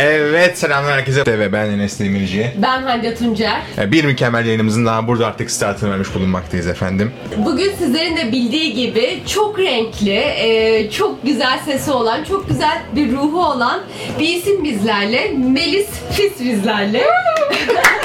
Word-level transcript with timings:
Evet 0.00 0.58
selamlar 0.58 0.92
herkese 0.92 1.38
ve 1.38 1.52
ben 1.52 1.66
Enes 1.70 2.00
Demirci. 2.00 2.52
Ben 2.56 2.82
Hande 2.82 3.14
Tuncer. 3.14 3.62
Ee, 3.78 3.92
Bir 3.92 4.04
mükemmel 4.04 4.46
yayınımızın 4.46 4.86
daha 4.86 5.08
burada 5.08 5.26
artık 5.26 5.50
startını 5.50 5.90
vermiş 5.90 6.14
bulunmaktayız 6.14 6.66
efendim. 6.66 7.12
Bugün 7.36 7.72
sizlerin 7.78 8.16
de 8.16 8.32
bildiği 8.32 8.74
gibi 8.74 9.20
çok 9.34 9.58
renkli, 9.58 10.10
e, 10.18 10.90
çok 10.90 11.22
güzel 11.24 11.58
sesi 11.64 11.90
olan, 11.90 12.24
çok 12.24 12.48
güzel 12.48 12.78
bir 12.96 13.12
ruhu 13.12 13.44
olan 13.46 13.80
bir 14.18 14.28
isim 14.28 14.64
bizlerle. 14.64 15.32
Melis 15.38 15.88
Fis 16.12 16.40
bizlerle. 16.40 17.02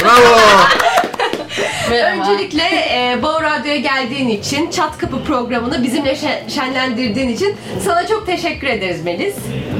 Bravo! 0.04 0.38
Öncelikle 1.92 2.64
e, 2.64 3.20
Bağ 3.24 3.44
Radyo'ya 3.44 3.78
geldiğin 3.78 4.30
için, 4.30 4.72
Çat 4.72 4.98
Kapı 4.98 5.24
programını 5.24 5.84
bizimle 5.84 6.14
şe- 6.14 6.50
şenlendirdiğin 6.50 7.30
için 7.30 7.56
sana 7.86 8.08
çok 8.08 8.26
teşekkür 8.26 8.68
ederiz 8.68 9.04
Melis. 9.04 9.36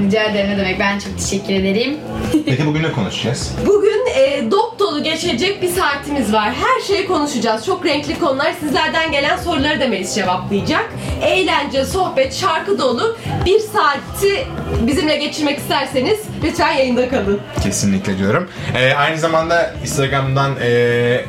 Rica 0.06 0.24
ederim 0.24 0.50
ne 0.50 0.58
demek. 0.58 0.80
Ben 0.80 1.00
çok 1.00 1.18
teşekkür 1.18 1.54
ederim. 1.54 1.98
Peki 2.46 2.66
bugün 2.66 2.84
ne 2.84 2.92
konuşacağız? 2.92 3.52
Bugün 3.68 4.06
e, 4.18 4.52
dop 4.52 4.80
dolu 4.80 5.04
geçecek 5.04 5.62
bir 5.62 5.70
saatimiz 5.70 6.34
var. 6.34 6.54
Her 6.54 6.82
şeyi 6.88 7.08
konuşacağız. 7.08 7.66
Çok 7.66 7.86
renkli 7.86 8.20
konular. 8.20 8.54
Sizlerden 8.60 9.12
gelen 9.12 9.38
soruları 9.38 9.80
da 9.82 9.88
Melis 9.88 10.16
cevaplayacak. 10.16 10.90
Eğlence, 11.22 11.86
sohbet, 11.86 12.34
şarkı 12.34 12.80
dolu 12.80 13.18
bir 13.46 13.60
saati 13.60 14.48
bizimle 14.88 15.18
geçirmek 15.18 15.58
isterseniz 15.58 16.20
lütfen 16.44 16.72
yayında 16.72 17.10
kalın. 17.10 17.42
Kesinlikle 17.64 18.18
diyorum. 18.18 18.50
Ee, 18.78 18.94
aynı 18.94 19.18
zamanda 19.18 19.74
Instagram'dan 19.82 20.52
ee, 20.62 21.26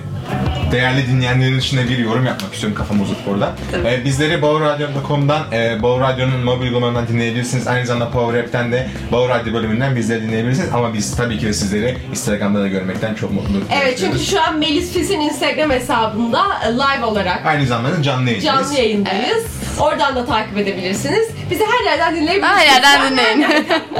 değerli 0.74 1.06
dinleyenlerin 1.08 1.58
içinde 1.58 1.88
bir 1.88 1.98
yorum 1.98 2.26
yapmak 2.26 2.54
istiyorum 2.54 2.78
kafam 2.78 3.00
uzatıp 3.00 3.28
orada. 3.28 3.52
Ee, 3.86 4.04
bizleri 4.04 4.42
bowradyo.com'dan, 4.42 5.42
e, 5.52 5.82
Bow 5.82 6.04
Radyo'nun 6.08 6.40
mobil 6.44 6.62
uygulamalarından 6.62 7.08
dinleyebilirsiniz. 7.08 7.66
Aynı 7.66 7.86
zamanda 7.86 8.10
Power 8.10 8.40
App'ten 8.40 8.72
de 8.72 8.88
Bow 9.12 9.34
Radyo 9.34 9.52
bölümünden 9.54 9.96
bizleri 9.96 10.22
dinleyebilirsiniz. 10.22 10.68
Ama 10.74 10.94
biz 10.94 11.16
tabii 11.16 11.38
ki 11.38 11.46
de 11.46 11.52
sizleri 11.52 11.96
Instagram'da 12.10 12.60
da 12.62 12.68
görmekten 12.68 13.14
çok 13.14 13.32
mutluluk 13.32 13.62
Evet 13.82 13.98
çünkü 13.98 14.18
şu 14.18 14.42
an 14.42 14.58
Melis 14.58 14.92
Fis'in 14.92 15.20
Instagram 15.20 15.70
hesabında 15.70 16.42
e, 16.68 16.72
live 16.72 17.04
olarak 17.04 17.46
Aynı 17.46 17.66
zamanda 17.66 18.02
canlı 18.02 18.30
yayındayız. 18.30 18.44
canlı 18.44 18.74
yayındayız. 18.78 19.44
Oradan 19.80 20.16
da 20.16 20.26
takip 20.26 20.58
edebilirsiniz. 20.58 21.28
Bizi 21.50 21.64
her 21.64 21.84
yerden 21.90 22.16
dinleyebilirsiniz. 22.16 22.58
Her 22.58 22.66
yerden 22.66 23.10
dinleyin. 23.12 23.46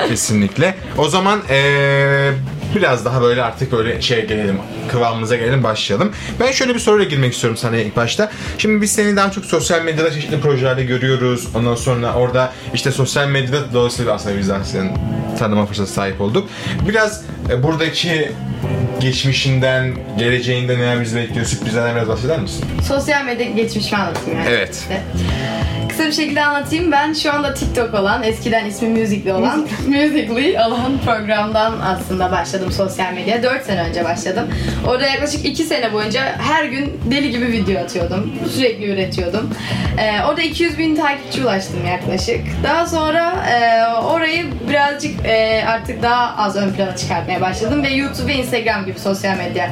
Kesinlikle. 0.09 0.75
O 0.99 1.09
zaman 1.09 1.41
eee, 1.51 2.31
biraz 2.75 3.05
daha 3.05 3.23
böyle 3.23 3.43
artık 3.43 3.73
böyle 3.73 4.03
şey 4.03 4.27
gelelim, 4.27 4.59
kıvamımıza 4.89 5.37
gelelim, 5.37 5.63
başlayalım. 5.63 6.13
Ben 6.41 6.53
şöyle 6.53 6.75
bir 6.75 6.79
soruyla 6.79 7.05
girmek 7.05 7.33
istiyorum 7.33 7.57
sana 7.57 7.77
ilk 7.77 7.97
başta. 7.97 8.31
Şimdi 8.59 8.83
biz 8.83 8.93
seni 8.93 9.17
daha 9.17 9.31
çok 9.31 9.45
sosyal 9.45 9.83
medyada 9.83 10.11
çeşitli 10.13 10.41
projelerde 10.41 10.85
görüyoruz. 10.85 11.49
Ondan 11.55 11.75
sonra 11.75 12.13
orada 12.15 12.53
işte 12.75 12.91
sosyal 12.91 13.29
medyada 13.29 13.73
dolayısıyla 13.73 14.13
aslında 14.15 14.39
biz 14.39 14.49
de 14.49 14.55
senin 14.65 14.93
tanıma 15.39 15.67
fırsatı 15.67 15.93
sahip 15.93 16.21
olduk. 16.21 16.49
Biraz 16.89 17.23
e, 17.51 17.63
buradaki 17.63 18.33
geçmişinden, 19.01 19.95
geleceğinden 20.19 20.79
neler 20.79 21.01
bizi 21.01 21.17
bekliyor, 21.17 21.47
sürprizlerden 21.47 21.97
biraz 21.97 22.09
bahseder 22.09 22.41
misin? 22.41 22.65
Sosyal 22.89 23.25
medya 23.25 23.51
geçmişimi 23.51 24.01
anlatayım 24.01 24.39
yani. 24.39 24.49
Evet. 24.51 24.75
İşte. 24.75 25.03
Kısa 25.97 26.07
bir 26.07 26.13
şekilde 26.13 26.45
anlatayım. 26.45 26.93
Ben 26.93 27.13
şu 27.13 27.33
anda 27.33 27.55
TikTok 27.55 27.95
olan, 27.95 28.23
eskiden 28.23 28.65
ismi 28.67 28.89
Musically 28.89 29.33
olan, 29.33 29.69
Musically 29.87 30.59
olan 30.59 30.99
programdan 31.05 31.81
aslında 31.81 32.33
başladım 32.33 32.73
sosyal 32.73 33.13
medya. 33.13 33.43
4 33.43 33.65
sene 33.65 33.83
önce 33.83 34.05
başladım. 34.05 34.49
Orada 34.89 35.07
yaklaşık 35.07 35.45
2 35.45 35.65
sene 35.65 35.93
boyunca 35.93 36.23
her 36.23 36.65
gün 36.65 37.01
deli 37.11 37.31
gibi 37.31 37.47
video 37.47 37.83
atıyordum. 37.83 38.33
Sürekli 38.55 38.93
üretiyordum. 38.93 39.51
Ee, 39.99 40.25
orada 40.29 40.43
200 40.43 40.79
bin 40.79 40.97
takipçi 40.97 41.43
ulaştım 41.43 41.87
yaklaşık. 41.87 42.41
Daha 42.65 42.87
sonra 42.87 43.35
e, 43.51 43.87
orayı 43.97 44.45
birazcık 44.69 45.27
e, 45.27 45.65
artık 45.67 46.03
daha 46.03 46.37
az 46.37 46.57
ön 46.57 46.73
plana 46.73 46.97
çıkartmaya 46.97 47.41
başladım 47.41 47.83
ve 47.83 47.89
YouTube 47.89 48.33
ve 48.33 48.35
Instagram 48.35 48.87
gibi 48.87 48.99
sosyal 48.99 49.37
medya 49.37 49.71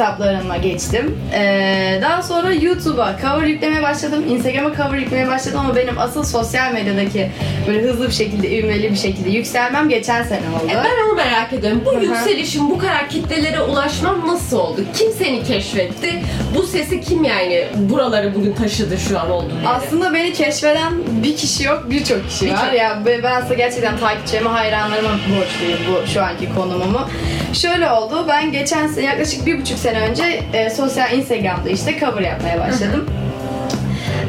hesaplarıma 0.00 0.56
geçtim. 0.56 1.18
Ee, 1.34 1.98
daha 2.02 2.22
sonra 2.22 2.52
YouTube'a 2.52 3.16
cover 3.22 3.46
yüklemeye 3.46 3.82
başladım. 3.82 4.24
Instagram'a 4.30 4.76
cover 4.76 4.98
yüklemeye 4.98 5.28
başladım 5.28 5.58
ama 5.60 5.76
benim 5.76 5.98
asıl 5.98 6.24
sosyal 6.24 6.72
medyadaki 6.72 7.30
böyle 7.66 7.82
hızlı 7.82 8.06
bir 8.08 8.12
şekilde, 8.12 8.50
ivmeli 8.50 8.90
bir 8.90 8.96
şekilde 8.96 9.30
yükselmem 9.30 9.88
geçen 9.88 10.22
sene 10.22 10.40
oldu. 10.56 10.70
E, 10.72 10.74
Ben 10.74 11.06
onu 11.08 11.14
merak 11.16 11.52
ediyorum. 11.52 11.82
Bu 11.86 11.92
Hı 11.92 11.96
hı. 11.96 12.04
yükselişin, 12.04 12.70
bu 12.70 12.78
kadar 12.78 13.08
kitlelere 13.08 13.60
ulaşman 13.60 14.26
nasıl 14.28 14.58
oldu? 14.58 14.80
Kim 14.98 15.12
seni 15.12 15.44
keşfetti? 15.44 16.22
Bu 16.54 16.62
sesi 16.62 17.00
kim 17.00 17.24
yani 17.24 17.66
buraları 17.74 18.34
bugün 18.34 18.52
taşıdı 18.52 18.98
şu 18.98 19.20
an 19.20 19.26
yere? 19.26 19.68
Aslında 19.68 20.14
beni 20.14 20.32
keşfeden 20.32 20.92
bir 21.22 21.36
kişi 21.36 21.64
yok, 21.64 21.84
birçok 21.90 22.28
kişi 22.28 22.52
var. 22.52 22.60
Birçok. 22.62 22.78
Ya 22.78 23.02
ben 23.06 23.22
ben 23.22 23.32
aslında 23.32 23.54
gerçekten 23.54 23.98
takipçilerime, 23.98 24.50
hayranlarıma 24.50 25.10
borçluyum 25.10 25.78
bu 25.88 26.06
şu 26.10 26.22
anki 26.22 26.48
konumumu. 26.54 27.08
Şöyle 27.52 27.90
oldu, 27.90 28.24
ben 28.28 28.52
geçen 28.52 28.86
sene 28.86 29.04
yaklaşık 29.04 29.46
bir 29.46 29.60
buçuk 29.60 29.78
sene 29.78 29.85
önce 29.94 30.40
e, 30.52 30.70
sosyal 30.70 31.12
Instagram'da 31.12 31.70
işte 31.70 31.98
cover 32.00 32.22
yapmaya 32.22 32.60
başladım. 32.60 33.06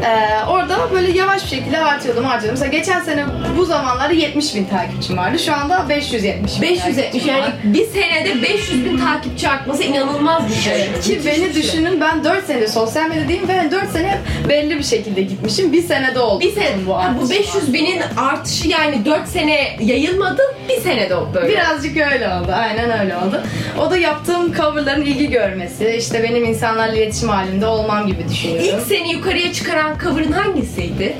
Ee, 0.06 0.46
orada 0.50 0.92
böyle 0.92 1.12
yavaş 1.12 1.44
bir 1.44 1.50
şekilde 1.58 1.78
artıyordum 1.78 2.26
artıyordum. 2.26 2.60
Mesela 2.60 2.78
geçen 2.78 3.02
sene 3.02 3.26
bu 3.58 3.66
zamanlarda 3.66 4.14
70 4.14 4.56
bin 4.56 4.66
takipçim 4.66 5.18
vardı. 5.18 5.40
Şu 5.40 5.54
anda 5.54 5.90
570 5.90 6.56
bin 6.56 6.62
570 6.62 6.96
takipçim 6.96 7.30
yani 7.30 7.42
var. 7.42 7.54
bir 7.64 7.86
senede 7.86 8.42
500 8.42 8.86
bin 8.86 8.98
takipçi 8.98 9.50
artması 9.50 9.84
inanılmaz 9.84 10.50
bir 10.50 10.56
şey. 10.56 10.92
Ki 11.04 11.22
beni 11.26 11.36
şey. 11.36 11.56
düşünün 11.56 12.02
ben 12.02 12.24
4 12.24 12.46
sene 12.46 12.68
sosyal 12.68 13.10
medyadayım 13.10 13.48
ve 13.48 13.72
4 13.72 13.90
sene 13.90 14.18
belli 14.50 14.78
bir 14.78 14.84
şekilde 14.84 15.22
gitmişim. 15.22 15.74
Bir 15.74 15.82
senede 15.82 16.20
oldu. 16.20 16.40
Bir 16.40 16.52
sene 16.52 16.72
bu 16.86 16.90
bu, 16.90 16.96
artış. 16.96 17.22
bu 17.22 17.30
500 17.30 17.74
binin 17.74 18.02
artışı 18.18 18.68
yani 18.68 19.06
4 19.06 19.28
sene 19.28 19.78
yayılmadı 19.80 20.42
bir 20.70 20.82
senede 20.82 21.16
o 21.16 21.34
böyle. 21.34 21.50
Birazcık 21.50 21.98
öyle 21.98 22.28
oldu. 22.28 22.52
Aynen 22.54 23.00
öyle 23.00 23.18
oldu. 23.18 23.42
O 23.82 23.92
da 23.92 23.98
yaptığım 23.98 24.54
coverların 24.54 25.02
ilgi 25.02 25.30
görmesi, 25.30 25.96
işte 26.00 26.24
benim 26.24 26.46
insanlarla 26.46 26.96
iletişim 26.96 27.30
halinde 27.30 27.66
olmam 27.66 28.08
gibi 28.08 28.30
düşünüyorum. 28.30 28.66
İlk 28.80 28.88
seni 28.88 29.12
yukarıya 29.12 29.54
çıkaran 29.54 29.87
cover'ın 29.96 30.32
hangisiydi? 30.32 31.16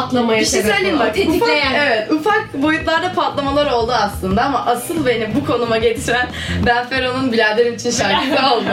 Patlamaya 0.00 0.40
bir 0.40 0.46
şey 0.46 0.60
sebep 0.62 0.74
söyleyeyim 0.74 0.98
bak. 0.98 1.06
Ufak, 1.06 1.14
tetikleyen. 1.14 1.74
evet, 1.74 2.12
ufak 2.12 2.54
boyutlarda 2.54 3.12
patlamalar 3.12 3.70
oldu 3.70 3.92
aslında 3.92 4.42
ama 4.44 4.64
asıl 4.66 5.06
beni 5.06 5.28
bu 5.34 5.46
konuma 5.46 5.78
getiren 5.78 6.26
Ben 6.66 6.86
Fero'nun 6.88 7.32
Biladerim 7.32 7.74
için 7.74 7.90
şarkısı 7.90 8.46
oldu. 8.54 8.64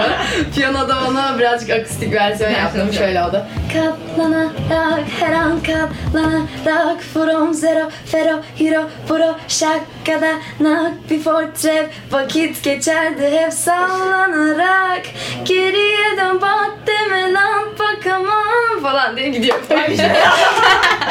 Piyanoda 0.56 0.95
ona 1.09 1.39
birazcık 1.39 1.69
akustik 1.69 2.13
versiyon 2.13 2.51
yaptım. 2.51 2.94
Şöyle 2.94 3.23
oldu. 3.23 3.45
Katlanarak 3.73 5.06
her 5.19 5.33
an 5.33 5.59
katlanarak 5.59 7.01
From 7.13 7.53
zero 7.53 7.89
fero 8.06 8.39
hero 8.59 8.83
pro 9.07 9.35
şakadanak 9.47 10.94
Before 11.09 11.53
trap 11.62 11.89
vakit 12.12 12.63
geçerdi 12.63 13.31
hep 13.31 13.53
sallanarak 13.53 15.01
Geriye 15.45 16.17
dön 16.17 16.41
bak 16.41 16.72
deme 16.88 17.33
lan 17.33 17.63
bakamam 17.79 18.81
falan 18.83 19.17
diye 19.17 19.29
gidiyor. 19.29 19.59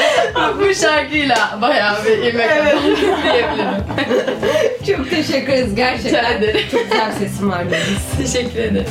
bu 0.61 0.75
şarkıyla 0.75 1.59
bayağı 1.63 2.05
bir 2.05 2.19
ilmek 2.19 2.47
evet. 2.51 2.77
diyebilirim. 3.23 3.85
Çok 4.97 5.11
teşekkür 5.11 5.53
ederiz 5.53 5.75
gerçekten. 5.75 6.41
Çok 6.71 6.91
güzel 6.91 7.13
sesin 7.13 7.51
var. 7.51 7.65
Teşekkür 8.19 8.59
ederim. 8.59 8.89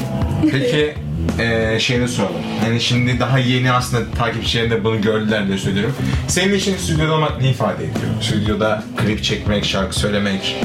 Peki 0.51 0.95
eee 1.39 1.77
şeyini 1.79 2.07
soralım. 2.07 2.41
Yani 2.65 2.81
şimdi 2.81 3.19
daha 3.19 3.39
yeni 3.39 3.71
aslında 3.71 4.11
takipçilerin 4.17 4.71
de 4.71 4.83
bunu 4.83 5.01
gördüler 5.01 5.47
diye 5.47 5.57
söylüyorum. 5.57 5.95
Senin 6.27 6.53
için 6.53 6.77
stüdyoda 6.77 7.13
olmak 7.13 7.41
ne 7.41 7.49
ifade 7.49 7.83
ediyor? 7.83 8.11
Stüdyoda 8.21 8.83
klip 8.97 9.23
çekmek, 9.23 9.65
şarkı 9.65 9.99
söylemek. 9.99 10.55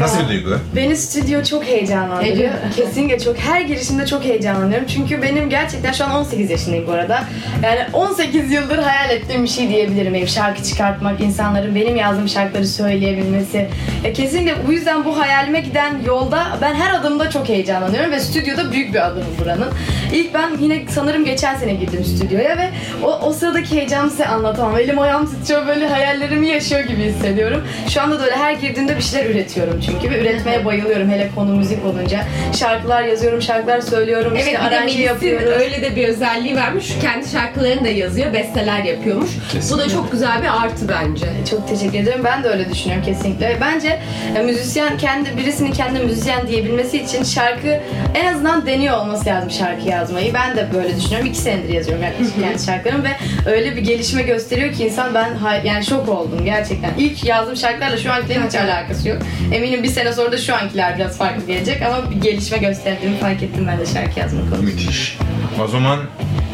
Nasıl 0.00 0.20
bir 0.24 0.28
duygu? 0.28 0.58
Beni 0.76 0.96
stüdyo 0.96 1.44
çok 1.44 1.64
heyecanlandırıyor. 1.64 2.52
Kesinlikle 2.76 3.18
çok. 3.18 3.38
Her 3.38 3.60
girişimde 3.60 4.06
çok 4.06 4.24
heyecanlanıyorum. 4.24 4.86
Çünkü 4.86 5.22
benim 5.22 5.50
gerçekten 5.50 5.92
şu 5.92 6.04
an 6.04 6.10
18 6.10 6.50
yaşındayım 6.50 6.86
bu 6.86 6.92
arada. 6.92 7.24
Yani 7.62 7.80
18 7.92 8.52
yıldır 8.52 8.78
hayal 8.78 9.10
ettiğim 9.10 9.42
bir 9.42 9.48
şey 9.48 9.68
diyebilirim. 9.68 10.14
Benim 10.14 10.28
şarkı 10.28 10.62
çıkartmak, 10.62 11.20
insanların 11.20 11.74
benim 11.74 11.96
yazdığım 11.96 12.28
şarkıları 12.28 12.66
söyleyebilmesi. 12.66 13.68
Ya 14.04 14.12
kesinlikle 14.12 14.54
bu 14.68 14.72
yüzden 14.72 15.04
bu 15.04 15.18
hayalime 15.18 15.60
giden 15.60 15.94
yolda 16.06 16.46
ben 16.60 16.74
her 16.74 16.94
adımda 16.94 17.30
çok 17.30 17.48
heyecanlanıyorum 17.48 18.10
ve 18.10 18.20
stüdyoda 18.20 18.72
büyük 18.72 18.94
bir 18.94 19.06
adım 19.06 19.24
buranın. 19.40 19.68
İlk 20.12 20.34
ben 20.34 20.50
yine 20.60 20.82
sanırım 20.88 21.24
geçen 21.24 21.54
sene 21.54 21.74
girdim 21.74 22.04
stüdyoya 22.04 22.58
ve 22.58 22.70
o, 23.02 23.18
o 23.18 23.32
sıradaki 23.32 23.76
heyecanı 23.76 24.10
size 24.10 24.26
anlatamam. 24.26 24.78
Elim 24.78 24.98
ayağım 24.98 25.26
titriyor 25.26 25.66
böyle 25.66 25.88
hayallerimi 25.88 26.48
yaşıyor 26.48 26.80
gibi 26.80 27.02
hissediyorum. 27.04 27.64
Şu 27.88 28.02
anda 28.02 28.20
da 28.20 28.24
öyle 28.24 28.36
her 28.36 28.52
girdiğimde 28.52 28.96
bir 28.96 29.02
şeyler 29.02 29.30
üretiyorum 29.30 29.80
çünkü 29.80 29.89
ve 30.10 30.20
üretmeye 30.20 30.64
bayılıyorum 30.64 31.10
hele 31.10 31.28
konu 31.34 31.56
müzik 31.56 31.84
olunca. 31.84 32.20
Şarkılar 32.58 33.02
yazıyorum, 33.02 33.42
şarkılar 33.42 33.80
söylüyorum, 33.80 34.32
Evet 34.34 34.46
işte 34.46 34.58
aranje 34.58 35.02
yapıyorum. 35.02 35.48
öyle 35.58 35.82
de 35.82 35.96
bir 35.96 36.08
özelliği 36.08 36.56
varmış. 36.56 36.92
Kendi 37.02 37.28
şarkılarını 37.28 37.84
da 37.84 37.88
yazıyor, 37.88 38.32
besteler 38.32 38.84
yapıyormuş. 38.84 39.30
Bu 39.36 39.48
da 39.48 39.52
Kesinlikle. 39.52 39.90
çok 39.92 40.12
güzel 40.12 40.42
bir 40.42 40.64
artı 40.64 40.88
bence. 40.88 41.26
Çok 41.50 41.68
teşekkür 41.68 41.98
ederim. 41.98 42.20
Ben 42.24 42.44
de 42.44 42.48
öyle 42.48 42.70
düşünüyorum 42.70 43.04
kesinlikle. 43.04 43.56
Bence 43.60 44.00
e, 44.38 44.42
müzisyen 44.42 44.98
kendi 44.98 45.36
birisinin 45.36 45.72
kendi 45.72 45.98
müzisyen 46.00 46.46
diyebilmesi 46.48 47.02
için 47.02 47.22
şarkı 47.24 47.80
en 48.14 48.32
azından 48.34 48.66
deniyor 48.66 48.98
olması 48.98 49.26
lazım 49.26 49.50
şarkı 49.50 49.88
yazmayı. 49.88 50.34
Ben 50.34 50.56
de 50.56 50.66
böyle 50.74 50.96
düşünüyorum. 50.96 51.26
İki 51.26 51.38
senedir 51.38 51.68
yazıyorum 51.68 52.04
yaklaşık 52.04 52.40
kendi 52.40 52.62
şarkılarımı 52.64 53.04
ve 53.04 53.10
öyle 53.50 53.76
bir 53.76 53.80
gelişme 53.82 54.22
gösteriyor 54.22 54.72
ki 54.74 54.84
insan 54.84 55.14
ben 55.14 55.28
yani 55.64 55.84
şok 55.84 56.08
oldum 56.08 56.44
gerçekten. 56.44 56.90
İlk 56.98 57.24
yazdığım 57.24 57.56
şarkılarla 57.56 57.96
şu 57.96 58.12
ankilerin 58.12 58.46
hiç 58.46 58.54
alakası 58.54 59.08
yok. 59.08 59.18
Eminim 59.52 59.79
bir 59.82 59.88
sene 59.88 60.12
sonra 60.12 60.32
da 60.32 60.38
şu 60.38 60.54
ankiler 60.54 60.96
biraz 60.98 61.18
farklı 61.18 61.46
gelecek 61.46 61.82
ama 61.82 62.10
bir 62.10 62.16
gelişme 62.16 62.58
gösterdiğimi 62.58 63.18
fark 63.18 63.42
ettim 63.42 63.66
ben 63.66 63.78
de 63.78 63.86
şarkı 63.86 64.20
yazma 64.20 64.40
konusunda. 64.40 64.62
Müthiş. 64.62 65.18
O 65.64 65.66
zaman 65.68 65.98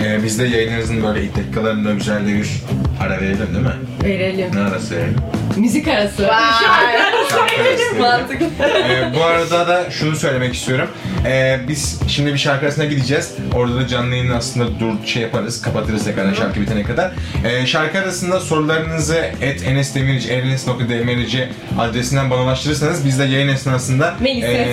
e, 0.05 0.23
biz 0.23 0.39
de 0.39 0.45
yayınınızın 0.45 1.03
böyle 1.03 1.25
ilk 1.25 1.37
dakikalarında 1.37 1.95
güzel 1.95 2.27
bir 2.27 2.49
ara 3.01 3.21
verelim 3.21 3.55
değil 3.55 3.65
mi? 3.67 3.73
Verelim. 4.05 4.51
Ne 4.55 4.61
arası 4.61 4.97
verelim? 4.97 5.17
Müzik 5.57 5.89
arası. 5.89 6.23
Vay! 6.29 6.53
Şarkı 7.31 7.63
arası. 7.63 7.95
Mantıklı. 8.01 8.47
Ee, 8.65 9.13
bu 9.19 9.25
arada 9.25 9.69
da 9.69 9.91
şunu 9.91 10.17
söylemek 10.17 10.55
istiyorum. 10.55 10.89
Ee, 11.27 11.61
biz 11.69 12.01
şimdi 12.09 12.33
bir 12.33 12.39
şarkı 12.39 12.67
arasına 12.67 12.85
gideceğiz. 12.85 13.33
Orada 13.55 13.77
da 13.77 13.87
canlı 13.89 14.15
yayını 14.15 14.37
aslında 14.37 14.81
dur 14.81 15.07
şey 15.07 15.23
yaparız, 15.23 15.63
kapatırız 15.63 16.05
tekrardan 16.05 16.35
şarkı 16.35 16.61
bitene 16.61 16.83
kadar. 16.83 17.11
Ee, 17.45 17.67
şarkı 17.67 17.99
arasında 17.99 18.41
sorularınızı 18.41 19.17
et 19.41 19.63
enesdemirci, 19.67 20.31
enes.demirci 20.33 21.49
adresinden 21.79 22.31
bana 22.31 22.43
ulaştırırsanız 22.43 23.05
biz 23.05 23.19
de 23.19 23.25
yayın 23.25 23.49
esnasında 23.49 24.15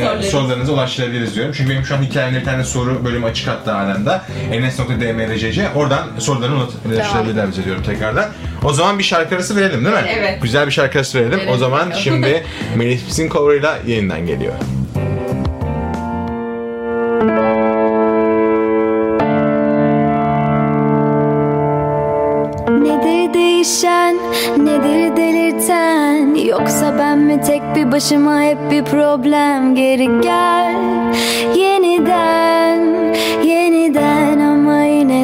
sorarız. 0.04 0.26
sorularınızı 0.26 0.74
ulaştırabiliriz 0.74 1.36
diyorum. 1.36 1.54
Çünkü 1.58 1.72
benim 1.72 1.86
şu 1.86 1.96
an 1.96 2.04
hikayemde 2.04 2.40
bir 2.40 2.46
tane 2.46 2.64
soru 2.64 3.06
bölümü 3.06 3.26
açık 3.26 3.48
hatta 3.48 3.76
alanda. 3.78 4.22
enes.dmrcc 4.52 5.68
oradan 5.76 6.04
sorularını 6.19 6.64
ulaştırabilirler 6.86 7.50
bize 7.50 7.64
diyorum 7.66 7.84
tekrardan. 8.13 8.33
O 8.63 8.74
zaman 8.74 9.00
bir 9.00 9.04
şarkı 9.04 9.36
arası 9.36 9.56
verelim 9.56 9.86
değil 9.86 9.95
mi? 9.95 10.01
Evet. 10.18 10.42
Güzel 10.42 10.68
bir 10.68 10.71
şarkı 10.71 10.98
arası 10.98 11.19
verelim. 11.19 11.38
Verelim 11.38 11.54
o 11.54 11.57
zaman 11.57 11.80
bakalım. 11.80 12.01
şimdi 12.04 12.44
Melis 12.75 13.06
Pis'in 13.06 13.30
cover'ıyla 13.30 13.77
yeniden 13.88 14.25
geliyor. 14.25 14.54
Nedir 22.81 23.33
değişen, 23.33 24.16
nedir 24.57 25.18
delirten 25.18 26.36
Yoksa 26.36 26.95
ben 27.00 27.19
mi 27.19 27.42
tek 27.42 27.62
bir 27.75 27.92
başıma 27.92 28.42
hep 28.42 28.57
bir 28.71 28.83
problem 28.83 29.75
Geri 29.75 30.21
gel 30.21 30.75
yeniden, 31.56 32.53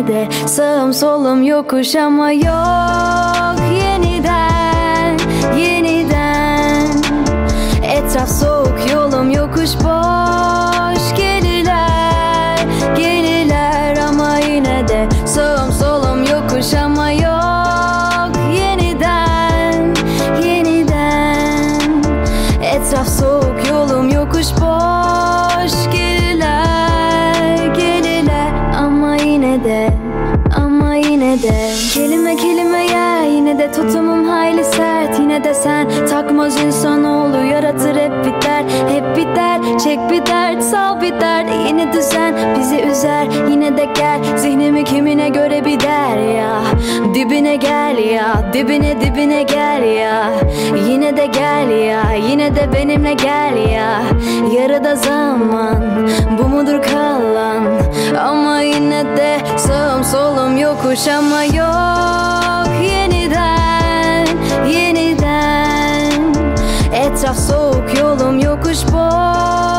de 0.10 0.28
sağım 0.48 0.94
solum 0.94 1.44
yokuş 1.44 1.96
ama 1.96 2.32
yok. 2.32 3.60
Yeniden, 3.74 5.18
yeniden. 5.58 6.88
Etraf 7.84 8.30
soğuk 8.30 8.80
yolum 8.94 9.32
yokuş 9.32 9.70
bir 41.10 41.22
dert 41.22 41.50
Yeni 41.68 41.94
düzen 41.94 42.36
bizi 42.60 42.82
üzer. 42.82 43.28
Yine 43.50 43.78
de 43.78 43.86
gel 43.86 44.38
Zihnimi 44.38 44.84
kimine 44.84 45.30
göre 45.30 45.66
bir 45.66 45.80
der 45.80 46.18
ya 46.38 46.62
Dibine 47.14 47.56
gel 47.56 47.98
ya 47.98 48.54
dibine 48.54 49.02
dibine 49.02 49.44
gel 49.44 49.84
ya. 49.84 50.32
Yine 50.88 51.18
de 51.18 51.26
gel 51.26 51.70
ya 51.70 52.14
yine 52.30 52.56
de 52.56 52.74
benimle 52.74 53.14
gel 53.14 53.72
ya. 53.72 54.02
Yarıda 54.56 54.96
zaman 54.96 55.84
bu 56.38 56.48
mudur 56.48 56.82
kalan? 56.82 57.64
Ama 58.28 58.62
yine 58.62 59.06
de 59.18 59.38
sağım 59.58 60.04
solum 60.04 60.58
yokuş 60.58 61.08
ama 61.08 61.44
yok. 61.44 62.84
Yeniden 62.84 64.28
yeniden. 64.68 66.34
Etraf 66.94 67.38
soğuk 67.38 68.00
yolum 68.00 68.40
yokuş 68.40 68.78
boş 68.94 69.79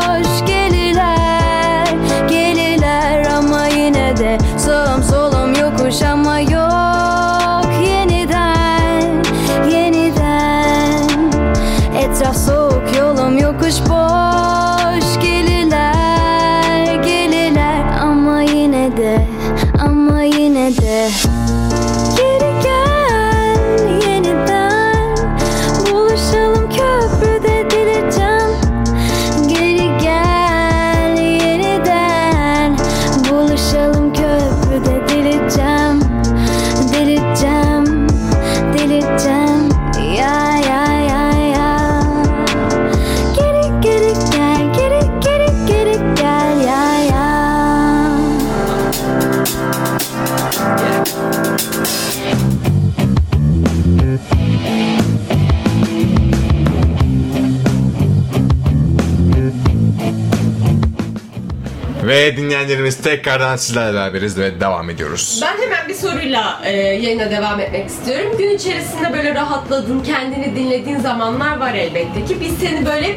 Ve 62.80 62.84
dinleyenlerimiz 62.84 62.96
tekrardan 62.96 63.56
sizlerle 63.56 63.94
beraberiz 63.94 64.38
ve 64.38 64.60
devam 64.60 64.90
ediyoruz. 64.90 65.40
Ben 65.42 65.62
hemen 65.62 65.88
bir 65.88 65.94
soruyla 65.94 66.60
e, 66.64 66.72
yayına 66.76 67.30
devam 67.30 67.60
etmek 67.60 67.88
istiyorum. 67.88 68.38
Gün 68.38 68.50
içerisinde 68.50 69.12
böyle 69.12 69.34
rahatladığın, 69.34 70.00
kendini 70.00 70.56
dinlediğin 70.56 70.98
zamanlar 70.98 71.56
var 71.56 71.74
elbette 71.74 72.24
ki. 72.24 72.40
Biz 72.40 72.58
seni 72.58 72.86
böyle 72.86 73.16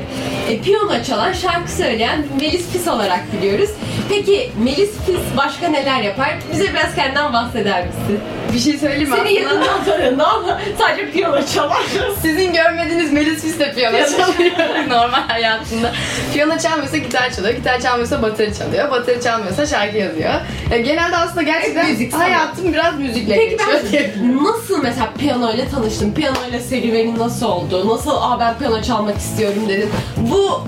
e, 0.50 0.62
piyano 0.62 1.04
çalan, 1.04 1.34
şarkı 1.34 1.72
söyleyen 1.72 2.26
Melis 2.40 2.72
Pis 2.74 2.88
olarak 2.88 3.20
biliyoruz. 3.34 3.70
Peki 4.10 4.52
Melis 4.64 4.92
Pis 5.06 5.38
başka 5.38 5.68
neler 5.68 6.02
yapar? 6.02 6.30
Bize 6.52 6.74
biraz 6.74 6.96
kendinden 6.96 7.34
bahseder 7.34 7.86
misin? 7.88 8.20
Bir 8.54 8.60
şey 8.60 8.78
söyleyeyim 8.78 9.10
mi? 9.10 9.16
Seni 9.16 9.28
Aslında 9.28 9.40
yakından 9.40 9.86
tanıyorum 9.86 10.20
ama 10.22 10.60
sadece 10.80 11.12
piyano 11.12 11.46
çalar. 11.46 11.82
Sizin 12.22 12.54
görmediğiniz 12.54 13.14
Melis 13.14 13.42
Fis 13.42 13.60
de 13.60 13.74
piyano 13.74 13.98
çalıyor 13.98 14.90
normal 14.90 15.28
hayatında. 15.28 15.92
Piyano 16.34 16.58
çalmıyorsa 16.58 16.98
gitar 16.98 17.32
çalıyor, 17.32 17.54
gitar 17.54 17.82
çalmıyorsa 17.82 18.22
bateri 18.22 18.58
çalıyor, 18.58 18.92
bateri 18.92 19.22
çalmıyorsa 19.22 19.53
şarkı 19.66 19.98
yazıyor. 19.98 20.34
Ya 20.72 20.78
genelde 20.78 21.18
aslında 21.18 21.42
gerçekten 21.42 21.90
müzik 21.90 22.14
hayatım 22.14 22.74
biraz 22.74 23.00
müzikle 23.00 23.36
Peki 23.36 23.50
geçiyor 23.50 23.92
diye. 23.92 24.14
ben 24.18 24.44
nasıl 24.44 24.84
mesela 24.84 25.10
piyano 25.18 25.54
ile 25.54 25.70
tanıştın? 25.70 26.12
Piyano 26.14 26.38
ile 26.50 26.60
serüvenin 26.60 27.20
nasıl 27.20 27.46
oldu? 27.46 27.90
Nasıl 27.90 28.12
aa 28.12 28.40
ben 28.40 28.58
piyano 28.58 28.82
çalmak 28.82 29.18
istiyorum 29.18 29.64
dedin? 29.70 29.90
Bu 30.18 30.62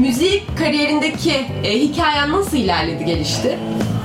müzik 0.00 0.58
kariyerindeki 0.58 1.34
e, 1.64 1.78
hikayen 1.78 2.32
nasıl 2.32 2.56
ilerledi, 2.56 3.04
gelişti? 3.04 3.58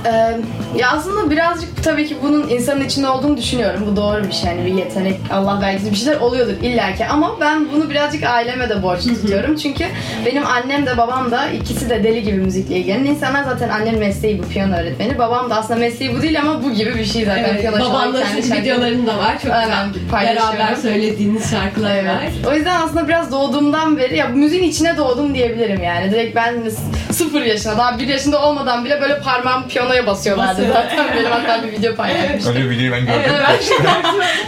Ee, 0.06 0.36
ya 0.78 0.90
aslında 0.90 1.30
birazcık 1.30 1.84
tabii 1.84 2.06
ki 2.06 2.16
bunun 2.22 2.48
insanın 2.48 2.80
içinde 2.84 3.08
olduğunu 3.08 3.36
düşünüyorum. 3.36 3.84
Bu 3.92 3.96
doğru 3.96 4.24
bir 4.24 4.32
şey. 4.32 4.50
Yani 4.50 4.66
bir 4.66 4.74
yetenek, 4.74 5.20
Allah 5.32 5.60
vergisi 5.60 5.90
bir 5.90 5.96
şeyler 5.96 6.16
oluyordur 6.20 6.52
illaki. 6.62 7.06
Ama 7.06 7.40
ben 7.40 7.66
bunu 7.72 7.90
birazcık 7.90 8.22
aileme 8.24 8.68
de 8.68 8.82
borçlu 8.82 9.14
tutuyorum. 9.14 9.56
Çünkü 9.56 9.84
benim 10.26 10.46
annem 10.46 10.86
de 10.86 10.96
babam 10.98 11.30
da 11.30 11.48
ikisi 11.48 11.90
de 11.90 12.04
deli 12.04 12.22
gibi 12.22 12.36
müzikle 12.36 12.76
ilgilenen 12.76 13.04
insanlar. 13.04 13.44
Zaten 13.44 13.68
annemin 13.68 14.00
mesleği 14.00 14.42
bu 14.42 14.48
piyano 14.48 14.76
öğretmeni. 14.76 15.18
Babam 15.18 15.50
da 15.50 15.56
aslında 15.56 15.80
mesleği 15.80 16.16
bu 16.18 16.22
değil 16.22 16.40
ama 16.40 16.62
bu 16.64 16.72
gibi 16.72 16.94
bir 16.94 17.04
şey 17.04 17.24
zaten. 17.24 17.62
çalan, 17.62 17.80
babanla 17.80 18.18
şarkıları- 18.20 18.60
videoların 18.62 19.06
da 19.06 19.18
var. 19.18 19.38
Çok 19.42 19.52
Aynen, 19.52 19.92
güzel. 19.92 20.12
Beraber 20.12 20.74
söylediğiniz 20.74 21.50
şarkılar 21.50 21.94
Evet. 21.96 22.04
var. 22.06 22.50
O 22.52 22.54
yüzden 22.54 22.80
aslında 22.80 23.08
biraz 23.08 23.32
doğduğumdan 23.32 23.96
beri 23.98 24.16
ya 24.16 24.32
bu 24.32 24.36
müziğin 24.36 24.62
içine 24.62 24.96
doğdum 24.96 25.34
diyebilirim 25.34 25.82
yani. 25.82 26.10
Direkt 26.10 26.36
ben 26.36 26.54
sıfır 27.12 27.40
yaşına 27.42 27.78
daha 27.78 27.98
bir 27.98 28.08
yaşında 28.08 28.42
olmadan 28.42 28.84
bile 28.84 29.00
böyle 29.00 29.20
parmağım 29.20 29.68
piyanoya 29.68 30.06
basıyorlardı 30.06 30.63
Zaten. 30.72 31.06
Benim 31.16 31.30
hatta 31.30 31.62
bir 31.66 31.72
video 31.72 31.94
paylaşmıştım. 31.94 32.54
Öyle 32.56 32.64
bir 32.64 32.70
videoyu 32.70 32.92
ben 32.92 33.00
gördüm. 33.06 33.20
Evet. 33.48 33.72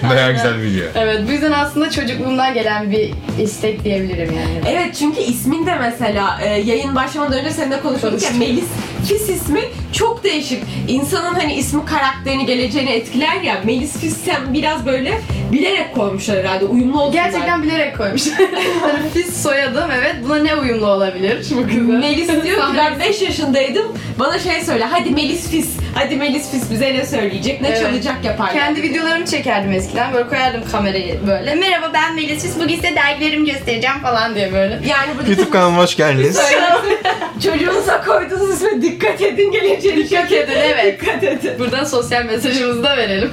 Bayağı 0.11 0.33
güzel 0.33 0.59
bir 0.59 0.63
video. 0.63 0.85
Evet 0.95 1.21
bu 1.29 1.33
yüzden 1.33 1.53
aslında 1.53 1.91
çocukluğumdan 1.91 2.55
gelen 2.55 2.91
bir 2.91 3.11
istek 3.43 3.85
diyebilirim 3.85 4.35
yani. 4.37 4.61
Evet 4.77 4.97
çünkü 4.99 5.21
ismin 5.21 5.67
de 5.67 5.75
mesela 5.81 6.39
e, 6.43 6.49
yayın 6.49 6.95
başlamadan 6.95 7.39
önce 7.39 7.51
seninle 7.51 7.81
konuşuyorduk 7.81 8.23
ya. 8.23 8.31
Melis 8.39 8.65
Fis 9.09 9.29
ismi 9.29 9.61
çok 9.93 10.25
değişik. 10.25 10.63
İnsanın 10.89 11.35
hani 11.35 11.55
ismi 11.55 11.85
karakterini, 11.85 12.47
geleceğini 12.47 12.91
etkiler 12.91 13.41
ya. 13.41 13.61
Melis 13.65 13.99
Fissen 14.01 14.55
biraz 14.55 14.87
böyle 14.87 15.21
bilerek 15.53 15.95
koymuşlar 15.95 16.39
herhalde. 16.39 16.65
Uyumlu 16.65 17.03
olsunlar. 17.03 17.25
Gerçekten 17.25 17.63
bilerek 17.63 17.97
koymuş. 17.99 18.23
hani 18.83 19.11
Fis 19.15 19.43
soyadım 19.43 19.91
evet. 19.99 20.15
Buna 20.25 20.37
ne 20.37 20.55
uyumlu 20.55 20.87
olabilir 20.87 21.47
bu 21.51 21.67
kıza? 21.67 21.81
Melis 21.81 22.29
diyor 22.29 22.43
ki 22.43 22.77
ben 22.79 23.01
5 23.01 23.23
yaşındaydım. 23.23 23.87
Bana 24.19 24.39
şey 24.39 24.61
söyle. 24.65 24.85
Hadi 24.85 25.11
Melis 25.11 25.51
Fis. 25.51 25.77
Hadi 25.95 26.17
Melis 26.17 26.51
Fis 26.51 26.71
bize 26.71 26.95
ne 26.95 27.07
söyleyecek, 27.07 27.61
ne 27.61 27.69
Evet. 27.69 27.81
çalacak 27.81 28.25
yapar. 28.25 28.53
Kendi 28.53 28.83
videolarımı 28.83 29.27
çekerdim 29.27 29.73
eskiden. 29.73 30.13
Böyle 30.15 30.29
koyardım 30.29 30.63
kamerayı 30.73 31.27
böyle. 31.27 31.55
Merhaba 31.55 31.91
ben 31.95 32.15
Melis 32.15 32.43
Fis. 32.43 32.57
Bugün 32.57 32.75
size 32.77 32.97
dergilerimi 32.97 33.51
göstereceğim 33.51 33.99
falan 34.03 34.35
diye 34.35 34.53
böyle. 34.53 34.73
Yani 34.75 35.11
bu 35.25 35.31
YouTube 35.31 35.51
kanalıma 35.51 35.83
hoş 35.83 35.97
geldiniz. 35.97 36.41
Çocuğunuza 37.43 38.05
koyduğunuz 38.05 38.55
isme 38.55 38.83
dikkat 38.83 39.21
edin 39.23 39.53
geleceğini. 39.53 40.05
Dikkat 40.05 40.33
edin, 40.33 40.53
evet. 40.57 41.01
Dikkat 41.01 41.23
edin. 41.25 41.59
Buradan 41.59 41.85
sosyal 41.85 42.25
mesajımızı 42.25 42.83
da 42.83 42.97
verelim. 42.97 43.31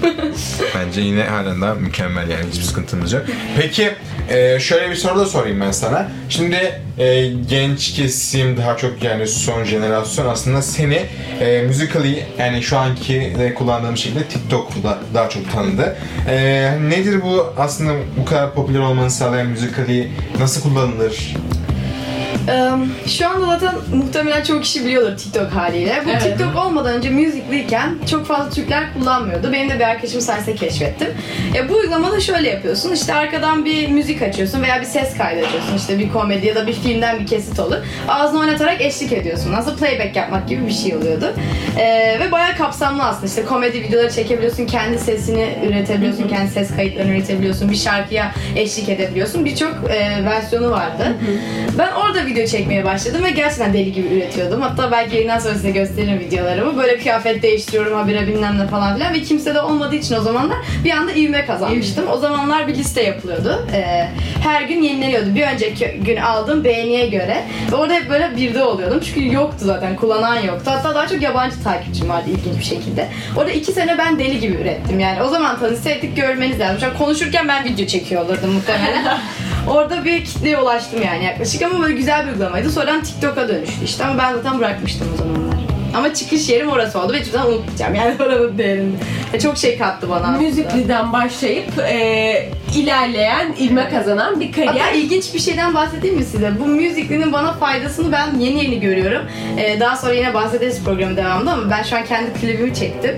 Bence 0.76 1.02
yine 1.02 1.24
halen 1.24 1.62
daha 1.62 1.74
mükemmel 2.04 2.30
yani 2.30 2.52
hiçbir 2.52 2.64
sıkıntımız 2.64 3.14
yok. 3.14 3.26
Peki 3.58 3.92
e, 4.30 4.60
şöyle 4.60 4.90
bir 4.90 4.96
soru 4.96 5.20
da 5.20 5.26
sorayım 5.26 5.62
ben 5.62 5.72
sana. 5.72 6.08
Şimdi 6.30 6.82
e, 6.98 7.28
genç 7.50 7.94
kesim 7.94 8.58
daha 8.58 8.78
çok 8.78 9.04
yani 9.04 9.28
son 9.28 9.64
jenerasyon 9.64 10.30
aslında 10.30 10.62
seni 10.62 11.02
e, 11.40 11.64
Musical.ly 11.68 12.24
yani 12.40 12.64
şu 12.64 12.78
anki 12.78 13.34
de 13.40 13.54
kullandığım 13.54 13.98
şekilde 13.98 14.24
TikTok'da 14.24 15.00
daha 15.14 15.30
çok 15.30 15.52
tanıdı. 15.52 15.96
E, 16.30 16.72
nedir 16.90 17.22
bu 17.22 17.54
aslında 17.58 17.94
bu 18.18 18.26
kadar 18.26 18.54
popüler 18.54 18.80
olmanı 18.80 19.12
sağlayan 19.12 19.48
Musical.ly 19.48 20.08
nasıl 20.40 20.62
kullanılır? 20.62 21.36
Şu 23.08 23.30
anda 23.30 23.46
zaten 23.46 23.76
muhtemelen 23.96 24.44
çok 24.44 24.64
kişi 24.64 24.86
biliyordur 24.86 25.18
TikTok 25.18 25.52
haliyle. 25.52 26.02
Bu 26.06 26.10
Evet. 26.10 26.24
TikTok 26.24 26.66
olmadan 26.66 26.94
önce 26.94 27.10
Musical.ly'ken 27.10 27.96
çok 28.12 28.26
fazla 28.26 28.50
Türkler 28.50 28.94
kullanmıyordu. 28.94 29.52
Benim 29.54 29.70
de 29.70 29.76
bir 29.76 29.84
arkadaşım 29.84 30.22
sayesinde 30.22 30.56
keşfettim. 30.56 31.08
E, 31.56 31.70
bu 31.70 31.74
uygulamada 31.74 32.20
şöyle 32.20 32.50
yapıyorsun. 32.50 32.92
İşte 32.94 33.14
arkadan 33.14 33.66
bir 33.66 33.88
müzik 33.88 34.22
açıyorsun 34.22 34.62
veya 34.64 34.82
bir 34.82 34.86
ses 34.86 35.18
kaydı 35.18 35.46
açıyorsun. 35.46 35.78
İşte 35.78 36.00
bir 36.00 36.12
komedi 36.12 36.48
ya 36.48 36.56
da 36.56 36.68
bir 36.68 36.74
filmden 36.74 37.20
bir 37.20 37.28
kesit 37.28 37.60
olur. 37.60 37.78
Ağzını 38.08 38.40
oynatarak 38.40 38.82
eşlik 38.82 39.12
ediyorsun. 39.14 39.54
Aslında 39.54 39.76
playback 39.76 40.16
yapmak 40.16 40.50
gibi 40.50 40.68
bir 40.68 40.74
şey 40.74 40.96
oluyordu. 40.96 41.34
E, 41.78 42.18
ve 42.20 42.32
bayağı 42.32 42.58
kapsamlı 42.58 43.04
aslında. 43.04 43.26
İşte 43.26 43.46
komedi 43.46 43.82
videoları 43.84 44.12
çekebiliyorsun. 44.12 44.66
Kendi 44.66 45.00
sesini 45.00 45.50
üretebiliyorsun. 45.70 46.28
kendi 46.28 46.52
ses 46.52 46.76
kayıtlarını 46.76 47.12
üretebiliyorsun. 47.12 47.70
Bir 47.72 47.76
şarkıya 47.76 48.32
eşlik 48.56 48.90
edebiliyorsun. 48.90 49.46
Birçok 49.46 49.74
e, 49.90 50.26
versiyonu 50.26 50.72
vardı. 50.72 51.14
Ben 51.78 51.92
orada 51.92 52.26
video 52.34 52.48
çekmeye 52.48 52.86
başladım 52.86 53.24
ve 53.24 53.30
gerçekten 53.30 53.74
deli 53.74 53.92
gibi 53.94 54.08
üretiyordum. 54.08 54.62
Hatta 54.62 54.92
belki 54.92 55.16
yayından 55.16 55.40
sonra 55.40 55.54
size 55.54 55.72
gösteririm 55.72 56.20
videolarımı. 56.20 56.78
Böyle 56.78 56.98
kıyafet 56.98 57.44
değiştiriyorum 57.44 57.98
habire 57.98 58.28
bilmem 58.28 58.60
ne 58.60 58.68
falan 58.68 58.96
filan 58.96 59.14
ve 59.14 59.22
kimse 59.22 59.56
de 59.56 59.62
olmadığı 59.62 59.96
için 59.96 60.16
o 60.16 60.22
zamanlar 60.22 60.58
bir 60.84 60.92
anda 60.92 61.12
ivme 61.12 61.46
kazanmıştım. 61.46 62.06
O 62.12 62.18
zamanlar 62.18 62.68
bir 62.68 62.76
liste 62.76 63.04
yapılıyordu. 63.04 63.68
Ee, 63.74 64.08
her 64.44 64.62
gün 64.62 64.82
yenileniyordu. 64.82 65.36
Bir 65.36 65.48
önceki 65.48 66.00
gün 66.06 66.18
aldığım 66.18 66.64
beğeniye 66.64 67.08
göre. 67.08 67.44
Ve 67.72 67.76
orada 67.76 67.94
hep 67.94 68.10
böyle 68.10 68.38
birde 68.38 68.64
oluyordum. 68.64 69.02
Çünkü 69.06 69.34
yoktu 69.34 69.58
zaten. 69.60 69.96
Kullanan 69.96 70.40
yoktu. 70.40 70.72
Hatta 70.72 70.96
daha 70.96 71.08
çok 71.08 71.22
yabancı 71.22 71.64
takipçim 71.64 72.10
vardı 72.10 72.30
ilginç 72.30 72.60
bir 72.60 72.64
şekilde. 72.64 73.08
Orada 73.38 73.52
iki 73.52 73.72
sene 73.72 73.98
ben 73.98 74.20
deli 74.20 74.40
gibi 74.40 74.54
ürettim. 74.54 75.00
Yani 75.00 75.24
o 75.24 75.28
zaman 75.28 75.60
tanışsaydık 75.60 76.16
görmeniz 76.16 76.60
lazım. 76.60 76.80
Şu 76.80 76.86
an 76.86 76.98
konuşurken 76.98 77.48
ben 77.48 77.66
video 77.66 77.86
çekiyor 77.86 78.26
olurdum 78.26 78.52
muhtemelen. 78.52 79.18
Orada 79.68 80.06
bir 80.06 80.26
kitleye 80.26 80.58
ulaştım 80.58 81.02
yani 81.06 81.24
yaklaşık 81.26 81.62
ama 81.62 81.82
böyle 81.82 81.94
güzel 81.94 82.26
bir 82.26 82.32
uygulamaydı. 82.32 82.72
Sonradan 82.72 83.04
TikTok'a 83.04 83.48
dönüştü 83.48 83.86
işte 83.86 84.06
ama 84.06 84.18
ben 84.18 84.34
zaten 84.34 84.60
bırakmıştım 84.60 85.08
o 85.14 85.18
zamanlar. 85.18 85.54
Ama 85.98 86.14
çıkış 86.14 86.50
yerim 86.50 86.70
orası 86.70 87.00
oldu 87.02 87.14
ve 87.14 87.20
hiçbir 87.20 87.32
zaman 87.32 87.52
unutmayacağım 87.54 87.96
yani 87.96 88.16
oranın 88.20 88.58
değerini. 88.58 88.92
Çok 89.44 89.58
şey 89.58 89.78
kattı 89.78 90.10
bana 90.10 90.20
aslında. 90.28 90.38
Müzikli'den 90.40 91.14
başlayıp 91.14 91.80
e, 91.80 92.50
ilerleyen, 92.76 93.54
ilme 93.58 93.90
kazanan 93.90 94.40
bir 94.40 94.52
Hatta 94.54 94.66
kariyer. 94.66 94.94
ilginç 94.94 95.34
bir 95.34 95.40
şeyden 95.40 95.74
bahsedeyim 95.74 96.16
mi 96.16 96.24
size? 96.26 96.52
Bu 96.60 96.66
Musically'nin 96.68 97.34
bana 97.34 97.54
faydasını 97.54 98.12
ben 98.12 98.40
yeni 98.40 98.64
yeni 98.64 98.80
görüyorum. 98.80 99.22
Ee, 99.58 99.80
daha 99.80 99.96
sonra 99.98 100.14
yine 100.14 100.34
bahsederiz 100.34 100.84
programın 100.84 101.18
devamında 101.18 101.52
ama 101.52 101.70
ben 101.72 101.84
şu 101.84 101.96
an 101.96 102.06
kendi 102.06 102.34
klibimi 102.34 102.74
çektim. 102.76 103.18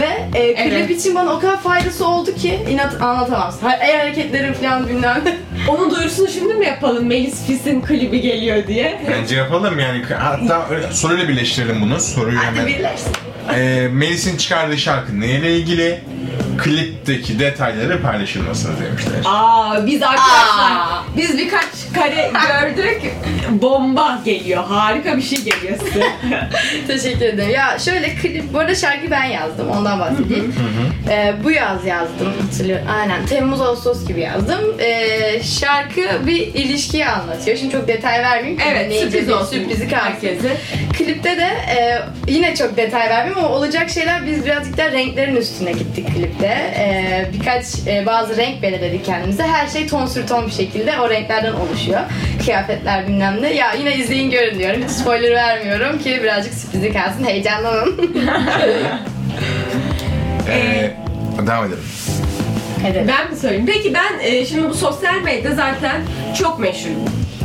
Ve 0.00 0.38
e, 0.38 0.54
klip 0.54 0.72
Evet. 0.72 0.90
için 0.90 1.14
bana 1.14 1.32
o 1.34 1.38
kadar 1.40 1.60
faydası 1.60 2.06
oldu 2.08 2.34
ki 2.34 2.58
inat 2.70 3.02
anlatamam. 3.02 3.52
El 3.80 3.98
hareketlerim 3.98 4.54
falan 4.54 4.88
bilmem. 4.88 5.22
Onun 5.68 5.90
duyurusunu 5.90 6.28
şimdi 6.28 6.54
mi 6.54 6.66
yapalım? 6.66 7.06
Melis 7.06 7.46
Fis'in 7.46 7.80
klibi 7.80 8.20
geliyor 8.20 8.66
diye. 8.66 9.00
Bence 9.10 9.36
yapalım 9.36 9.78
yani 9.78 10.02
hatta 10.18 10.66
öyle- 10.70 10.92
soruyla 10.92 11.28
birleştirelim 11.28 11.80
bunu. 11.80 12.00
Soruyu 12.00 12.38
Hadi 12.38 12.46
hemen. 12.46 12.66
birleşsin. 12.66 13.12
Ee, 13.54 13.88
Melis'in 13.92 14.36
çıkardığı 14.36 14.78
şarkı 14.78 15.20
neyle 15.20 15.56
ilgili? 15.56 16.00
Klipteki 16.58 17.38
detayları 17.38 18.02
paylaşılmasını 18.02 18.72
demişler. 18.84 19.12
Aa 19.24 19.86
biz 19.86 20.02
arkadaşlar 20.02 20.72
Aa. 20.72 21.04
biz 21.16 21.38
birkaç 21.38 21.64
kare 21.94 22.30
gördük. 22.32 23.02
Bomba 23.50 24.18
geliyor. 24.24 24.64
Harika 24.64 25.16
bir 25.16 25.22
şey 25.22 25.38
geliyor 25.38 25.78
size. 25.78 26.04
Teşekkür 26.86 27.24
ederim. 27.24 27.50
Ya 27.50 27.78
şöyle 27.78 28.14
klip, 28.14 28.52
bu 28.52 28.58
arada 28.58 28.74
şarkıyı 28.74 29.10
ben 29.10 29.24
yazdım, 29.24 29.70
ondan 29.70 30.00
bahsedeyim. 30.00 30.54
Ee, 31.10 31.34
bu 31.44 31.50
yaz 31.50 31.86
yazdım, 31.86 32.32
hatırlıyorum. 32.42 32.86
Aynen, 33.00 33.26
Temmuz 33.26 33.60
Ağustos 33.60 34.06
gibi 34.08 34.20
yazdım. 34.20 34.60
Ee, 34.78 35.42
şarkı 35.42 36.26
bir 36.26 36.36
ilişkiyi 36.40 37.06
anlatıyor. 37.06 37.56
Şimdi 37.56 37.72
çok 37.72 37.88
detay 37.88 38.22
vermeyeyim. 38.22 38.58
ki 38.58 38.64
evet 38.68 38.84
dinleyici 38.84 39.10
sürpriz 39.10 39.32
olsun 39.32 39.46
Sürprizi 39.46 39.88
herkese. 39.88 40.56
Klipte 40.98 41.36
de 41.36 41.48
e, 41.78 42.02
yine 42.28 42.56
çok 42.56 42.76
detay 42.76 43.08
vermeyeyim 43.08 43.38
ama 43.38 43.48
olacak 43.56 43.90
şeyler 43.90 44.26
biz 44.26 44.44
birazcık 44.46 44.76
da 44.78 44.92
renklerin 44.92 45.36
üstüne 45.36 45.72
gittik 45.72 46.06
klipte. 46.24 46.46
E, 46.46 47.26
birkaç 47.32 47.64
e, 47.86 48.06
bazı 48.06 48.36
renk 48.36 48.62
belirledik 48.62 49.04
kendimize. 49.04 49.42
Her 49.42 49.66
şey 49.68 49.86
ton 49.86 50.06
sür 50.06 50.26
ton 50.26 50.46
bir 50.46 50.52
şekilde 50.52 51.00
o 51.00 51.10
renklerden 51.10 51.52
oluşuyor. 51.52 52.00
Kıyafetler 52.44 53.08
bilmem 53.08 53.42
ne. 53.42 53.54
Ya 53.54 53.72
yine 53.72 53.96
izleyin 53.96 54.30
görün 54.30 54.58
diyorum. 54.58 54.82
Hiç 54.82 54.90
spoiler 54.90 55.32
vermiyorum 55.32 55.98
ki 55.98 56.20
birazcık 56.22 56.54
sürprizi 56.54 56.92
kalsın. 56.92 57.24
Heyecanlanın. 57.24 58.16
Ee, 60.48 60.90
devam 61.46 61.64
edelim. 61.64 61.84
Hadi. 62.82 63.04
Ben 63.08 63.30
mi 63.30 63.36
söyleyeyim? 63.36 63.66
Peki 63.66 63.94
ben 63.94 64.18
e, 64.20 64.46
şimdi 64.46 64.68
bu 64.68 64.74
sosyal 64.74 65.14
medya 65.14 65.54
zaten 65.54 66.00
çok 66.38 66.58
meşhur. 66.58 66.90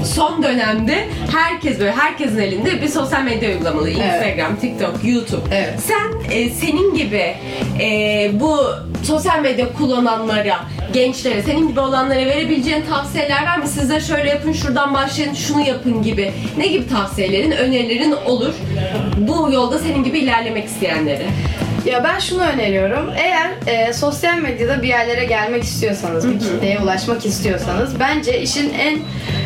Son 0.06 0.44
dönemde 0.44 1.08
herkes 1.32 1.80
böyle 1.80 1.92
herkesin 1.92 2.38
elinde 2.38 2.82
bir 2.82 2.88
sosyal 2.88 3.24
medya 3.24 3.50
uygulamalı. 3.50 3.90
Instagram, 3.90 4.56
TikTok, 4.56 4.94
YouTube. 5.04 5.42
Evet. 5.56 5.80
Sen 5.80 6.32
e, 6.32 6.50
senin 6.50 6.96
gibi 6.96 7.36
e, 7.82 8.32
bu 8.34 8.60
sosyal 9.04 9.40
medya 9.40 9.74
kullananlara, 9.74 10.60
gençlere, 10.94 11.42
senin 11.42 11.68
gibi 11.68 11.80
olanlara 11.80 12.20
verebileceğin 12.26 12.84
tavsiyeler 12.90 13.46
var 13.46 13.58
mı? 13.58 13.68
Sizler 13.68 14.00
şöyle 14.00 14.30
yapın, 14.30 14.52
şuradan 14.54 14.94
başlayın, 14.94 15.34
şunu 15.34 15.62
yapın 15.68 16.04
gibi. 16.04 16.32
Ne 16.58 16.68
gibi 16.68 16.90
tavsiyelerin, 16.90 17.52
önerilerin 17.52 18.16
olur? 18.26 18.54
Bu 19.18 19.52
yolda 19.54 19.80
senin 19.80 20.04
gibi 20.04 20.20
ilerlemek 20.20 20.66
isteyenlere. 20.66 21.26
Ya 21.86 22.04
ben 22.04 22.20
şunu 22.20 22.42
öneriyorum. 22.42 23.10
Eğer 23.18 23.52
e, 23.68 23.94
sosyal 23.94 24.38
medyada 24.38 24.82
bir 24.82 24.88
yerlere 24.88 25.26
gelmek 25.26 25.64
istiyorsanız, 25.64 26.30
bir 26.30 26.40
kitleye 26.40 26.80
ulaşmak 26.80 27.26
istiyorsanız 27.26 28.00
bence 28.00 28.42
işin 28.42 28.74
en 28.74 29.00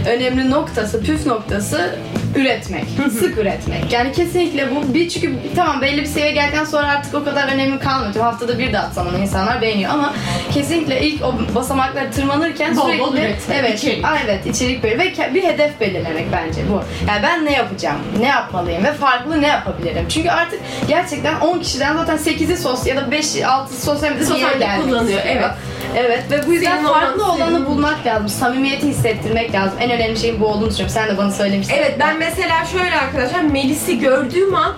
önemli 0.07 0.49
noktası, 0.49 1.03
püf 1.03 1.25
noktası 1.25 1.95
üretmek. 2.35 2.83
Sık 3.19 3.37
üretmek. 3.37 3.91
Yani 3.93 4.11
kesinlikle 4.11 4.67
bu 4.75 4.93
bir 4.93 5.09
çünkü 5.09 5.33
tamam 5.55 5.81
belli 5.81 6.01
bir 6.01 6.05
seviyeye 6.05 6.31
geldikten 6.33 6.65
sonra 6.65 6.87
artık 6.87 7.15
o 7.15 7.23
kadar 7.23 7.47
önemi 7.53 7.79
kalmıyor. 7.79 8.15
Haftada 8.15 8.59
bir 8.59 8.73
de 8.73 8.79
atsan 8.79 9.07
onu 9.09 9.17
insanlar 9.17 9.61
beğeniyor 9.61 9.91
ama 9.93 10.13
kesinlikle 10.53 11.01
ilk 11.01 11.21
o 11.25 11.33
basamakları 11.55 12.11
tırmanırken 12.11 12.77
Bol 12.77 12.81
bol 12.81 13.11
sürekli 13.11 13.19
üretmek, 13.29 13.59
evet, 13.59 13.79
içerik. 13.79 14.05
Evet 14.25 14.45
içerik 14.45 14.83
böyle 14.83 14.97
ve 14.97 15.07
ke- 15.13 15.33
bir 15.33 15.43
hedef 15.43 15.79
belirlemek 15.79 16.25
bence 16.31 16.61
bu. 16.71 16.81
Yani 17.09 17.23
ben 17.23 17.45
ne 17.45 17.51
yapacağım? 17.53 17.97
Ne 18.19 18.27
yapmalıyım 18.27 18.83
ve 18.83 18.93
farklı 18.93 19.41
ne 19.41 19.47
yapabilirim? 19.47 20.05
Çünkü 20.09 20.29
artık 20.29 20.59
gerçekten 20.87 21.39
10 21.39 21.59
kişiden 21.59 21.97
zaten 21.97 22.17
8'i 22.17 22.57
sosyal 22.57 22.95
ya 22.95 23.01
da 23.01 23.11
5 23.11 23.41
6 23.43 23.81
sosyal 23.81 24.11
medyada 24.11 24.19
bir 24.21 24.25
Sosyal 24.25 24.53
medya 24.53 24.75
kullanıyor, 24.77 25.17
istiyor. 25.17 25.35
evet. 25.37 25.51
Evet 25.97 26.23
ve 26.31 26.47
bu 26.47 26.53
yüzden 26.53 26.75
Senin 26.77 26.87
farklı 26.87 27.23
olman- 27.23 27.35
olanı 27.41 27.51
senin- 27.55 27.65
bulmak 27.65 28.05
lazım. 28.05 28.29
Samimiyeti 28.29 28.87
hissettirmek 28.87 29.53
lazım. 29.53 29.77
En 29.81 29.91
önemli 29.91 30.17
şeyin 30.19 30.39
bu 30.39 30.45
olduğunu 30.47 30.69
düşünüyorum. 30.69 30.93
Sen 30.93 31.09
de 31.09 31.17
bana 31.17 31.31
söylemiştin. 31.31 31.75
Evet 31.75 31.95
ben 31.99 32.17
mesela 32.19 32.65
şöyle 32.65 32.95
arkadaşlar 32.99 33.41
Melis'i 33.41 33.99
gördüğüm 33.99 34.55
an 34.55 34.73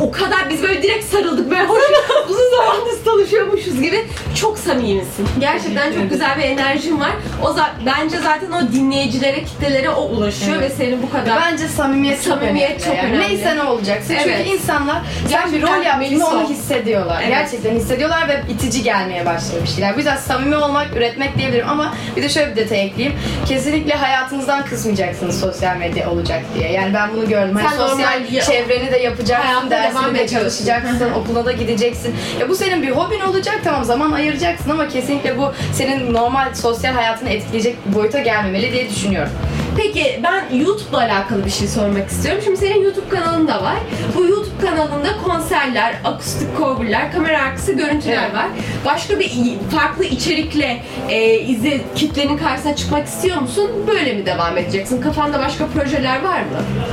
o 0.00 0.10
kadar 0.10 0.50
biz 0.50 0.62
böyle 0.62 0.82
direkt 0.82 1.04
sarıldık 1.04 1.50
böyle 1.50 1.62
hoş 1.66 1.82
uzun 2.30 2.50
zamandır 2.56 3.04
tanışıyormuşuz 3.04 3.82
gibi 3.82 4.04
çok 4.40 4.58
samimisin. 4.58 5.28
Gerçekten 5.40 5.92
çok 5.92 6.10
güzel 6.10 6.38
bir 6.38 6.42
enerjin 6.42 7.00
var. 7.00 7.10
O 7.42 7.46
za- 7.46 7.70
bence 7.86 8.18
zaten 8.18 8.50
o 8.50 8.72
dinleyicilere, 8.72 9.44
kitlelere 9.44 9.90
o 9.90 10.02
ulaşıyor 10.02 10.56
Evet. 10.58 10.70
ve 10.70 10.74
senin 10.74 11.02
bu 11.02 11.10
kadar 11.10 11.40
Bence 11.42 11.68
samimiyet, 11.68 12.20
Samimiyet 12.20 12.84
çok 12.84 12.94
çok 12.94 13.04
önemli. 13.04 13.18
Neyse 13.20 13.56
ne 13.56 13.62
olacaksın. 13.62 14.14
Evet. 14.24 14.36
Çünkü 14.38 14.50
insanlar 14.56 14.94
sen 14.94 15.24
bir 15.24 15.30
Gerçekten 15.30 15.62
rol 15.78 15.84
yaptığında 15.84 15.96
Melisa 15.98 16.26
onu 16.30 16.44
ol. 16.44 16.48
hissediyorlar. 16.50 17.18
Evet. 17.20 17.28
Gerçekten 17.30 17.74
hissediyorlar 17.74 18.28
ve 18.28 18.42
itici 18.52 18.82
gelmeye 18.82 19.26
başlıyor 19.26 19.62
bir 19.62 19.68
şeyler. 19.68 19.94
Bu 19.94 19.98
yüzden 19.98 20.16
samimi 20.16 20.56
olmak, 20.56 20.96
üretmek 20.96 21.38
diyebilirim 21.38 21.68
ama 21.68 21.94
bir 22.16 22.22
de 22.22 22.28
şöyle 22.28 22.50
bir 22.50 22.56
detay 22.56 22.84
ekleyeyim. 22.84 23.18
Kesinlikle 23.48 23.94
hayatınızdan 23.94 24.64
kısmayacaksınız 24.64 25.40
sosyal 25.40 25.76
medya 25.76 26.10
olacak 26.10 26.40
diye. 26.58 26.72
Yani 26.72 26.94
ben 26.94 27.08
bunu 27.16 27.28
gördüm. 27.28 27.56
Hani 27.56 27.68
Sen 27.68 27.76
sosyal 27.76 27.96
normal 27.98 28.40
çevreni 28.40 28.92
de 28.92 28.96
yapacaksın. 28.98 29.46
Hayatına 29.48 29.70
dersine 29.70 29.83
devam 29.90 30.26
çalışacaksın, 30.26 31.10
okula 31.10 31.46
da 31.46 31.52
gideceksin. 31.52 32.14
Ya 32.40 32.48
bu 32.48 32.54
senin 32.54 32.82
bir 32.82 32.90
hobin 32.90 33.20
olacak 33.20 33.60
tamam 33.64 33.84
zaman 33.84 34.12
ayıracaksın 34.12 34.70
ama 34.70 34.88
kesinlikle 34.88 35.38
bu 35.38 35.52
senin 35.72 36.14
normal 36.14 36.54
sosyal 36.54 36.94
hayatını 36.94 37.28
etkileyecek 37.30 37.76
boyuta 37.86 38.18
gelmemeli 38.18 38.72
diye 38.72 38.90
düşünüyorum. 38.90 39.32
Peki 39.76 40.20
ben 40.22 40.56
YouTube'la 40.56 40.98
alakalı 40.98 41.44
bir 41.44 41.50
şey 41.50 41.68
sormak 41.68 42.08
istiyorum. 42.08 42.40
Şimdi 42.44 42.56
senin 42.56 42.82
YouTube 42.82 43.08
kanalın 43.08 43.48
da 43.48 43.62
var. 43.62 43.76
Bu 44.16 44.24
YouTube 44.26 44.66
kanalında 44.66 45.08
konserler, 45.24 45.94
akustik 46.04 46.48
coverlar, 46.58 47.12
kamera 47.12 47.42
arkası 47.42 47.72
görüntüler 47.72 48.22
Evet. 48.24 48.34
var. 48.34 48.46
Başka 48.84 49.18
bir 49.18 49.32
farklı 49.72 50.04
içerikle 50.04 50.82
e, 51.08 51.38
izle, 51.38 51.80
kitlenin 51.94 52.38
karşısına 52.38 52.76
çıkmak 52.76 53.06
istiyor 53.06 53.40
musun? 53.40 53.70
Böyle 53.86 54.12
mi 54.14 54.26
devam 54.26 54.58
edeceksin? 54.58 55.00
Kafanda 55.00 55.38
başka 55.38 55.66
projeler 55.66 56.22
var 56.22 56.40
mı? 56.40 56.46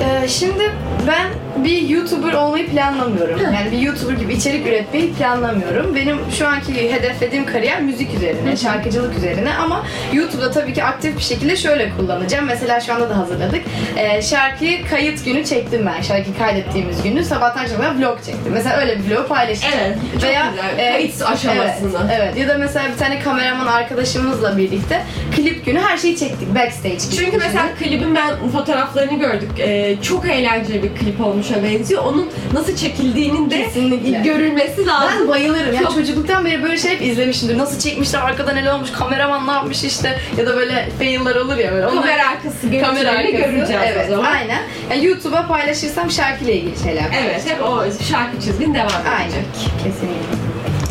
Ee, 0.04 0.28
şimdi 0.28 0.72
ben 1.08 1.28
bir 1.64 1.90
YouTuber 1.90 2.34
olmayı 2.34 2.70
planlamıyorum. 2.70 3.40
Yani 3.42 3.72
bir 3.72 3.78
YouTuber 3.78 4.14
gibi 4.14 4.34
içerik 4.34 4.68
üretmeyi 4.68 5.14
planlamıyorum. 5.14 5.96
Benim 5.96 6.18
şu 6.38 6.48
anki 6.48 6.94
hedeflediğim 6.94 7.46
kariyer 7.46 7.82
müzik 7.82 8.14
üzerine, 8.14 8.58
şarkıcılık 8.58 9.18
üzerine 9.18 9.54
ama 9.54 9.86
YouTube'da 10.14 10.52
tabii 10.52 10.74
ki 10.74 10.84
aktif 10.84 11.18
bir 11.18 11.22
şekilde 11.24 11.56
şöyle 11.56 11.90
kullanacağım. 11.98 12.46
Mesela 12.46 12.71
şu 12.80 12.94
anda 12.94 13.10
da 13.10 13.18
hazırladık. 13.18 13.62
Ee, 13.98 14.22
şarkıyı 14.22 14.88
kayıt 14.88 15.26
günü 15.26 15.46
çektim 15.46 15.86
ben. 15.86 16.02
Şarkıyı 16.02 16.38
kaydettiğimiz 16.38 17.04
günü 17.04 17.26
sabahtan 17.26 17.64
akşama 17.64 17.98
vlog 18.00 18.18
çektim. 18.26 18.54
Mesela 18.54 18.78
öyle 18.78 19.00
bir 19.00 19.16
vlog 19.16 19.28
paylaşacağım. 19.30 19.76
Evet, 19.84 19.98
çok 20.14 20.22
güzel. 20.22 20.92
Kayıt 20.92 21.22
aşamasını. 21.22 22.12
Evet, 22.12 22.20
evet. 22.22 22.38
Ya 22.38 22.48
da 22.48 22.58
mesela 22.58 22.86
bir 22.94 22.98
tane 22.98 23.20
kameraman 23.20 23.68
arkadaşımızla 23.68 24.58
birlikte 24.58 25.04
klip 25.36 25.66
günü 25.66 25.80
her 25.80 25.98
şeyi 25.98 26.18
çektik. 26.18 26.56
Backstage 26.56 26.94
gibi. 26.96 27.16
Çünkü 27.16 27.38
mesela 27.38 27.66
klibin 27.80 28.16
ben 28.16 28.50
fotoğraflarını 28.52 29.20
gördük. 29.20 29.50
Ee, 29.60 29.96
çok 30.02 30.26
eğlenceli 30.30 30.84
bir 30.84 30.90
klip 30.96 31.22
olmuşa 31.22 31.64
benziyor. 31.64 32.04
Onun 32.04 32.30
nasıl 32.54 32.76
çekildiğinin 32.76 33.50
de 33.52 33.64
Kesinlikle. 33.64 34.20
görülmesi 34.20 34.86
lazım. 34.88 35.10
Ben 35.22 35.28
bayılırım. 35.28 35.74
Yani 35.76 35.84
Çok- 35.86 35.94
çocukluktan 35.94 36.46
beri 36.46 36.64
böyle 36.64 36.78
şey 36.78 36.92
hep 36.92 37.02
izlemişimdir. 37.02 37.58
Nasıl 37.58 37.80
çekmişler, 37.80 38.20
arkada 38.22 38.54
neler 38.54 38.74
olmuş, 38.74 38.92
kameraman 38.92 39.48
ne 39.48 39.52
yapmış 39.52 39.84
işte. 39.84 40.18
Ya 40.38 40.46
da 40.46 40.56
böyle 40.56 40.90
fail'lar 40.98 41.36
olur 41.36 41.58
ya 41.58 41.72
böyle. 41.72 41.88
Onları- 41.88 42.02
Kamera 42.02 42.30
arkası 42.30 42.68
görüntülerini 42.68 43.10
arkası. 43.10 43.32
göreceğiz 43.32 43.82
evet, 43.86 44.06
o 44.10 44.16
zaman. 44.16 44.32
aynen. 44.32 44.62
Yani 44.92 45.06
YouTube'a 45.06 45.48
paylaşırsam 45.48 46.12
şarkıyla 46.12 46.54
ilgili 46.54 46.80
şeyler 46.84 47.04
Evet, 47.24 47.42
hep 47.50 47.64
o 47.64 47.84
şarkı 48.10 48.42
çizgin 48.42 48.74
devam 48.74 48.86
edecek. 48.88 49.12
Aynen. 49.20 49.44
Kesinlikle. 49.84 50.42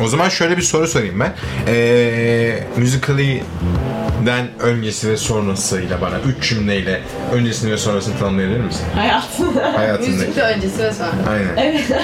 O 0.05 0.09
zaman 0.09 0.29
şöyle 0.29 0.57
bir 0.57 0.63
soru 0.63 0.87
sorayım 0.89 1.21
ben. 1.21 1.33
Ee, 1.69 2.59
Musical.ly'den 4.21 4.47
öncesi 4.61 5.11
ve 5.11 5.17
sonrasıyla 5.17 6.01
bana 6.01 6.19
üç 6.19 6.49
cümleyle 6.49 7.01
öncesini 7.33 7.73
ve 7.73 7.77
sonrasını 7.79 8.19
tanımlayabilir 8.19 8.61
misin? 8.61 8.87
Hayatın. 8.95 9.55
Hayatındaki. 9.77 10.11
Müzikte 10.13 10.43
öncesi 10.43 10.83
ve 10.83 10.93
sonra. 10.93 11.11
Aynen. 11.31 11.57
Evet. 11.57 11.85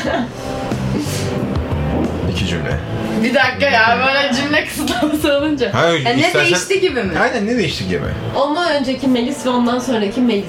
İki 2.33 2.47
cümle. 2.47 2.79
Bir 3.23 3.35
dakika 3.35 3.67
ya 3.67 3.99
böyle 4.07 4.35
cümle 4.35 4.65
kısıtlaması 4.65 5.39
olunca. 5.39 5.75
Hayır, 5.75 6.07
Yani 6.07 6.23
ne 6.23 6.27
istersen- 6.27 6.45
değişti 6.51 6.81
gibi 6.81 7.03
mi? 7.03 7.19
Aynen 7.19 7.47
ne 7.47 7.57
değişti 7.59 7.89
gibi. 7.89 8.05
Ondan 8.37 8.73
önceki 8.73 9.09
Melis 9.09 9.47
ve 9.47 9.51
ondan 9.51 9.79
sonraki 9.79 10.21
Melis. 10.21 10.45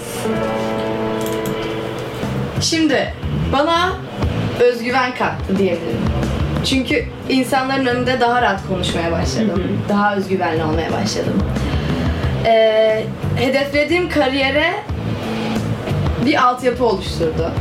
Şimdi 2.62 3.14
bana 3.54 3.94
özgüven 4.60 5.16
kattı 5.16 5.58
diyebilirim. 5.58 6.07
Çünkü 6.70 7.06
insanların 7.30 7.86
önünde 7.86 8.20
daha 8.20 8.42
rahat 8.42 8.68
konuşmaya 8.68 9.12
başladım. 9.12 9.82
Daha 9.90 10.16
özgüvenli 10.16 10.64
olmaya 10.64 10.92
başladım. 10.92 11.44
Ee, 12.46 13.04
hedeflediğim 13.36 14.10
kariyere 14.10 14.74
bir 16.26 16.48
altyapı 16.48 16.86
oluşturdu. 16.86 17.52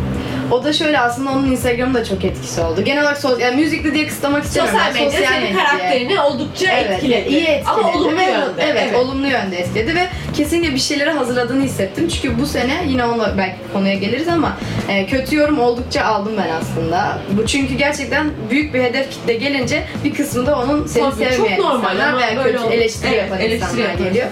O 0.51 0.65
da 0.65 0.73
şöyle 0.73 0.99
aslında 1.01 1.31
onun 1.31 1.51
Instagram'da 1.51 2.05
çok 2.05 2.25
etkisi 2.25 2.61
oldu. 2.61 2.85
Genel 2.85 3.03
olarak 3.03 3.19
sos- 3.19 3.41
yani 3.43 3.57
müzikli 3.57 3.95
diye 3.95 4.07
kısıtlamak 4.07 4.45
istemiyorum. 4.45 4.81
Sosyal 4.95 5.05
medya 5.07 5.29
senin 5.29 5.43
medya. 5.43 5.65
karakterini 5.65 6.21
oldukça 6.21 6.73
Evet, 6.73 6.91
etkiledi. 6.91 7.29
iyi 7.29 7.41
etkiledi. 7.47 7.63
Ama 7.67 7.93
olumlu 7.95 8.17
Ve- 8.19 8.23
yönde. 8.25 8.63
Evet, 8.63 8.95
olumlu 8.95 9.27
yönde 9.27 9.57
etkiledi 9.59 9.95
ve 9.95 10.09
kesinlikle 10.37 10.75
bir 10.75 10.79
şeyleri 10.81 11.11
hazırladığını 11.11 11.63
hissettim. 11.65 12.09
Çünkü 12.09 12.39
bu 12.41 12.47
sene 12.47 12.85
yine 12.89 13.05
onunla 13.05 13.35
belki 13.39 13.57
konuya 13.73 13.95
geliriz 13.95 14.29
ama 14.29 14.53
e, 14.89 15.07
kötü 15.07 15.37
yorum 15.37 15.59
oldukça 15.59 16.05
aldım 16.05 16.33
ben 16.39 16.51
aslında. 16.61 17.19
Bu 17.33 17.47
çünkü 17.47 17.75
gerçekten 17.75 18.31
büyük 18.51 18.75
bir 18.75 18.83
hedef 18.83 19.11
kitle 19.11 19.35
gelince 19.35 19.83
bir 20.05 20.15
kısmı 20.15 20.47
da 20.47 20.59
onun 20.59 20.87
seni 20.87 21.03
Tabii, 21.11 21.25
çok 21.25 21.33
sevmeyen 21.33 21.61
normal 21.61 21.97
insanlar 21.97 22.17
veya 22.17 22.43
kötü 22.43 22.75
eleştiri 22.75 23.09
Evet, 23.09 23.19
yapan 23.23 23.39
eleştiri 23.41 23.65
insanlar 23.71 23.89
yapar. 23.91 24.05
geliyor. 24.05 24.27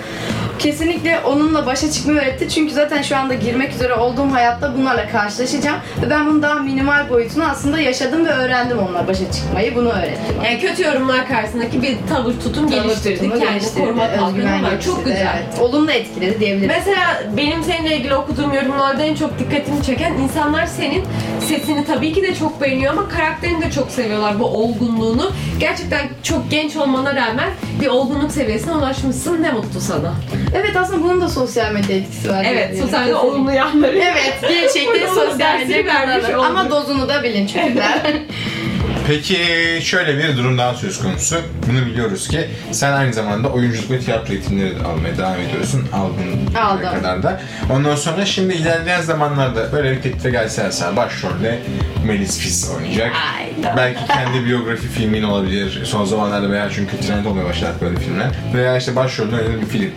Kesinlikle 0.64 1.20
onunla 1.20 1.66
başa 1.66 1.90
çıkmayı 1.90 2.18
öğretti. 2.18 2.48
Çünkü 2.48 2.74
zaten 2.74 3.02
şu 3.02 3.16
anda 3.16 3.34
girmek 3.34 3.72
üzere 3.72 3.94
olduğum 3.94 4.32
hayatta 4.32 4.74
bunlarla 4.78 5.08
karşılaşacağım. 5.08 5.76
Ve 6.02 6.10
ben 6.10 6.26
bunun 6.26 6.42
daha 6.42 6.54
minimal 6.54 7.10
boyutunu 7.10 7.44
aslında 7.44 7.80
yaşadım 7.80 8.26
ve 8.26 8.30
öğrendim 8.30 8.78
onunla 8.78 9.06
başa 9.08 9.32
çıkmayı. 9.32 9.74
Bunu 9.74 9.88
öğrettim. 9.88 10.36
Yani 10.44 10.60
kötü 10.60 10.82
yorumlar 10.82 11.28
karşısındaki 11.28 11.82
bir 11.82 11.96
tavır 12.08 12.32
tutum 12.32 12.70
geliştirdi. 12.70 13.14
Tutumu 13.14 13.30
Kendini 13.38 13.50
geliştirdi, 13.50 13.84
koruma 13.84 14.04
özgüven 14.08 14.18
kalkanı 14.20 14.62
var. 14.62 14.70
geliştirdi, 14.70 14.84
Çok 14.84 15.04
güzel. 15.04 15.42
Evet. 15.48 15.60
Olumlu 15.60 15.90
etkiledi 15.90 16.40
diyebilirim. 16.40 16.72
Mesela 16.78 17.22
benim 17.36 17.62
seninle 17.64 17.96
ilgili 17.96 18.14
okuduğum 18.14 18.54
yorumlarda 18.54 19.02
en 19.02 19.14
çok 19.14 19.38
dikkatimi 19.38 19.82
çeken 19.82 20.12
insanlar 20.12 20.66
senin 20.66 21.04
sesini 21.40 21.84
tabii 21.84 22.12
ki 22.12 22.22
de 22.22 22.34
çok 22.34 22.60
beğeniyor 22.60 22.92
ama 22.92 23.08
karakterini 23.08 23.62
de 23.64 23.70
çok 23.70 23.90
seviyorlar 23.90 24.38
bu 24.40 24.44
olgunluğunu. 24.44 25.30
Gerçekten 25.60 26.00
çok 26.22 26.50
genç 26.50 26.76
olmana 26.76 27.14
rağmen 27.16 27.50
bir 27.80 27.86
olgunluk 27.86 28.32
seviyesine 28.32 28.72
ulaşmışsın. 28.72 29.42
Ne 29.42 29.52
mutlu 29.52 29.80
sana. 29.80 30.14
Evet 30.54 30.76
aslında 30.76 31.02
bunun 31.04 31.20
da 31.20 31.28
sosyal 31.28 31.72
medya 31.72 31.96
etkisi 31.96 32.30
var. 32.30 32.46
Evet, 32.48 32.78
sosyal 32.78 33.00
medya 33.00 33.18
olumlu 33.22 33.52
yanları. 33.52 33.98
Evet, 33.98 34.38
gerçekten 34.48 35.06
sosyal 35.06 35.58
medya 35.58 35.84
vermiş. 35.84 36.28
Ama 36.34 36.70
dozunu 36.70 37.08
da 37.08 37.22
bilin 37.22 37.46
çocuklar. 37.46 38.00
Peki 39.06 39.36
şöyle 39.82 40.18
bir 40.18 40.36
durum 40.36 40.58
daha 40.58 40.74
söz 40.74 41.02
konusu. 41.02 41.36
Bunu 41.68 41.86
biliyoruz 41.86 42.28
ki 42.28 42.48
sen 42.72 42.92
aynı 42.92 43.12
zamanda 43.12 43.48
oyunculuk 43.48 43.90
ve 43.90 44.00
tiyatro 44.00 44.32
eğitimleri 44.32 44.80
de 44.80 44.84
almaya 44.84 45.18
devam 45.18 45.40
ediyorsun. 45.40 45.88
Aldın 45.92 46.56
Aldım. 46.60 46.90
kadar 46.98 47.22
da. 47.22 47.40
Ondan 47.72 47.96
sonra 47.96 48.24
şimdi 48.26 48.54
ilerleyen 48.54 49.00
zamanlarda 49.00 49.72
böyle 49.72 49.90
bir 49.96 50.02
teklife 50.02 50.30
gelse 50.30 50.72
sen 50.72 50.96
başrolde 50.96 51.58
Melis 52.06 52.38
Fis 52.38 52.70
oynayacak. 52.76 53.12
Ay, 53.38 53.74
Belki 53.76 54.06
kendi 54.06 54.44
biyografi 54.46 54.88
filmin 54.88 55.22
olabilir. 55.22 55.82
Son 55.84 56.04
zamanlarda 56.04 56.50
veya 56.50 56.68
çünkü 56.74 57.00
trend 57.00 57.24
olmaya 57.26 57.44
başladı 57.44 57.72
böyle 57.80 57.96
filmler. 57.96 58.30
Veya 58.54 58.76
işte 58.76 58.96
başrolde 58.96 59.34
oynadığı 59.36 59.60
bir 59.60 59.66
film. 59.66 59.90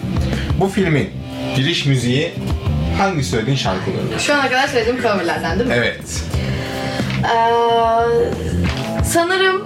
Bu 0.60 0.68
filmin 0.68 1.10
giriş 1.56 1.86
müziği 1.86 2.32
hangi 2.98 3.24
söylediğin 3.24 3.58
şarkı 3.58 3.92
olur? 3.92 4.20
Şu 4.20 4.34
ana 4.34 4.50
kadar 4.50 4.68
söylediğim 4.68 5.02
coverlardan 5.02 5.60
değil 5.60 5.70
mi? 5.70 5.76
Evet. 5.78 6.24
Ee, 7.24 8.57
sanırım 9.06 9.64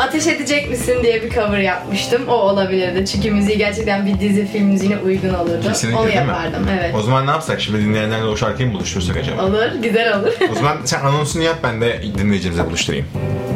Ateş 0.00 0.26
Edecek 0.26 0.70
Misin 0.70 1.02
diye 1.02 1.22
bir 1.22 1.30
cover 1.30 1.58
yapmıştım. 1.58 2.22
O 2.28 2.32
olabilirdi. 2.32 3.06
Çünkü 3.06 3.30
müziği 3.30 3.58
gerçekten 3.58 4.06
bir 4.06 4.20
dizi 4.20 4.46
film 4.46 4.64
müziğine 4.66 4.96
uygun 4.96 5.34
olurdu. 5.34 5.62
Kesinlikle 5.62 5.98
Onu 6.00 6.06
değil 6.06 6.18
mi? 6.20 6.26
yapardım, 6.28 6.66
evet. 6.78 6.94
O 6.94 7.02
zaman 7.02 7.26
ne 7.26 7.30
yapsak? 7.30 7.60
Şimdi 7.60 7.78
dinleyenlerle 7.84 8.24
o 8.24 8.36
şarkıyı 8.36 8.68
mı 8.68 8.74
buluştursak 8.74 9.16
acaba? 9.16 9.42
Olur, 9.46 9.66
güzel 9.82 10.18
olur. 10.18 10.32
O 10.52 10.54
zaman 10.54 10.76
sen 10.84 11.00
anonsunu 11.00 11.42
yap 11.42 11.56
ben 11.62 11.80
de 11.80 12.02
dinleyicimize 12.18 12.66
buluşturayım. 12.66 13.06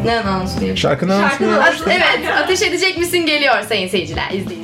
ne 0.05 0.21
anonsu 0.21 0.57
diyeyim? 0.59 0.77
Şarkının 0.79 1.11
anonsunu 1.11 1.31
Şarkının. 1.31 1.61
At- 1.61 1.83
evet, 1.87 2.29
Ateş 2.45 2.63
Edecek 2.63 2.99
Misin 2.99 3.27
geliyor 3.27 3.55
sayın 3.69 3.89
seyirciler. 3.89 4.31
İzleyin. 4.33 4.62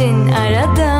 İçin 0.00 0.32
aradım 0.32 0.99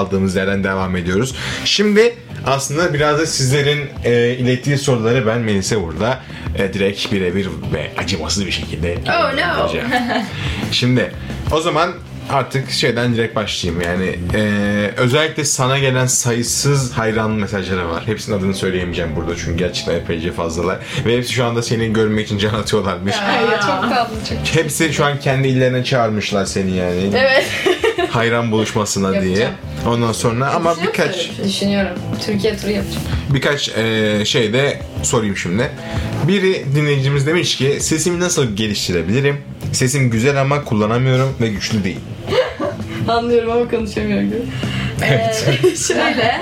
kaldığımız 0.00 0.36
yerden 0.36 0.64
devam 0.64 0.96
ediyoruz. 0.96 1.34
Şimdi 1.64 2.14
aslında 2.46 2.94
biraz 2.94 3.18
da 3.18 3.26
sizlerin 3.26 3.88
e, 4.04 4.34
ilettiği 4.34 4.78
soruları 4.78 5.26
ben 5.26 5.38
Melis'e 5.38 5.82
burada 5.82 6.18
e, 6.58 6.72
direkt 6.72 7.12
birebir 7.12 7.48
ve 7.74 7.90
acımasız 7.98 8.46
bir 8.46 8.50
şekilde 8.50 8.98
Oh, 9.08 9.34
no. 9.34 9.68
Şimdi 10.72 11.12
o 11.52 11.60
zaman 11.60 11.90
artık 12.30 12.70
şeyden 12.70 13.14
direkt 13.14 13.36
başlayayım 13.36 13.82
yani 13.82 14.18
e, 14.34 14.40
özellikle 14.96 15.44
sana 15.44 15.78
gelen 15.78 16.06
sayısız 16.06 16.92
hayran 16.92 17.30
mesajları 17.30 17.88
var. 17.88 18.02
Hepsinin 18.06 18.38
adını 18.38 18.54
söyleyemeyeceğim 18.54 19.16
burada 19.16 19.36
çünkü 19.36 19.56
gerçekten 19.58 19.94
epeyce 19.94 20.32
fazlalar 20.32 20.78
ve 21.06 21.16
hepsi 21.16 21.32
şu 21.32 21.44
anda 21.44 21.62
seni 21.62 21.92
görmek 21.92 22.26
için 22.26 22.38
can 22.38 22.54
atıyorlarmış. 22.54 23.14
Ay, 23.16 23.44
çok 23.50 23.94
tatlı 23.94 24.16
çok. 24.28 24.56
Hepsi 24.56 24.92
şu 24.92 25.04
an 25.04 25.20
kendi 25.20 25.48
illerine 25.48 25.84
çağırmışlar 25.84 26.44
seni 26.44 26.76
yani 26.76 27.10
Evet. 27.14 27.46
Hayran 28.10 28.50
buluşmasına 28.52 29.22
diye. 29.22 29.48
Ondan 29.86 30.12
sonra 30.12 30.50
ama 30.54 30.70
Düşünüyor 30.72 30.92
birkaç 30.92 31.16
musun 31.28 31.44
Düşünüyorum. 31.44 31.98
Türkiye 32.26 32.56
turu 32.56 32.70
yapacağım. 32.70 33.02
birkaç 33.34 33.68
eee 33.68 34.24
şey 34.24 34.52
de 34.52 34.80
sorayım 35.02 35.36
şimdi. 35.36 35.70
Biri 36.28 36.64
dinleyicimiz 36.74 37.26
demiş 37.26 37.56
ki 37.56 37.78
sesimi 37.80 38.20
nasıl 38.20 38.56
geliştirebilirim? 38.56 39.36
Sesim 39.72 40.10
güzel 40.10 40.40
ama 40.40 40.64
kullanamıyorum 40.64 41.36
ve 41.40 41.48
güçlü 41.48 41.84
değil. 41.84 41.98
Anlıyorum 43.08 43.50
ama 43.50 43.68
konuşamıyorum 43.70 44.26
gibi. 44.26 44.38
Evet. 45.08 45.44
şöyle. 45.88 46.40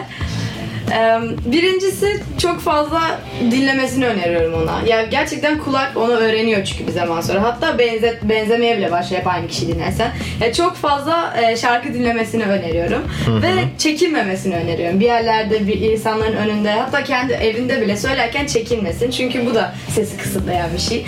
Birincisi 1.46 2.20
çok 2.38 2.60
fazla 2.60 3.20
dinlemesini 3.50 4.06
öneriyorum 4.06 4.62
ona. 4.62 4.80
Ya 4.86 5.02
gerçekten 5.02 5.58
kulak 5.58 5.96
onu 5.96 6.12
öğreniyor 6.12 6.64
çünkü 6.64 6.86
bir 6.86 6.92
zaman 6.92 7.20
sonra. 7.20 7.42
Hatta 7.42 7.78
benzet 7.78 8.22
benzemeye 8.22 8.78
bile 8.78 8.90
başlıyor 8.92 9.20
hep 9.20 9.28
aynı 9.28 9.48
kişi 9.48 9.68
dinlersen. 9.68 10.10
Ya 10.40 10.52
çok 10.52 10.76
fazla 10.76 11.34
e, 11.42 11.56
şarkı 11.56 11.94
dinlemesini 11.94 12.44
öneriyorum 12.44 13.02
ve 13.42 13.50
çekinmemesini 13.78 14.54
öneriyorum. 14.56 15.00
Bir 15.00 15.04
yerlerde 15.04 15.66
bir 15.66 15.80
insanların 15.80 16.36
önünde 16.36 16.70
hatta 16.70 17.04
kendi 17.04 17.32
evinde 17.32 17.80
bile 17.80 17.96
söylerken 17.96 18.46
çekinmesin. 18.46 19.10
Çünkü 19.10 19.46
bu 19.46 19.54
da 19.54 19.74
sesi 19.94 20.16
kısıtlayan 20.16 20.68
bir 20.74 20.80
şey. 20.80 21.06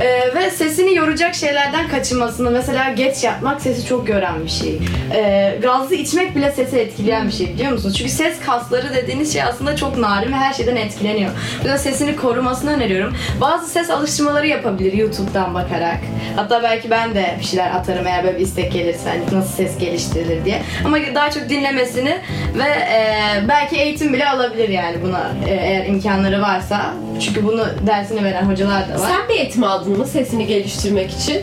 Ee, 0.00 0.34
ve 0.34 0.50
sesini 0.50 0.94
yoracak 0.94 1.34
şeylerden 1.34 1.88
kaçınmasını 1.88 2.50
mesela 2.50 2.90
geç 2.92 3.24
yatmak 3.24 3.60
sesi 3.60 3.86
çok 3.86 4.08
yoran 4.08 4.44
bir 4.44 4.50
şey. 4.50 4.78
Ee, 5.14 5.58
gazlı 5.62 5.94
içmek 5.94 6.36
bile 6.36 6.50
sesi 6.50 6.78
etkileyen 6.78 7.26
bir 7.26 7.32
şey 7.32 7.48
biliyor 7.54 7.72
musunuz? 7.72 7.96
Çünkü 7.98 8.10
ses 8.10 8.40
kasları 8.46 8.94
dediğiniz 9.18 9.32
şey 9.32 9.42
aslında 9.42 9.76
çok 9.76 9.98
narin 9.98 10.32
ve 10.32 10.36
her 10.36 10.52
şeyden 10.52 10.76
etkileniyor. 10.76 11.30
Bu 11.30 11.62
yüzden 11.62 11.76
sesini 11.76 12.16
korumasını 12.16 12.72
öneriyorum. 12.72 13.16
Bazı 13.40 13.66
ses 13.66 13.90
alıştırmaları 13.90 14.46
yapabilir 14.46 14.92
YouTube'dan 14.92 15.54
bakarak. 15.54 15.98
Hatta 16.36 16.62
belki 16.62 16.90
ben 16.90 17.14
de 17.14 17.36
bir 17.40 17.44
şeyler 17.44 17.70
atarım 17.70 18.06
eğer 18.06 18.24
böyle 18.24 18.36
bir 18.38 18.42
istek 18.42 18.72
gelirse 18.72 19.08
hani 19.10 19.40
nasıl 19.40 19.52
ses 19.52 19.78
geliştirilir 19.78 20.44
diye. 20.44 20.62
Ama 20.84 20.96
daha 21.14 21.30
çok 21.30 21.48
dinlemesini 21.48 22.18
ve 22.54 22.68
e, 22.92 23.08
belki 23.48 23.76
eğitim 23.76 24.12
bile 24.12 24.28
alabilir 24.28 24.68
yani 24.68 24.96
buna 25.02 25.30
e, 25.48 25.54
eğer 25.54 25.86
imkanları 25.86 26.42
varsa. 26.42 26.94
Çünkü 27.20 27.46
bunu 27.46 27.66
dersini 27.86 28.24
veren 28.24 28.42
hocalar 28.42 28.88
da 28.88 28.92
var. 28.92 29.08
Sen 29.08 29.28
bir 29.28 29.34
eğitim 29.34 29.64
aldın 29.64 29.98
mı 29.98 30.06
sesini 30.06 30.46
geliştirmek 30.46 31.10
için? 31.10 31.42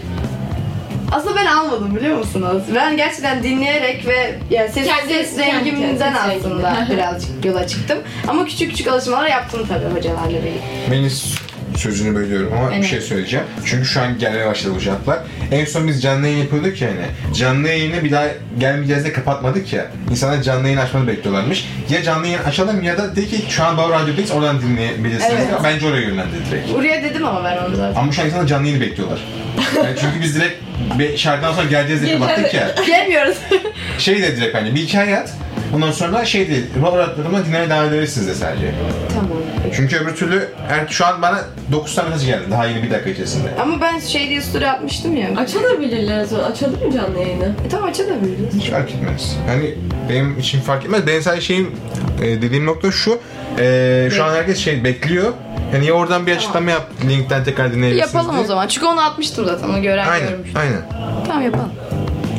Aslında 1.15 1.35
ben 1.35 1.45
almadım 1.45 1.95
biliyor 1.95 2.17
musunuz? 2.17 2.63
Ben 2.75 2.97
gerçekten 2.97 3.43
dinleyerek 3.43 4.07
ve 4.07 4.35
yani 4.49 4.69
ses, 4.71 4.87
Kendi- 4.87 5.13
ses 5.13 5.37
rengimden 5.39 6.13
aslında 6.13 6.87
birazcık 6.91 7.45
yola 7.45 7.67
çıktım. 7.67 7.97
Ama 8.27 8.45
küçük 8.45 8.69
küçük 8.71 8.87
alışmalar 8.87 9.27
yaptım 9.29 9.65
tabii 9.69 9.85
hocalarla 9.97 10.29
birlikte. 10.29 10.89
Melis 10.89 11.35
sözünü 11.77 12.15
bölüyorum 12.15 12.53
ama 12.57 12.69
bir 12.71 12.75
Evet. 12.75 12.85
şey 12.85 13.01
söyleyeceğim. 13.01 13.45
Çünkü 13.65 13.85
şu 13.85 14.01
an 14.01 14.17
gelmeye 14.19 14.45
başladı 14.47 14.73
bu 14.75 14.79
cevaplar. 14.79 15.19
En 15.51 15.65
son 15.65 15.87
biz 15.87 16.01
canlı 16.01 16.27
yayın 16.27 16.39
yapıyorduk 16.39 16.81
ya 16.81 16.89
hani. 16.89 17.35
Canlı 17.35 17.67
yayını 17.67 18.03
bir 18.03 18.11
daha 18.11 18.25
gelmeyeceğiz 18.59 19.05
de 19.05 19.13
kapatmadık 19.13 19.73
ya. 19.73 19.85
İnsanlar 20.11 20.41
canlı 20.41 20.63
yayın 20.67 20.77
açmanı 20.77 21.07
bekliyorlarmış. 21.07 21.67
Ya 21.89 22.03
canlı 22.03 22.27
yayın 22.27 22.43
açalım 22.43 22.83
ya 22.83 22.97
da 22.97 23.15
de 23.15 23.25
ki 23.25 23.41
şu 23.49 23.63
an 23.63 23.77
Bauer 23.77 24.01
Radyo'dayız 24.01 24.31
oradan 24.31 24.61
dinleyebilirsiniz. 24.61 25.33
Evet. 25.35 25.47
Bence 25.63 25.87
oraya 25.87 26.01
yönlendi 26.01 26.31
direkt. 26.51 26.73
Buraya 26.73 27.03
dedim 27.03 27.25
ama 27.25 27.43
ben 27.43 27.57
onu 27.57 27.75
zaten. 27.75 28.01
Ama 28.01 28.11
şu 28.11 28.21
an 28.21 28.27
insanlar 28.27 28.47
canlı 28.47 28.67
yayını 28.67 28.81
bekliyorlar. 28.81 29.19
Yani 29.75 29.95
çünkü 30.01 30.21
biz 30.21 30.35
direkt 30.35 30.55
bir 30.99 31.17
şarkıdan 31.17 31.53
sonra 31.53 31.67
geleceğiz 31.69 32.01
diye 32.01 32.19
kapattık 32.19 32.53
ya. 32.53 32.75
Gelmiyoruz. 32.87 33.37
Şey 33.97 34.21
de 34.21 34.37
direkt 34.37 34.55
hani 34.55 34.75
bir 34.75 34.79
hikaye 34.81 35.17
at. 35.17 35.33
Ondan 35.75 35.91
sonra 35.91 36.25
şey 36.25 36.49
değil, 36.49 36.65
Bauer 36.83 37.07
Radyo'da 37.07 37.45
dinlemeye 37.45 37.69
devam 37.69 37.85
ederiz 37.85 38.27
de 38.27 38.33
sadece. 38.35 38.71
tamam. 39.13 39.29
Çünkü 39.75 39.97
öbür 39.97 40.15
türlü 40.15 40.49
yani 40.71 40.89
şu 40.89 41.05
an 41.05 41.21
bana 41.21 41.39
9 41.71 41.95
tane 41.95 42.09
mesaj 42.09 42.25
geldi 42.25 42.43
daha 42.51 42.65
yeni 42.65 42.83
bir 42.83 42.91
dakika 42.91 43.09
içerisinde. 43.09 43.49
Ama 43.61 43.81
ben 43.81 43.99
şey 43.99 44.29
diye 44.29 44.41
story 44.41 44.67
atmıştım 44.69 45.17
ya. 45.17 45.29
Açabilirler 45.37 46.23
o 46.23 46.25
zaman. 46.25 46.51
Açalım 46.51 46.85
mı 46.85 46.91
canlı 46.93 47.19
yayını? 47.19 47.43
E, 47.65 47.69
tamam 47.71 47.89
açabiliriz. 47.89 48.55
Hiç 48.59 48.69
fark 48.69 48.89
etmez. 48.91 49.35
Hani 49.47 49.75
benim 50.09 50.39
için 50.39 50.61
fark 50.61 50.85
etmez. 50.85 51.07
Benim 51.07 51.21
sadece 51.21 51.41
şeyim 51.41 51.71
e, 52.21 52.41
dediğim 52.41 52.65
nokta 52.65 52.91
şu. 52.91 53.19
e, 53.59 54.09
şu 54.11 54.23
an 54.23 54.35
herkes 54.35 54.57
şey 54.57 54.83
bekliyor. 54.83 55.33
Yani 55.73 55.85
ya 55.85 55.93
oradan 55.93 56.27
bir 56.27 56.35
açıklama 56.35 56.71
yap, 56.71 56.89
linkten 57.09 57.43
tekrar 57.43 57.73
dinleyebilirsiniz 57.73 58.13
Yapalım 58.15 58.35
diye. 58.35 58.43
o 58.43 58.47
zaman. 58.47 58.67
Çünkü 58.67 58.87
onu 58.87 59.01
atmıştım 59.01 59.45
zaten. 59.45 59.69
Onu 59.69 59.81
gören 59.81 60.07
Aynen, 60.07 60.29
görmüş. 60.29 60.49
aynen. 60.55 60.81
Tamam 61.27 61.41
yapalım. 61.43 61.71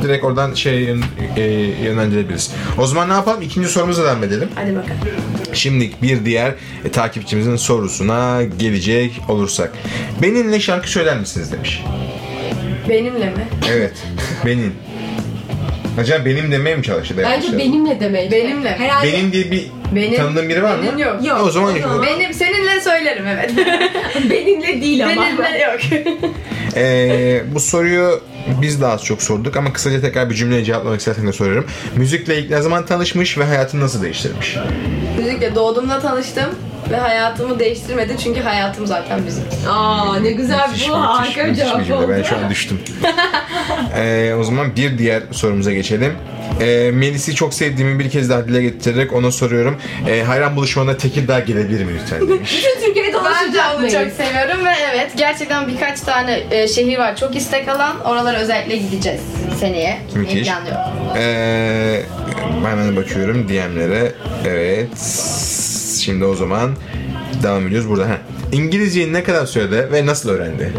Direkt 0.03 0.25
oradan 0.25 0.55
şey 0.55 0.75
yön- 0.81 1.05
e, 1.37 1.43
yönlendirebiliriz. 1.85 2.51
O 2.79 2.87
zaman 2.87 3.09
ne 3.09 3.13
yapalım? 3.13 3.43
İkinci 3.43 3.69
sorumuza 3.69 4.05
devam 4.05 4.25
edelim. 4.25 4.49
Hadi 4.55 4.77
bakalım. 4.77 4.97
Şimdi 5.53 5.91
bir 6.03 6.25
diğer 6.25 6.55
e, 6.85 6.89
takipçimizin 6.93 7.57
sorusuna 7.57 8.43
gelecek 8.59 9.13
olursak. 9.29 9.73
Benimle 10.23 10.61
şarkı 10.61 10.91
söyler 10.91 11.19
misiniz 11.19 11.53
demiş. 11.53 11.83
Benimle 12.89 13.25
mi? 13.27 13.47
Evet. 13.71 13.93
benim. 14.47 14.75
Acaba 16.01 16.25
benim 16.25 16.53
demeye 16.53 16.77
mi 16.77 16.83
çalıştı? 16.83 17.15
Bence 17.19 17.59
benimle 17.59 18.01
demek. 18.01 18.33
Benimle. 18.33 18.71
Herhalde 18.79 19.13
Benim 19.13 19.33
diye 19.33 19.51
bir 19.51 19.67
Benim. 19.93 20.17
tanıdığın 20.17 20.49
biri 20.49 20.63
var 20.63 20.77
mı? 20.77 20.83
Benim 20.87 20.99
yok. 20.99 21.27
Yok. 21.27 21.41
O 21.45 21.51
zaman 21.51 21.79
zaman- 21.81 22.03
Benim 22.07 22.35
seninle 22.35 22.81
söylerim 22.81 23.27
evet. 23.27 23.51
benimle 24.31 24.83
değil 24.83 25.05
ama. 25.07 25.23
Benimle 25.23 25.59
yok. 25.59 25.81
Ee, 26.77 27.43
bu 27.55 27.61
soruyu 27.61 28.21
biz 28.63 28.81
de 28.81 28.87
az 28.87 29.05
çok 29.05 29.23
sorduk 29.23 29.57
ama 29.57 29.73
kısaca 29.73 30.01
tekrar 30.01 30.31
bir 30.31 30.35
cümleyle 30.35 30.65
cevaplamak 30.65 30.99
istersen 30.99 31.27
de 31.27 31.33
soruyorum. 31.33 31.67
Müzikle 31.97 32.39
ilk 32.39 32.51
ne 32.51 32.63
zaman 32.63 32.87
tanışmış 32.87 33.39
ve 33.39 33.45
hayatını 33.45 33.81
nasıl 33.81 34.03
değiştirmiş? 34.03 34.57
Müzikle 35.19 35.55
doğduğumda 35.55 36.01
tanıştım 36.01 36.51
ve 36.91 36.97
hayatımı 36.97 37.59
değiştirmedi 37.59 38.17
çünkü 38.25 38.41
hayatım 38.41 38.87
zaten 38.87 39.23
müzik. 39.23 39.43
Aa 39.69 40.17
ne 40.21 40.31
güzel 40.33 40.69
Müthiş, 40.69 40.89
bu 40.89 40.95
harika 40.95 41.45
bir 41.45 41.49
müthiş 41.51 41.65
cevap 41.65 41.91
oldu. 41.91 42.09
Ben 42.09 42.23
şu 42.23 42.37
an 42.37 42.51
düştüm. 42.51 42.79
Ee, 43.97 44.35
o 44.41 44.45
zaman 44.45 44.77
bir 44.77 44.99
diğer 44.99 45.23
sorumuza 45.31 45.73
geçelim. 45.73 46.13
Ee, 46.61 46.91
Melis'i 46.95 47.35
çok 47.35 47.55
sevdiğimi 47.55 47.99
bir 47.99 48.11
kez 48.11 48.31
daha 48.31 48.49
dile 48.49 48.63
getirerek 48.63 49.13
ona 49.13 49.31
soruyorum. 49.31 49.77
Ee, 50.09 50.23
hayran 50.23 50.57
buluşmana 50.57 50.97
Tekirdağ 50.97 51.41
gelebilir 51.41 51.85
mi 51.85 51.93
lütfen 52.03 52.29
demiş. 52.29 52.57
Bütün 52.57 52.81
Ben 53.31 53.53
de 53.55 53.59
onu 53.77 53.91
çok 53.91 54.13
seviyorum 54.13 54.65
ve 54.67 54.71
evet 54.95 55.11
gerçekten 55.17 55.69
birkaç 55.69 56.01
tane 56.01 56.43
e, 56.51 56.69
şehir 56.69 56.99
var 56.99 57.17
çok 57.17 57.37
istek 57.37 57.69
alan. 57.69 58.01
Oralara 58.01 58.37
özellikle 58.39 58.77
gideceğiz 58.77 59.21
seneye. 59.61 59.99
Gitmeyi 60.07 60.27
Müthiş. 60.29 60.49
planlıyorum. 60.49 60.81
Ee, 61.17 62.03
hemen 62.65 62.97
bakıyorum 62.97 63.49
DM'lere. 63.49 64.13
Evet. 64.47 64.99
Şimdi 66.01 66.25
o 66.25 66.35
zaman 66.35 66.77
devam 67.43 67.67
ediyoruz 67.67 67.89
burada. 67.89 68.05
Heh. 68.09 68.17
İngilizceyi 68.53 69.13
ne 69.13 69.23
kadar 69.23 69.47
sürede 69.47 69.93
ve 69.93 70.07
nasıl 70.07 70.29
öğrendi? 70.31 70.73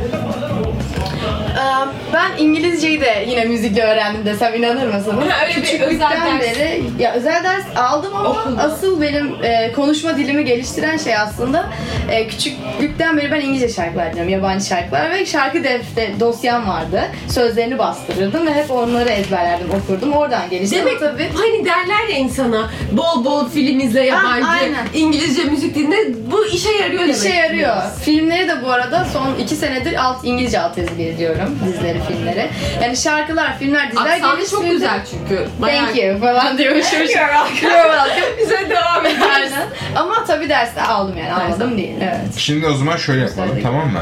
Ben 2.13 2.43
İngilizceyi 2.43 3.01
de 3.01 3.25
yine 3.29 3.45
müzikle 3.45 3.83
öğrendim 3.83 4.25
desem 4.25 4.55
inanır 4.55 4.93
mısınız? 4.93 5.23
Ha, 5.29 5.45
öyle 5.47 5.61
bir 5.61 5.79
özel 5.79 5.99
ders. 6.11 6.41
beri 6.41 6.83
ya 6.99 7.13
özel 7.13 7.43
ders 7.43 7.77
aldım 7.77 8.15
ama 8.15 8.29
Okulda. 8.29 8.61
asıl 8.63 9.01
benim 9.01 9.35
e, 9.43 9.71
konuşma 9.75 10.17
dilimi 10.17 10.45
geliştiren 10.45 10.97
şey 10.97 11.15
aslında 11.17 11.69
e, 12.11 12.27
küçüklükten 12.27 13.17
beri 13.17 13.31
ben 13.31 13.41
İngilizce 13.41 13.69
şarkılar 13.69 14.11
dinliyorum, 14.11 14.33
yabancı 14.33 14.65
şarkılar 14.65 15.11
ve 15.11 15.25
şarkı 15.25 15.63
defter 15.63 16.19
dosyam 16.19 16.67
vardı. 16.67 17.01
Sözlerini 17.29 17.77
bastırırdım 17.77 18.47
ve 18.47 18.53
hep 18.53 18.71
onları 18.71 19.09
ezberlerdim, 19.09 19.67
okurdum. 19.71 20.13
Oradan 20.13 20.49
gelişti. 20.49 20.75
Demek 20.75 21.01
Ama 21.01 21.11
tabii 21.11 21.29
hani 21.37 21.65
derler 21.65 22.07
ya 22.09 22.17
insana 22.17 22.69
bol 22.91 23.25
bol 23.25 23.49
film 23.49 23.79
izle 23.79 24.01
yabancı, 24.05 24.47
aynen. 24.47 24.85
İngilizce 24.93 25.43
müzik 25.43 25.75
dinle 25.75 25.97
bu 26.31 26.45
işe 26.45 26.71
yarıyor 26.71 27.01
demek. 27.03 27.15
İşe 27.15 27.29
yarıyor. 27.29 27.75
Filmleri 28.01 28.47
de 28.47 28.63
bu 28.65 28.69
arada 28.71 29.05
son 29.13 29.35
iki 29.43 29.55
senedir 29.55 29.93
alt 30.05 30.17
İngilizce 30.23 30.59
alt 30.59 30.77
yazılı 30.77 31.01
izliyorum. 31.01 31.59
Dizileri, 31.67 31.96
filmleri. 32.07 32.49
Yani 32.83 32.97
şarkılar, 32.97 33.59
filmler, 33.59 33.91
diziler 33.91 34.13
Aksanı 34.13 34.49
çok 34.49 34.71
güzel 34.71 35.01
çünkü. 35.11 35.47
Bayağı... 35.59 35.85
Thank 35.85 35.97
you 36.03 36.19
falan 36.19 36.57
diyormuşum. 36.57 36.99
You're 36.99 37.09
welcome. 37.09 38.37
Bize 38.41 38.69
devam 38.69 39.05
ederiz. 39.05 39.53
Ama 39.95 40.23
tabii 40.25 40.49
derste 40.49 40.81
aldım 40.81 41.17
yani. 41.17 41.33
Almadım 41.33 41.77
değil. 41.77 41.95
Evet. 42.01 42.19
Şimdi 42.37 42.67
o 42.67 42.73
zaman 42.73 42.97
şöyle 42.97 43.21
yapalım 43.21 43.59
tamam 43.63 43.87
mı? 43.91 44.01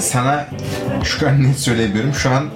Sana 0.00 0.46
şu 1.04 1.18
kadar 1.18 1.42
net 1.42 1.58
söyleyebilirim. 1.58 2.14
Şu 2.14 2.30
an 2.30 2.50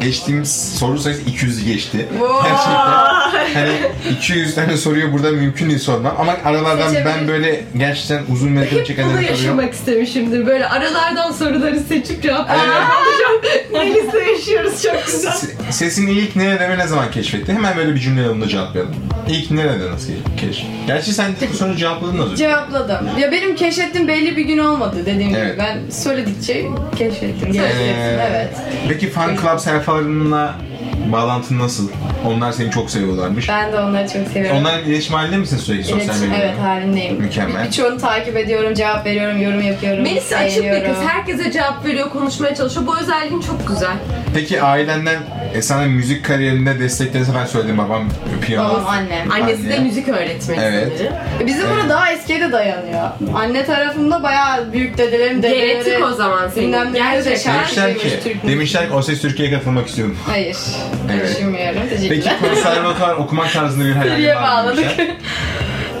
geçtiğimiz 0.00 0.74
soru 0.78 0.98
sayısı 0.98 1.22
200'ü 1.22 1.64
geçti. 1.64 2.06
Gerçekten. 2.42 3.30
Hani 3.54 3.72
200 4.16 4.54
tane 4.54 4.76
soruyu 4.76 5.12
burada 5.12 5.30
mümkün 5.30 5.68
değil 5.68 5.78
sormam. 5.78 6.14
Ama 6.18 6.36
aralardan 6.44 6.78
ben 6.86 6.88
Seçebiliriz. 7.02 7.28
böyle 7.28 7.64
gerçekten 7.78 8.22
uzun 8.32 8.50
metre 8.52 8.76
Bunu 8.76 8.84
çekenleri 8.84 9.12
soruyorum. 9.14 9.36
yaşamak 9.36 9.72
istemişimdir. 9.74 10.46
Böyle 10.46 10.66
aralardan 10.68 11.32
soruları 11.32 11.80
seçip 11.80 12.22
cevaplamaya 12.22 12.82
çalışacağım. 12.88 13.40
Melis'le 13.72 14.28
yaşıyoruz 14.28 14.82
çok 14.82 15.06
güzel. 15.06 15.30
Se- 15.32 15.72
Sesin 15.72 16.06
ilk 16.06 16.36
nerede 16.36 16.68
ve 16.70 16.78
ne 16.78 16.86
zaman 16.86 17.10
keşfetti? 17.10 17.52
Hemen 17.52 17.76
böyle 17.76 17.94
bir 17.94 18.00
cümleyle 18.00 18.28
bunu 18.30 18.48
cevaplayalım. 18.48 18.94
İlk 19.28 19.50
nerede 19.50 19.90
nasıl 19.90 20.12
keşf? 20.40 20.62
Gerçi 20.86 21.12
sen 21.14 21.30
de 21.32 21.48
bu 21.52 21.56
soruyu 21.56 21.76
cevapladın 21.76 22.18
az 22.18 22.26
önce. 22.26 22.36
Cevapladım. 22.36 23.08
Ya 23.18 23.32
benim 23.32 23.56
keşfettiğim 23.56 24.08
belli 24.08 24.36
bir 24.36 24.44
gün 24.44 24.58
olmadı 24.58 24.96
dediğim 25.06 25.34
Evet. 25.34 25.52
gibi. 25.54 25.58
Ben 25.58 25.90
söyledikçe 25.90 26.66
keşfettim. 26.98 27.52
Keşfettim. 27.52 27.60
Ee, 28.00 28.28
Evet. 28.30 28.48
Peki 28.88 29.10
fan 29.10 29.36
club 29.36 29.58
sayfalarınla 29.90 30.54
bağlantın 31.12 31.58
nasıl? 31.58 31.88
Onlar 32.26 32.52
seni 32.52 32.70
çok 32.70 32.90
seviyorlarmış. 32.90 33.48
Ben 33.48 33.72
de 33.72 33.78
onları 33.80 34.08
çok 34.08 34.28
seviyorum. 34.28 34.56
Onların 34.60 34.84
iletişim 34.84 35.14
halinde 35.14 35.36
misin 35.36 35.56
sürekli 35.56 35.84
sosyal 35.84 36.00
İletişim, 36.04 36.28
medyada? 36.30 36.44
evet 36.44 36.58
halindeyim. 36.60 37.20
Mükemmel. 37.20 37.66
Birçoğunu 37.66 37.98
takip 37.98 38.36
ediyorum, 38.36 38.74
cevap 38.74 39.06
veriyorum, 39.06 39.42
yorum 39.42 39.62
yapıyorum. 39.62 40.02
Melis 40.02 40.32
açık 40.32 40.64
bir 40.64 40.84
kız. 40.84 40.96
Herkese 41.06 41.52
cevap 41.52 41.84
veriyor, 41.84 42.10
konuşmaya 42.10 42.54
çalışıyor. 42.54 42.86
Bu 42.86 42.98
özelliğin 42.98 43.40
çok 43.40 43.68
güzel. 43.68 43.96
Peki 44.34 44.62
ailenden 44.62 45.18
e, 45.54 45.62
sana 45.62 45.82
müzik 45.86 46.24
kariyerinde 46.24 46.78
desteklerini 46.80 47.28
ben 47.34 47.46
söyledim 47.46 47.78
babam 47.78 48.08
piyano. 48.46 48.68
Babam, 48.68 48.86
annem. 48.86 49.30
Annesi 49.30 49.68
de 49.68 49.74
Anne. 49.74 49.84
müzik 49.84 50.08
öğretmeni 50.08 50.60
Evet. 50.62 50.92
sanırım. 50.98 51.14
E, 51.42 51.46
Bizim 51.46 51.70
burada 51.70 51.88
daha 51.88 52.12
eskiye 52.12 52.40
de 52.40 52.52
dayanıyor. 52.52 53.08
Anne 53.34 53.64
tarafımda 53.64 54.22
bayağı 54.22 54.72
büyük 54.72 54.98
dedelerim, 54.98 55.42
dedeleri. 55.42 55.66
Genetik 55.72 56.04
o 56.04 56.10
zaman 56.14 56.48
senin. 56.48 56.72
De 56.72 56.78
Gerçekten. 56.92 57.54
Demişler 57.54 57.98
ki, 57.98 58.08
Türk 58.24 58.46
demişler 58.46 58.88
ki 58.88 58.92
o 58.94 59.02
ses 59.02 59.20
Türkiye'ye 59.22 59.54
katılmak 59.58 59.88
istiyorum. 59.88 60.16
Hayır. 60.26 60.56
Evet. 61.12 61.30
Düşünmüyorum. 61.36 61.80
Peki 61.90 62.08
Teşekkürler. 62.08 62.34
konservatuvar 62.40 63.14
okumak 63.14 63.52
tarzında 63.52 63.84
bir 63.84 63.92
Seriye 64.10 64.36
var 64.36 64.40
mı 64.40 64.46
bağladık. 64.46 64.86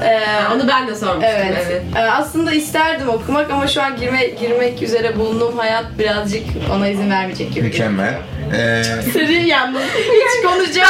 Ee, 0.04 0.20
Onu 0.54 0.68
ben 0.68 0.88
de 0.88 0.94
sormuştum. 0.94 1.22
Evet. 1.36 1.66
evet. 1.70 1.82
Ee, 1.96 1.98
aslında 1.98 2.52
isterdim 2.52 3.08
okumak 3.08 3.50
ama 3.50 3.66
şu 3.66 3.82
an 3.82 3.96
girme, 3.96 4.26
girmek 4.26 4.82
üzere 4.82 5.16
bulunduğum 5.18 5.58
hayat 5.58 5.84
birazcık 5.98 6.42
ona 6.74 6.88
izin 6.88 7.10
vermeyecek 7.10 7.52
gibi. 7.54 7.64
Mükemmel. 7.64 8.14
Ee, 8.52 8.82
Serin 9.12 9.46
yalnız. 9.46 9.82
Hiç 9.82 10.44
konuşacak 10.46 10.88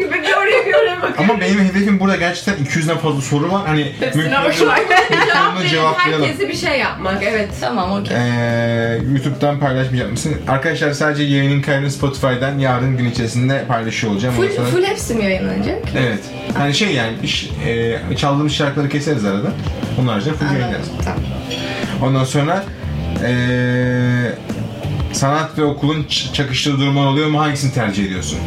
gibi 0.00 0.12
bir 0.22 0.32
oraya 0.34 1.02
bakıyor. 1.02 1.14
ama 1.18 1.40
benim 1.40 1.58
hedefim 1.60 2.00
burada 2.00 2.16
gerçekten 2.16 2.54
200'den 2.54 2.98
fazla 2.98 3.20
soru 3.20 3.52
var. 3.52 3.62
Hani 3.66 3.92
Hepsine 4.00 4.22
mümkün 4.22 4.66
verin, 4.68 5.68
cevaplayalım. 5.70 6.24
herkese 6.26 6.48
bir 6.48 6.54
şey 6.56 6.78
yapmak. 6.78 7.22
Evet. 7.22 7.48
Tamam 7.60 7.92
okey. 8.02 8.16
Ee, 8.16 8.98
YouTube'dan 9.12 9.58
paylaşmayacak 9.60 10.10
mısın? 10.10 10.34
Arkadaşlar 10.48 10.92
sadece 10.92 11.22
yayının 11.22 11.62
kaydını 11.62 11.90
Spotify'dan 11.90 12.58
yarın 12.58 12.96
gün 12.96 13.04
içerisinde 13.10 13.64
paylaşıyor 13.68 14.12
olacağım. 14.12 14.34
Full, 14.34 14.42
Ondan 14.44 14.54
sonra- 14.56 14.66
full 14.68 14.84
hepsi 14.84 15.14
mi 15.14 15.24
yayınlanacak? 15.24 15.78
Evet. 15.98 16.18
Hani 16.58 16.74
şey 16.74 16.92
yani 16.94 17.12
iş, 17.22 17.50
e, 17.66 18.16
çaldığımız 18.16 18.52
şarkıları 18.52 18.88
keseriz 18.88 19.24
arada. 19.24 19.48
Onun 20.00 20.08
haricinde 20.08 20.34
full 20.34 20.46
yayınlarız. 20.46 20.86
Tamam. 21.04 21.20
Ondan 22.02 22.24
sonra 22.24 22.64
e, 23.24 23.32
sanat 25.14 25.58
ve 25.58 25.64
okulun 25.64 26.06
çakıştığı 26.32 26.78
durumlar 26.80 27.06
oluyor 27.06 27.28
mu? 27.28 27.40
Hangisini 27.40 27.72
tercih 27.72 28.04
ediyorsun? 28.06 28.38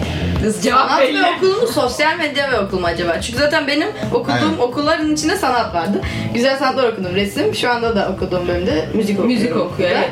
Cevap 0.63 0.89
Sanat 0.89 1.01
belli. 1.01 1.17
ve 1.23 1.25
okul 1.37 1.61
mu, 1.61 1.67
sosyal 1.67 2.17
medya 2.17 2.51
ve 2.51 2.59
okul 2.59 2.79
mu 2.79 2.87
acaba? 2.87 3.21
Çünkü 3.21 3.39
zaten 3.39 3.67
benim 3.67 3.87
okuduğum 4.13 4.35
Aynen. 4.35 4.57
okulların 4.57 5.13
içinde 5.13 5.37
sanat 5.37 5.75
vardı. 5.75 6.01
Güzel 6.33 6.57
sanatlar 6.57 6.89
okudum, 6.93 7.15
resim. 7.15 7.55
Şu 7.55 7.69
anda 7.69 7.95
da 7.95 8.09
okuduğum 8.15 8.47
bölümde 8.47 8.89
müzik 8.93 9.19
okuyorum. 9.19 9.33
Müzik 9.33 9.55
okuyor, 9.55 9.89
evet. 9.89 10.09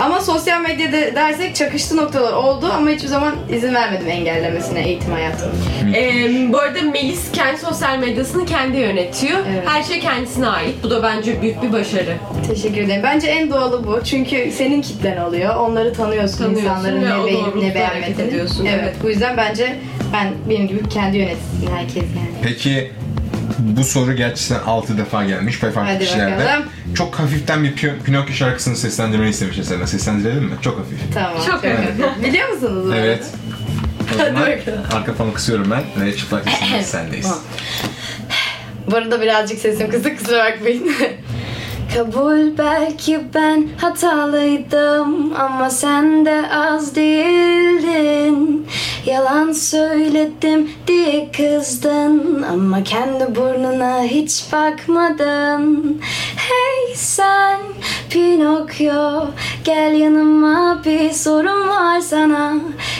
Ama 0.00 0.20
sosyal 0.20 0.60
medyada 0.60 1.14
dersek 1.14 1.54
çakıştı 1.54 1.96
noktalar 1.96 2.32
oldu 2.32 2.66
ama 2.76 2.90
hiçbir 2.90 3.08
zaman 3.08 3.34
izin 3.52 3.74
vermedim 3.74 4.08
engellemesine 4.08 4.80
eğitim 4.80 5.12
hayatımda. 5.12 5.54
Ee, 5.96 6.52
bu 6.52 6.58
arada 6.58 6.82
Melis 6.82 7.32
kendi 7.32 7.60
sosyal 7.60 7.98
medyasını 7.98 8.46
kendi 8.46 8.76
yönetiyor. 8.76 9.38
Evet. 9.52 9.68
Her 9.68 9.82
şey 9.82 10.00
kendisine 10.00 10.48
ait. 10.48 10.74
Bu 10.82 10.90
da 10.90 11.02
bence 11.02 11.42
büyük 11.42 11.62
bir 11.62 11.72
başarı. 11.72 12.16
Teşekkür 12.48 12.80
ederim. 12.80 13.02
Bence 13.02 13.26
en 13.28 13.50
doğalı 13.50 13.86
bu. 13.86 14.04
Çünkü 14.04 14.52
senin 14.52 14.82
kitlen 14.82 15.16
oluyor. 15.16 15.56
Onları 15.56 15.92
tanıyorsun, 15.92 16.38
Tanıyorsun 16.38 16.62
insanların 16.64 17.00
ne 17.00 17.26
beğenip 17.26 17.56
ne 17.56 17.74
beğenmediğini. 17.74 18.34
Evet. 18.34 18.50
evet. 18.64 18.94
Bu 19.02 19.08
yüzden 19.10 19.36
bence 19.36 19.76
ben 20.12 20.32
benim 20.50 20.68
gibi 20.68 20.88
kendi 20.88 21.16
yönetsin 21.16 21.70
herkes 21.76 21.96
yani. 21.96 22.28
Peki 22.42 22.92
bu 23.58 23.84
soru 23.84 24.12
gerçekten 24.16 24.58
6 24.66 24.98
defa 24.98 25.24
gelmiş 25.24 25.62
ve 25.64 25.70
farklı 25.70 25.92
Hadi 25.92 26.04
kişilerde. 26.04 26.44
bakalım. 26.44 26.64
Çok 26.94 27.14
hafiften 27.14 27.64
bir 27.64 27.76
Pin- 27.76 28.02
Pinokyo 28.04 28.34
şarkısını 28.34 28.76
seslendirmeyi 28.76 29.30
istemişler 29.30 29.62
sana. 29.64 29.86
Seslendirelim 29.86 30.44
mi? 30.44 30.50
Çok 30.62 30.78
hafif. 30.78 30.98
Tamam. 31.14 31.32
Çok 31.46 31.64
evet. 31.64 31.78
Biliyor 32.24 32.48
musunuz? 32.48 32.84
bunu? 32.86 32.96
Evet. 32.96 33.24
O 34.14 34.18
zaman 34.18 34.34
bakalım. 34.34 34.82
arka 34.92 35.14
fonu 35.14 35.32
kısıyorum 35.32 35.70
ben 35.70 36.04
ve 36.06 36.16
çıplak 36.16 36.44
sesle 36.50 36.82
sendeyiz. 36.98 37.32
Bu 38.90 38.96
arada 38.96 39.20
birazcık 39.22 39.58
sesim 39.58 39.90
kısık 39.90 40.18
kusura 40.18 40.44
bakmayın. 40.44 40.92
Kabul 41.94 42.58
belki 42.58 43.20
ben 43.34 43.68
hatalıydım 43.80 45.34
ama 45.38 45.70
sen 45.70 46.26
de 46.26 46.42
az 46.54 46.94
değildin. 46.96 48.66
Yalan 49.06 49.52
söyledim 49.52 50.70
diye 50.86 51.32
kızdın 51.32 52.42
ama 52.52 52.82
kendi 52.82 53.36
burnuna 53.36 54.02
hiç 54.02 54.44
bakmadın. 54.52 56.00
Hey 56.36 56.94
sen 56.94 57.58
Pinokyo 58.10 59.26
gel 59.64 59.92
yanıma 59.94 60.82
bir 60.84 61.10
sorum 61.10 61.68
var 61.68 62.00
sana. 62.00 62.54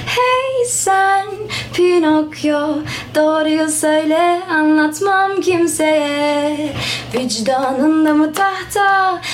Hey 0.07 0.65
sen 0.67 1.27
Pinokyo 1.75 2.69
doğruyu 3.15 3.69
söyle 3.69 4.41
anlatmam 4.51 5.41
kimseye. 5.41 6.73
Vicdanında 7.15 8.15
mı 8.15 8.33
tahta 8.33 8.78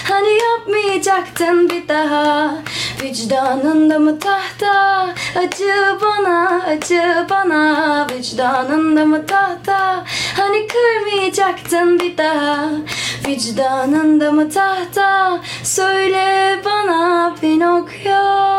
hani 0.08 0.28
yapmayacaktın 0.50 1.70
bir 1.70 1.88
daha? 1.88 2.54
Vicdanında 3.02 3.98
mı 3.98 4.18
tahta? 4.18 5.06
Acı 5.38 5.98
bana 6.02 6.62
acı 6.68 7.26
bana. 7.30 8.06
Vicdanında 8.10 9.04
mı 9.04 9.26
tahta? 9.26 10.04
Hani 10.36 10.66
kırmayacaktın 10.66 12.00
bir 12.00 12.16
daha? 12.16 12.68
Vicdanında 13.26 14.32
mı 14.32 14.50
tahta? 14.50 15.40
Söyle 15.62 16.60
bana 16.64 17.34
Pinokyo 17.40 18.54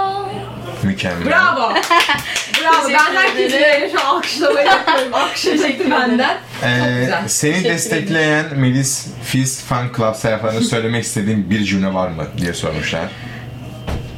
Mükemmel. 0.83 1.25
Bravo. 1.27 1.73
Bravo. 2.65 2.89
ben 2.89 3.15
herkese 3.15 3.91
şu 3.91 4.07
alkışlamayı 4.07 4.67
yapıyorum. 4.67 5.13
Alkışlayacaktı 5.13 5.91
benden. 5.91 6.37
Ee, 6.63 7.09
seni 7.27 7.63
destekleyen 7.63 8.45
Melis 8.55 9.07
Fist 9.23 9.65
Fan 9.65 9.87
Club 9.97 10.15
sayfalarında 10.15 10.61
söylemek 10.69 11.03
istediğin 11.03 11.49
bir 11.49 11.63
cümle 11.63 11.93
var 11.93 12.07
mı 12.07 12.27
diye 12.37 12.53
sormuşlar. 12.53 13.05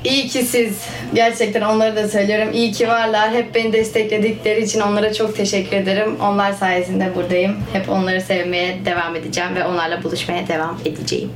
İyi 0.03 0.27
ki 0.27 0.43
siz. 0.43 0.77
Gerçekten 1.13 1.61
onları 1.61 1.95
da 1.95 2.09
söylüyorum. 2.09 2.53
İyi 2.53 2.71
ki 2.71 2.87
varlar. 2.87 3.31
Hep 3.31 3.55
beni 3.55 3.73
destekledikleri 3.73 4.63
için 4.63 4.81
onlara 4.81 5.13
çok 5.13 5.37
teşekkür 5.37 5.77
ederim. 5.77 6.15
Onlar 6.21 6.53
sayesinde 6.53 7.15
buradayım. 7.15 7.57
Hep 7.73 7.89
onları 7.89 8.21
sevmeye 8.21 8.85
devam 8.85 9.15
edeceğim 9.15 9.55
ve 9.55 9.65
onlarla 9.65 10.03
buluşmaya 10.03 10.47
devam 10.47 10.79
edeceğim. 10.85 11.31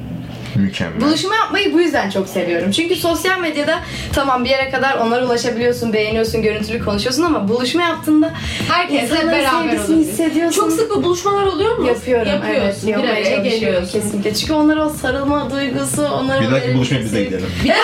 Mükemmel. 0.56 1.02
Buluşma 1.02 1.36
yapmayı 1.36 1.74
bu 1.74 1.82
yüzden 1.82 2.10
çok 2.10 2.28
seviyorum. 2.30 2.72
Çünkü 2.72 2.96
sosyal 2.96 3.40
medyada 3.40 3.80
tamam 4.14 4.46
bir 4.46 4.50
yere 4.50 4.70
kadar 4.70 4.98
onlara 4.98 5.26
ulaşabiliyorsun, 5.26 5.94
beğeniyorsun, 5.94 6.42
görüntülü 6.42 6.86
konuşuyorsun 6.86 7.24
ama 7.24 7.48
buluşma 7.50 7.82
yaptığında 7.82 8.34
Herkesle 8.72 9.16
beraber 9.28 9.46
sevgisini 9.70 9.96
olabilir. 9.96 10.12
hissediyorsun. 10.12 10.62
Çok 10.62 10.72
sık 10.72 10.90
bu 10.96 11.04
buluşmalar 11.04 11.46
oluyor 11.46 11.78
mu? 11.78 11.88
Yapıyorum, 11.88 12.28
Yapıyorsun. 12.32 12.88
evet. 12.88 13.04
Bir 13.04 13.10
araya 13.10 13.36
geliyorsun. 13.38 13.92
kesinlikle. 13.92 14.34
Çünkü 14.34 14.54
onlara 14.54 14.86
o 14.86 14.90
sarılma 14.90 15.52
duygusu, 15.52 16.04
onlara 16.08 16.42
Bir 16.42 16.52
dahaki 16.52 16.76
buluşmaya 16.76 17.00
biz 17.04 17.14
de 17.14 17.24
gidelim. 17.24 17.48
Bir 17.64 17.70
de 17.70 17.76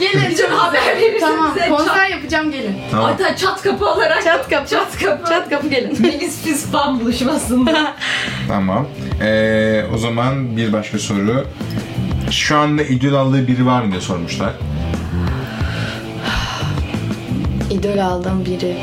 gelin 0.00 0.34
canım 0.36 0.58
haber 0.58 0.86
verirsiniz. 0.96 1.20
Tamam, 1.20 1.52
bize. 1.56 1.68
konser 1.68 2.08
yapacağım 2.08 2.50
gelin. 2.52 2.74
Tamam. 2.90 3.06
Hatta 3.06 3.36
çat 3.36 3.62
kapı 3.62 3.86
olarak. 3.86 4.24
Çat 4.24 4.48
kapı. 4.50 4.70
Çat 4.70 4.98
kapı. 5.04 5.28
Çat 5.28 5.50
kapı 5.50 5.68
gelin. 5.68 6.02
Melis 6.02 6.42
Fis 6.42 6.66
fan 6.70 7.00
buluşmasında. 7.00 7.94
Tamam. 8.48 8.86
Ee, 9.22 9.82
o 9.94 9.98
zaman 9.98 10.56
bir 10.56 10.72
başka 10.72 10.98
soru. 10.98 11.44
Şu 12.30 12.56
anda 12.58 12.82
idol 12.82 13.14
aldığı 13.14 13.46
biri 13.46 13.66
var 13.66 13.82
mı 13.82 13.90
diye 13.90 14.00
sormuşlar. 14.00 14.52
İdol 17.70 17.98
aldığım 17.98 18.44
biri. 18.44 18.76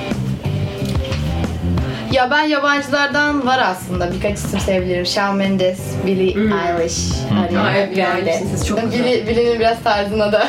Ya 2.11 2.31
ben 2.31 2.43
yabancılardan 2.43 3.45
var 3.47 3.59
aslında 3.65 4.13
birkaç 4.13 4.37
isim 4.37 4.59
sevebilirim. 4.59 5.05
Shawn 5.05 5.35
Mendes, 5.37 5.79
Billie 6.05 6.29
Eilish, 6.29 6.97
Ariana 7.45 7.61
Ay, 7.67 7.91
Billie. 7.91 8.05
Eilish'in 8.15 8.65
çok 8.67 8.83
güzel. 8.83 8.99
Billie- 9.05 9.27
Billie'nin 9.27 9.59
biraz 9.59 9.83
tarzına 9.83 10.31
da 10.31 10.47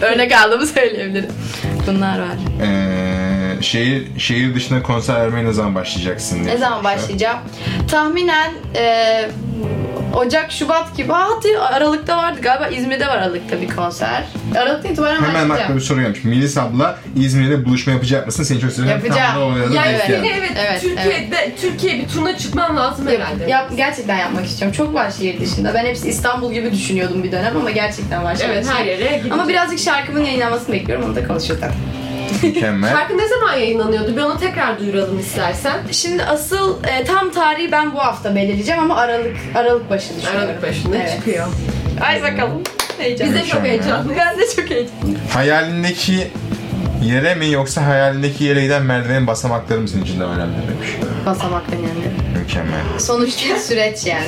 örnek 0.00 0.32
aldığımı 0.32 0.66
söyleyebilirim. 0.66 1.30
Bunlar 1.86 2.18
var. 2.18 2.36
Ee, 2.62 3.62
şehir 3.62 4.02
şehir 4.18 4.54
dışında 4.54 4.82
konser 4.82 5.20
vermeye 5.20 5.44
ne 5.44 5.52
zaman 5.52 5.74
başlayacaksın 5.74 6.44
diye 6.44 6.54
Ne 6.54 6.58
zaman 6.58 6.84
başlayacağım? 6.84 7.38
Tahminen 7.90 8.50
e, 8.76 8.84
Ocak, 10.14 10.52
Şubat 10.52 10.96
gibi. 10.96 11.12
Aa, 11.12 11.28
hadi 11.36 11.58
Aralık'ta 11.58 12.16
vardı 12.16 12.38
galiba 12.42 12.66
İzmir'de 12.68 13.06
var 13.06 13.16
Aralık'ta 13.18 13.60
bir 13.60 13.68
konser. 13.68 14.24
Aralık'tan 14.58 14.92
itibaren 14.92 15.16
Hemen 15.16 15.28
başlayacağım. 15.34 15.50
aklıma 15.60 15.76
bir 15.80 15.84
soru 15.84 16.00
gelmiş. 16.00 16.24
Melis 16.24 16.58
abla 16.58 16.98
İzmir'de 17.16 17.64
buluşma 17.64 17.92
yapacak 17.92 18.26
mısın? 18.26 18.42
Seni 18.42 18.60
çok 18.60 18.72
seviyorum. 18.72 19.02
Yapacağım. 19.04 19.32
Tam 19.32 19.40
da 19.42 19.46
o 19.46 19.50
arada 19.50 19.74
Yani 19.74 19.98
denk 19.98 20.06
geldi. 20.06 20.28
evet, 20.38 20.50
Evet, 20.56 20.80
Türkiye'de 20.80 21.52
Türkiye 21.60 21.98
bir 21.98 22.08
turuna 22.08 22.36
çıkman 22.38 22.76
lazım 22.76 23.08
Yap, 23.08 23.20
herhalde. 23.20 23.50
yap- 23.50 23.70
gerçekten 23.76 24.16
yapmak 24.18 24.46
istiyorum. 24.46 24.76
Çok 24.76 24.94
var 24.94 25.10
şehir 25.18 25.40
dışında. 25.40 25.74
Ben 25.74 25.84
hepsi 25.86 26.08
İstanbul 26.08 26.52
gibi 26.52 26.72
düşünüyordum 26.72 27.22
bir 27.24 27.32
dönem 27.32 27.56
ama 27.56 27.70
gerçekten 27.70 28.24
var 28.24 28.36
şehir 28.36 28.48
Evet 28.48 28.64
dışında. 28.64 28.78
her 28.78 28.84
yere 28.84 29.04
gidecek. 29.16 29.32
Ama 29.32 29.48
birazcık 29.48 29.78
şarkımın 29.78 30.24
yayınlanmasını 30.24 30.72
bekliyorum. 30.74 31.04
Onu 31.04 31.16
da 31.16 31.26
konuşacağız. 31.26 31.60
Mükemmel. 32.54 32.90
Şarkı 32.90 33.18
ne 33.18 33.28
zaman 33.28 33.52
yayınlanıyordu? 33.52 34.16
Bir 34.16 34.22
onu 34.22 34.38
tekrar 34.40 34.78
duyuralım 34.78 35.18
istersen. 35.18 35.78
Şimdi 35.92 36.24
asıl 36.24 36.84
e, 36.84 37.04
tam 37.04 37.30
tarihi 37.32 37.72
ben 37.72 37.94
bu 37.94 37.98
hafta 37.98 38.34
belirleyeceğim 38.34 38.80
ama 38.80 38.96
Aralık 38.96 39.36
Aralık 39.54 39.90
başı 39.90 40.16
düşünüyorum. 40.16 40.40
Aralık 40.40 40.62
başında 40.62 40.96
Evet. 40.96 41.12
çıkıyor. 41.16 41.46
Ay 42.00 42.22
bakalım. 42.22 42.62
Heyecan. 42.98 43.28
Biz 43.28 43.34
de 43.34 43.44
çok 43.44 43.62
heyecanlıyız. 43.64 44.18
Ben 44.20 44.38
de 44.38 44.42
çok 44.56 44.70
heyecanlıyım. 44.70 45.20
Hayalindeki 45.34 46.30
yere 47.04 47.34
mi 47.34 47.50
yoksa 47.50 47.86
hayalindeki 47.86 48.44
yere 48.44 48.62
giden 48.62 48.82
merdivenin 48.82 49.26
basamakları 49.26 49.80
mı 49.80 49.88
senin 49.88 50.04
için 50.04 50.20
daha 50.20 50.34
önemli 50.34 50.54
demiş. 50.54 50.88
Basamaktan 51.26 51.76
yani. 51.76 52.38
Mükemmel. 52.42 52.80
Sonuçta 52.98 53.58
süreç 53.58 54.06
yani. 54.06 54.26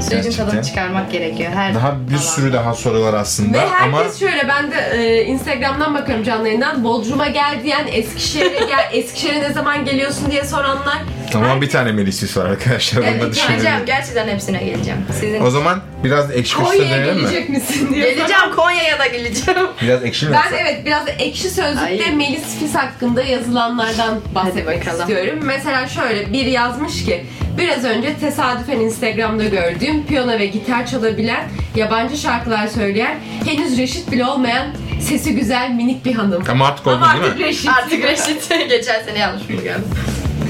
Sürecin 0.00 0.22
Gerçekten. 0.22 0.46
tadını 0.46 0.62
çıkarmak 0.62 1.12
gerekiyor. 1.12 1.52
Her 1.52 1.74
Daha 1.74 1.94
bir 2.10 2.16
sürü 2.18 2.52
daha 2.52 2.74
sorular 2.74 3.14
aslında 3.14 3.58
Ve 3.58 3.62
ama 3.82 3.98
herkes 3.98 4.20
şöyle 4.20 4.48
ben 4.48 4.70
de 4.70 4.76
e, 4.94 5.24
Instagram'dan 5.24 5.94
bakıyorum 5.94 6.24
canlı 6.24 6.46
yayından. 6.48 6.84
Bodrum'a 6.84 7.26
gel 7.26 7.60
diyen, 7.64 7.86
Eskişehir'e 7.92 8.58
gel, 8.58 8.90
Eskişehir'e 8.92 9.42
ne 9.42 9.52
zaman 9.52 9.84
geliyorsun 9.84 10.30
diye 10.30 10.44
soranlar. 10.44 10.98
Ama 11.34 11.60
bir 11.60 11.70
tane 11.70 11.92
Melis 11.92 12.36
var 12.36 12.46
arkadaşlar. 12.46 12.98
Onu 13.02 13.06
da 13.06 13.10
Evet, 13.10 13.30
düşünelim. 13.34 13.52
Geleceğim. 13.54 13.80
Gerçekten 13.86 14.28
hepsine 14.28 14.64
geleceğim. 14.64 14.98
Sizin 15.20 15.40
O 15.40 15.50
zaman 15.50 15.80
biraz 16.04 16.30
ekşi 16.36 16.56
Konya'ya 16.56 16.96
gösterelim 16.96 17.14
mi? 17.14 17.20
gelecek 17.20 17.48
misin 17.48 17.94
diye. 17.94 18.10
Geleceğim 18.14 18.42
Konya'ya 18.56 18.98
da 18.98 19.06
geleceğim. 19.06 19.60
Biraz 19.82 20.04
ekşi 20.04 20.26
mi? 20.26 20.32
Ben 20.32 20.36
yapsak? 20.36 20.58
evet 20.60 20.86
biraz 20.86 21.06
da 21.06 21.10
ekşi 21.10 21.50
sözlükte 21.50 22.04
Ay. 22.04 22.12
Melis 22.16 22.58
Fis 22.58 22.74
hakkında 22.74 23.22
yazılanlardan 23.22 24.20
bahsetmek 24.34 24.80
bakalım. 24.80 25.00
istiyorum. 25.00 25.38
Mesela 25.42 25.88
şöyle 25.88 26.32
bir 26.32 26.46
yazmış 26.46 27.04
ki 27.04 27.24
biraz 27.58 27.84
önce 27.84 28.14
tesadüfen 28.14 28.80
Instagram'da 28.80 29.44
gördüğüm 29.44 30.06
piyano 30.06 30.38
ve 30.38 30.46
gitar 30.46 30.86
çalabilen, 30.86 31.44
yabancı 31.76 32.16
şarkılar 32.16 32.66
söyleyen, 32.66 33.18
henüz 33.46 33.78
reşit 33.78 34.12
bile 34.12 34.24
olmayan 34.24 34.66
sesi 35.00 35.34
güzel 35.34 35.70
minik 35.70 36.04
bir 36.04 36.14
hanım. 36.14 36.44
Ama 36.50 36.66
artık 36.66 36.86
oldu 36.86 36.94
Ama 36.96 37.12
değil 37.12 37.24
artık 37.24 37.38
mi? 37.40 37.46
reşit. 37.46 37.68
Artık 37.68 38.04
Reşit. 38.04 38.48
Geçen 38.68 39.02
sene 39.02 39.18
yanlış 39.18 39.48
mı 39.48 39.62
geldi? 39.62 39.80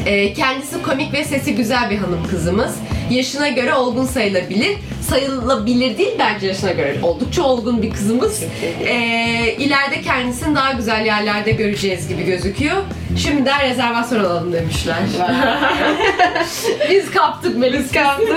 Ee, 0.06 0.32
kendisi 0.32 0.82
komik 0.82 1.12
ve 1.12 1.24
sesi 1.24 1.54
güzel 1.54 1.90
bir 1.90 1.96
hanım 1.98 2.26
kızımız. 2.30 2.74
Yaşına 3.10 3.48
göre 3.48 3.74
olgun 3.74 4.06
sayılabilir. 4.06 4.76
Sayılabilir 5.10 5.98
değil 5.98 6.14
bence 6.18 6.46
yaşına 6.46 6.72
göre. 6.72 6.96
Oldukça 7.02 7.42
olgun 7.42 7.82
bir 7.82 7.90
kızımız. 7.90 8.42
Ee, 8.86 9.54
ileride 9.58 10.02
kendisini 10.02 10.56
daha 10.56 10.72
güzel 10.72 11.06
yerlerde 11.06 11.50
göreceğiz 11.50 12.08
gibi 12.08 12.24
gözüküyor. 12.24 12.76
Şimdiden 13.16 13.60
rezervasyon 13.62 14.24
alalım 14.24 14.52
demişler. 14.52 14.96
Biz 16.90 17.10
kaptık 17.10 17.56
Melis 17.58 17.92
kaptı. 17.92 18.24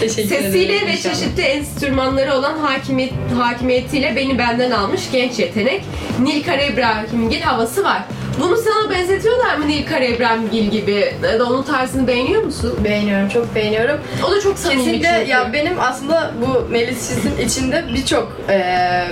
Teşekkür 0.00 0.22
ederim. 0.22 0.42
Sesiyle 0.42 0.72
ve 0.72 0.92
İnşallah. 0.92 1.14
çeşitli 1.14 1.42
enstrümanları 1.42 2.34
olan 2.34 2.58
hakimiyet, 2.58 3.12
hakimiyetiyle 3.38 4.16
beni 4.16 4.38
benden 4.38 4.70
almış 4.70 5.00
genç 5.12 5.38
yetenek. 5.38 5.82
Nil 6.22 6.44
Kara 6.44 6.62
İbrahimgil 6.62 7.40
havası 7.40 7.84
var. 7.84 8.02
Bunu 8.40 8.56
sana 8.56 8.90
benzetiyorlar 8.90 9.56
mı 9.56 9.68
Nilkar 9.68 10.02
Ebremgil 10.02 10.64
gibi? 10.70 11.14
Ya 11.32 11.38
da 11.38 11.44
onun 11.46 11.62
tarzını 11.62 12.06
beğeniyor 12.06 12.42
musun? 12.42 12.74
Beğeniyorum, 12.84 13.28
çok 13.28 13.54
beğeniyorum. 13.54 14.00
O 14.28 14.30
da 14.30 14.40
çok 14.40 14.58
samimi 14.58 14.80
Kesinlikle 14.84 15.14
çünkü. 15.18 15.30
ya 15.30 15.52
benim 15.52 15.80
aslında 15.80 16.30
bu 16.46 16.70
Melis 16.72 17.08
Çiz'in 17.08 17.38
içinde 17.46 17.84
birçok 17.94 18.32
eee 18.48 19.04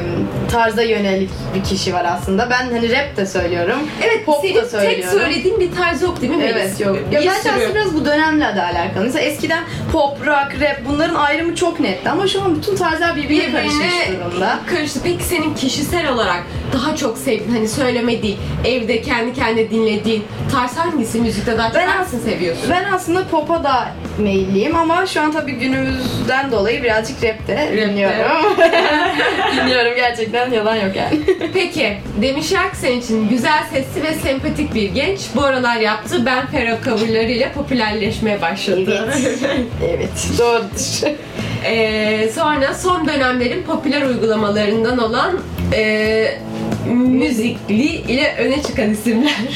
tarza 0.52 0.82
yönelik 0.82 1.30
bir 1.54 1.64
kişi 1.64 1.94
var 1.94 2.06
aslında. 2.16 2.50
Ben 2.50 2.70
hani 2.72 2.90
rap 2.92 3.16
de 3.16 3.26
söylüyorum. 3.26 3.78
Evet, 4.02 4.26
pop 4.26 4.40
senin 4.42 4.54
da 4.54 4.60
tek 4.60 4.70
söylüyorum. 4.70 5.18
söylediğin 5.20 5.60
bir 5.60 5.72
tarz 5.74 6.02
yok 6.02 6.20
değil 6.20 6.32
mi 6.32 6.38
Melis? 6.38 6.56
Evet 6.56 6.80
yok. 6.80 6.96
Ya 7.12 7.20
Bir 7.20 7.26
bence 7.26 7.30
aslında 7.52 7.74
biraz 7.74 7.94
bu 7.94 8.04
dönemle 8.04 8.44
de 8.56 8.62
alakalı. 8.62 9.04
Mesela 9.04 9.24
eskiden 9.24 9.62
pop, 9.92 10.20
rock, 10.26 10.60
rap 10.60 10.80
bunların 10.88 11.14
ayrımı 11.14 11.54
çok 11.54 11.80
netti 11.80 12.10
ama 12.10 12.28
şu 12.28 12.42
an 12.42 12.56
bütün 12.56 12.76
tarzlar 12.76 13.16
birbirine 13.16 13.52
karışmış 13.52 13.84
durumda. 14.30 14.58
karıştı. 14.70 15.00
Peki 15.04 15.24
senin 15.24 15.54
kişisel 15.54 16.08
olarak 16.12 16.42
daha 16.72 16.96
çok 16.96 17.18
sevdiğin, 17.18 17.52
hani 17.56 17.68
söyleme 17.68 18.22
değil, 18.22 18.36
evde 18.64 19.02
kendi 19.16 19.34
kendine 19.34 19.70
dinlediğin 19.70 20.24
tarz 20.52 20.76
hangisi 20.76 21.20
müzikte 21.20 21.58
daha 21.58 21.66
çok 21.68 21.76
Ben- 21.76 21.86
hangisini 21.86 22.20
seviyorsun? 22.20 22.64
Ben 22.70 22.92
aslında 22.92 23.24
pop'a 23.28 23.64
da 23.64 23.88
meyilliyim 24.18 24.76
ama 24.76 25.06
şu 25.06 25.20
an 25.20 25.32
tabii 25.32 25.52
günümüzden 25.52 26.50
dolayı 26.52 26.82
birazcık 26.82 27.24
rap 27.24 27.48
de 27.48 27.68
dinliyorum. 27.72 28.56
dinliyorum 29.56 29.94
gerçekten 29.96 30.50
yalan 30.50 30.74
yok 30.76 30.96
yani. 30.96 31.20
Peki, 31.54 31.96
Demişler 32.22 32.70
ki 32.70 32.76
senin 32.76 33.00
için 33.00 33.28
güzel 33.28 33.62
sesli 33.72 34.02
ve 34.02 34.12
sempatik 34.14 34.74
bir 34.74 34.90
genç. 34.90 35.20
Bu 35.34 35.42
aralar 35.44 35.76
yaptığı 35.76 36.26
Ben 36.26 36.46
Fero 36.46 36.76
coverlarıyla 36.84 37.52
popülerleşmeye 37.52 38.42
başladı. 38.42 39.08
evet 39.84 40.10
doğrudur. 40.38 41.16
Ee, 41.64 42.28
sonra 42.34 42.74
son 42.74 43.08
dönemlerin 43.08 43.62
popüler 43.62 44.02
uygulamalarından 44.02 44.98
olan 44.98 45.38
e, 45.72 46.38
müzikli 46.94 47.84
ile 47.84 48.34
öne 48.38 48.62
çıkan 48.62 48.90
isimler. 48.90 49.36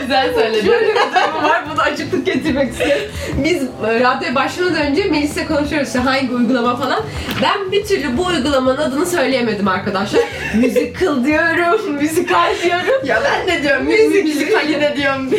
Güzel 0.00 0.34
söyledin. 0.34 0.66
Şöyle 0.66 0.88
bir 0.88 0.94
durum 0.94 1.44
var, 1.44 1.62
bunu 1.72 1.80
açıklık 1.82 2.26
getirmek 2.26 2.72
istiyorum. 2.72 3.04
Biz 3.44 3.62
radyoya 3.84 4.34
başlamadan 4.34 4.82
önce 4.82 5.04
Melis'le 5.04 5.46
konuşuyoruz 5.48 5.88
işte 5.88 5.98
hangi 5.98 6.30
uygulama 6.30 6.76
falan. 6.76 7.00
Ben 7.42 7.72
bir 7.72 7.84
türlü 7.84 8.16
bu 8.16 8.26
uygulamanın 8.26 8.76
adını 8.76 9.06
söyleyemedim 9.06 9.68
arkadaşlar. 9.68 10.20
Musical 10.54 11.24
diyorum, 11.24 11.92
müzikal 11.92 12.54
diyorum. 12.62 13.06
Ya 13.06 13.22
ben 13.24 13.46
de 13.56 13.62
diyorum 13.62 13.86
Müzik- 13.86 14.08
müzik 14.08 14.24
müzikali 14.24 14.80
de 14.80 14.94
diyorum. 14.96 15.30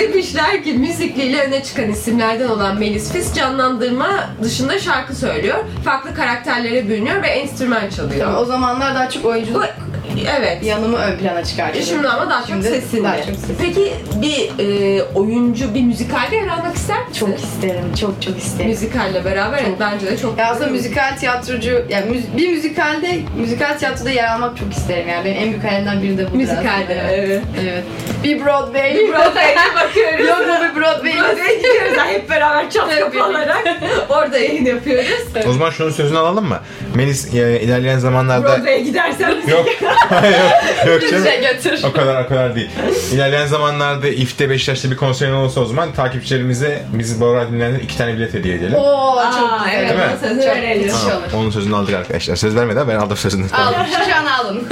Demişler 0.00 0.64
ki 0.64 0.72
müzikliyle 0.72 1.42
öne 1.42 1.62
çıkan 1.62 1.90
isimlerden 1.90 2.48
olan 2.48 2.78
Melis 2.78 3.12
Fis 3.12 3.34
canlandırma 3.34 4.08
dışında 4.42 4.78
şarkı 4.78 5.14
söylüyor. 5.16 5.58
Farklı 5.84 6.14
karakterlere 6.14 6.88
bürünüyor 6.88 7.22
ve 7.22 7.26
enstrüman 7.28 7.88
çalıyor. 7.96 8.36
o 8.40 8.44
zamanlar 8.44 8.94
daha 8.94 9.10
çok 9.10 9.24
oyunculuk 9.24 9.62
Bu, 9.62 9.93
evet. 10.38 10.62
yanımı 10.62 10.96
ön 10.96 11.18
plana 11.18 11.44
çıkartıyordum. 11.44 11.92
Şimdi 11.92 12.08
ama 12.08 12.30
daha 12.30 12.40
çok 12.40 12.48
Şimdi 12.48 13.04
daha 13.04 13.16
çok. 13.16 13.34
Peki 13.60 13.92
bir 14.22 14.50
e, 14.58 15.02
oyuncu 15.02 15.74
bir 15.74 15.82
müzikalde 15.82 16.36
yer 16.36 16.48
almak 16.48 16.76
ister 16.76 17.08
misin? 17.08 17.26
Çok 17.26 17.38
isterim, 17.38 17.94
çok 18.00 18.22
çok 18.22 18.38
isterim. 18.38 18.70
Müzikalle 18.70 19.24
beraber 19.24 19.58
Çok. 19.58 19.68
evet, 19.68 19.76
bence 19.80 20.06
de 20.06 20.16
çok 20.16 20.38
Ya 20.38 20.50
aslında 20.50 20.70
müzikal 20.70 21.16
tiyatrocu, 21.16 21.84
yani 21.88 22.06
müz- 22.10 22.36
bir 22.36 22.48
müzikalde, 22.48 23.18
müzikal 23.38 23.78
tiyatroda 23.78 24.10
yer 24.10 24.34
almak 24.34 24.56
çok 24.56 24.72
isterim 24.72 25.08
yani. 25.08 25.24
Benim 25.24 25.36
en 25.36 25.50
büyük 25.50 25.64
hayalimden 25.64 26.02
biri 26.02 26.18
de 26.18 26.32
bu. 26.32 26.36
Müzikalde, 26.36 27.02
evet. 27.12 27.42
evet. 27.62 27.84
Bir 28.24 28.44
Broadway. 28.44 28.94
Broadway'e 28.94 29.56
bakıyoruz. 29.76 30.28
Yok 30.28 30.38
mu 30.38 30.54
bir 30.64 30.80
Broadway? 30.80 31.12
Broadway'e 31.18 31.56
gidiyoruz 31.56 31.98
hep 32.06 32.30
beraber 32.30 32.70
çat 32.70 32.98
kapı 32.98 33.24
olarak 33.24 33.64
orada 34.08 34.38
yayın 34.38 34.64
yapıyoruz. 34.64 35.24
O 35.48 35.52
zaman 35.52 35.70
şunun 35.70 35.90
sözünü 35.90 36.18
alalım 36.18 36.48
mı? 36.48 36.58
Melis 36.94 37.34
e, 37.34 37.60
ilerleyen 37.60 37.98
zamanlarda... 37.98 38.48
Broadway'e 38.48 38.80
gidersen 38.80 39.30
Yok. 39.30 39.66
yok, 40.22 40.86
yok 40.86 41.00
canım. 41.10 41.14
Bize 41.24 41.36
götür. 41.52 41.80
O 41.84 41.92
kadar 41.92 42.24
o 42.24 42.28
kadar 42.28 42.54
değil. 42.54 42.70
İlerleyen 43.12 43.46
zamanlarda 43.46 44.08
İF'te 44.08 44.50
Beşiktaş'ta 44.50 44.90
bir 44.90 44.96
konserin 44.96 45.32
olursa 45.32 45.60
o 45.60 45.64
zaman 45.64 45.92
takipçilerimize 45.92 46.82
bizi 46.92 47.20
Bora 47.20 47.48
dinleyenlere 47.48 47.82
iki 47.82 47.98
tane 47.98 48.14
bilet 48.14 48.34
hediye 48.34 48.54
edelim. 48.54 48.74
Oo 48.74 49.16
Aa, 49.16 49.32
çok 49.32 49.64
güzel. 49.64 49.78
evet, 49.78 49.88
Değil 49.90 49.98
mi? 50.00 50.04
onun 50.04 50.18
sözünü 50.28 50.44
Çok 50.44 50.56
verelim. 50.56 50.92
Tamam, 51.04 51.22
onun 51.34 51.50
sözünü 51.50 51.76
aldık 51.76 51.94
arkadaşlar. 51.94 52.36
Söz 52.36 52.56
vermedi 52.56 52.80
ama 52.80 52.92
ben 52.92 52.96
aldım 52.98 53.16
sözünü. 53.16 53.46
Alın, 53.52 53.74
şu 54.06 54.16
an 54.16 54.26
alın. 54.44 54.68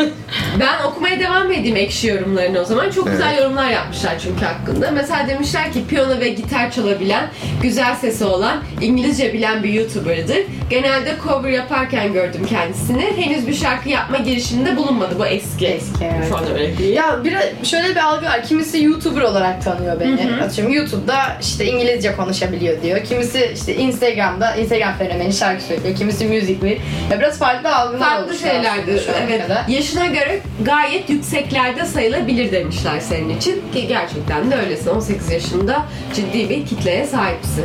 Ben 0.61 0.83
okumaya 0.85 1.21
devam 1.21 1.53
edeyim 1.53 1.77
ekşi 1.77 2.09
yorumlarını 2.09 2.61
o 2.61 2.65
zaman. 2.65 2.91
Çok 2.91 3.11
güzel 3.11 3.39
yorumlar 3.39 3.71
yapmışlar 3.71 4.15
çünkü 4.23 4.45
hakkında. 4.45 4.91
Mesela 4.91 5.29
demişler 5.29 5.73
ki 5.73 5.87
piyano 5.89 6.21
ve 6.21 6.29
gitar 6.29 6.71
çalabilen, 6.71 7.27
güzel 7.63 7.95
sesi 7.97 8.25
olan, 8.25 8.57
İngilizce 8.81 9.33
bilen 9.33 9.63
bir 9.63 9.73
YouTuber'dır. 9.73 10.39
Genelde 10.71 11.15
cover 11.25 11.51
yaparken 11.51 12.13
gördüm 12.13 12.47
kendisini. 12.51 13.05
Henüz 13.17 13.47
bir 13.47 13.55
şarkı 13.55 13.89
yapma 13.89 14.19
girişiminde 14.19 14.77
bulunmadı. 14.77 15.19
Bu 15.19 15.27
eski. 15.27 15.67
Eski, 15.67 16.05
evet. 16.05 16.29
Şu 16.29 16.37
anda 16.37 16.53
öyle 16.55 16.79
değil. 16.79 16.97
Ya 16.97 17.25
biraz 17.25 17.43
şöyle 17.63 17.89
bir 17.91 17.97
algı 18.05 18.27
var. 18.27 18.43
Kimisi 18.45 18.83
YouTuber 18.85 19.21
olarak 19.23 19.65
tanıyor 19.65 20.01
beni. 20.01 20.43
Atıyorum 20.43 20.75
YouTube'da 20.75 21.17
işte 21.41 21.65
İngilizce 21.67 22.17
konuşabiliyor 22.17 22.83
diyor. 22.83 23.05
Kimisi 23.05 23.51
işte 23.55 23.75
Instagram'da 23.75 24.55
Instagram 24.57 24.95
fenomeni 24.99 25.33
şarkı 25.33 25.63
söylüyor. 25.65 25.97
Kimisi 25.97 26.25
Musical.ly. 26.27 26.79
Ya 27.11 27.21
biraz 27.21 27.39
farklı 27.39 27.75
algılar 27.77 28.09
Farklı 28.09 28.25
oluştu 28.27 28.43
şeylerdi. 28.43 28.81
aslında 28.83 28.99
şu 29.01 29.11
ana 29.13 29.19
Evet. 29.31 29.43
kadar. 29.43 29.69
Yaşına 29.69 30.07
göre 30.07 30.22
gayet 30.63 31.11
yükseklerde 31.11 31.85
sayılabilir 31.85 32.53
demişler 32.53 33.01
senin 33.01 33.37
için. 33.37 33.63
Ki 33.75 33.87
gerçekten 33.89 34.51
de 34.51 34.57
öylesin. 34.57 34.91
18 34.91 35.31
yaşında 35.31 35.83
ciddi 36.15 36.49
bir 36.51 36.67
kitleye 36.67 37.07
sahipsin. 37.07 37.65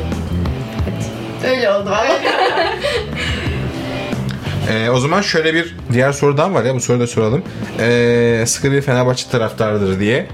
Öyle 1.49 1.71
oldu. 1.71 1.89
Ee, 4.71 4.89
o 4.89 4.99
zaman 4.99 5.21
şöyle 5.21 5.53
bir 5.53 5.75
diğer 5.93 6.11
soru 6.11 6.37
daha 6.37 6.53
var 6.53 6.63
ya 6.63 6.75
bu 6.75 6.79
soruyu 6.79 7.01
da 7.03 7.07
soralım. 7.07 7.43
Ee, 7.79 8.43
sıkı 8.47 8.71
bir 8.71 8.81
Fenerbahçe 8.81 9.29
taraftarıdır 9.29 9.99
diye. 9.99 10.27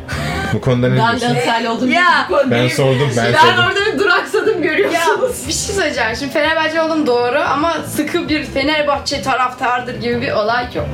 Bu 0.53 0.61
konuda 0.61 0.89
ne 0.89 0.97
Ben 0.97 1.15
de 1.15 1.19
diyorsun? 1.19 1.35
Hataylı 1.39 1.71
olduğum 1.73 1.87
Ya, 1.87 2.01
için 2.01 2.09
bu 2.29 2.37
konuda- 2.37 2.51
Ben 2.51 2.67
sordum 2.67 3.09
ben, 3.17 3.33
Ben 3.33 3.39
sordum. 3.39 3.63
orada 3.67 3.79
bir 3.93 3.99
duraksadım 3.99 4.63
ya 4.63 4.69
görüyorsunuz. 4.73 5.47
bir 5.47 5.53
şey 5.53 5.75
söyleyeceğim. 5.75 6.15
Şimdi 6.19 6.33
Fenerbahçe 6.33 6.81
oldum 6.81 7.07
doğru 7.07 7.39
ama 7.39 7.73
sıkı 7.95 8.29
bir 8.29 8.43
Fenerbahçe 8.43 9.21
taraftardır 9.21 9.95
gibi 10.01 10.21
bir 10.21 10.31
olay 10.31 10.65
yok. 10.75 10.87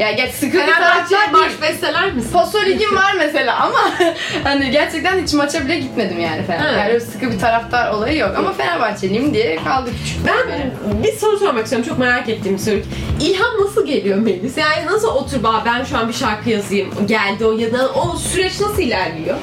Ya 0.00 0.12
geç 0.12 0.34
sıkı 0.34 0.52
bir 0.58 0.62
Fenerbahçe 0.62 1.14
değil. 1.34 1.62
besteler 1.62 2.12
misin? 2.12 2.30
Paso 2.32 2.60
ligim 2.64 2.96
var 2.96 3.14
mesela 3.18 3.56
ama 3.60 3.78
hani 4.44 4.70
gerçekten 4.70 5.22
hiç 5.22 5.32
maça 5.34 5.64
bile 5.64 5.78
gitmedim 5.78 6.20
yani 6.20 6.42
Fenerbahçe. 6.46 6.80
Evet. 6.80 6.90
Yani 6.92 7.00
sıkı 7.00 7.30
bir 7.32 7.38
taraftar 7.38 7.90
olayı 7.92 8.18
yok 8.18 8.30
ama 8.38 8.52
Fenerbahçeliyim 8.52 9.34
diye 9.34 9.56
kaldı 9.64 9.90
küçük. 10.02 10.16
Ben 10.26 10.72
bir 11.02 11.12
soru 11.12 11.38
sormak 11.38 11.64
istiyorum. 11.64 11.88
Çok 11.88 11.98
merak 11.98 12.28
ettiğim 12.28 12.56
bir 12.56 12.62
soru. 12.62 12.76
İlham 13.20 13.60
nasıl 13.66 13.86
geliyor 13.86 14.18
Melis? 14.18 14.56
Yani 14.56 14.86
nasıl 14.86 15.08
otur 15.08 15.44
"Aa, 15.44 15.62
ben 15.64 15.84
şu 15.84 15.98
an 15.98 16.08
bir 16.08 16.14
şarkı 16.14 16.50
yazayım. 16.50 16.90
Geldi 17.06 17.44
o 17.44 17.52
ya 17.58 17.72
da 17.72 17.88
o 17.92 18.16
süreç 18.16 18.60
nasıl 18.60 18.82
ilerliyor? 18.82 19.36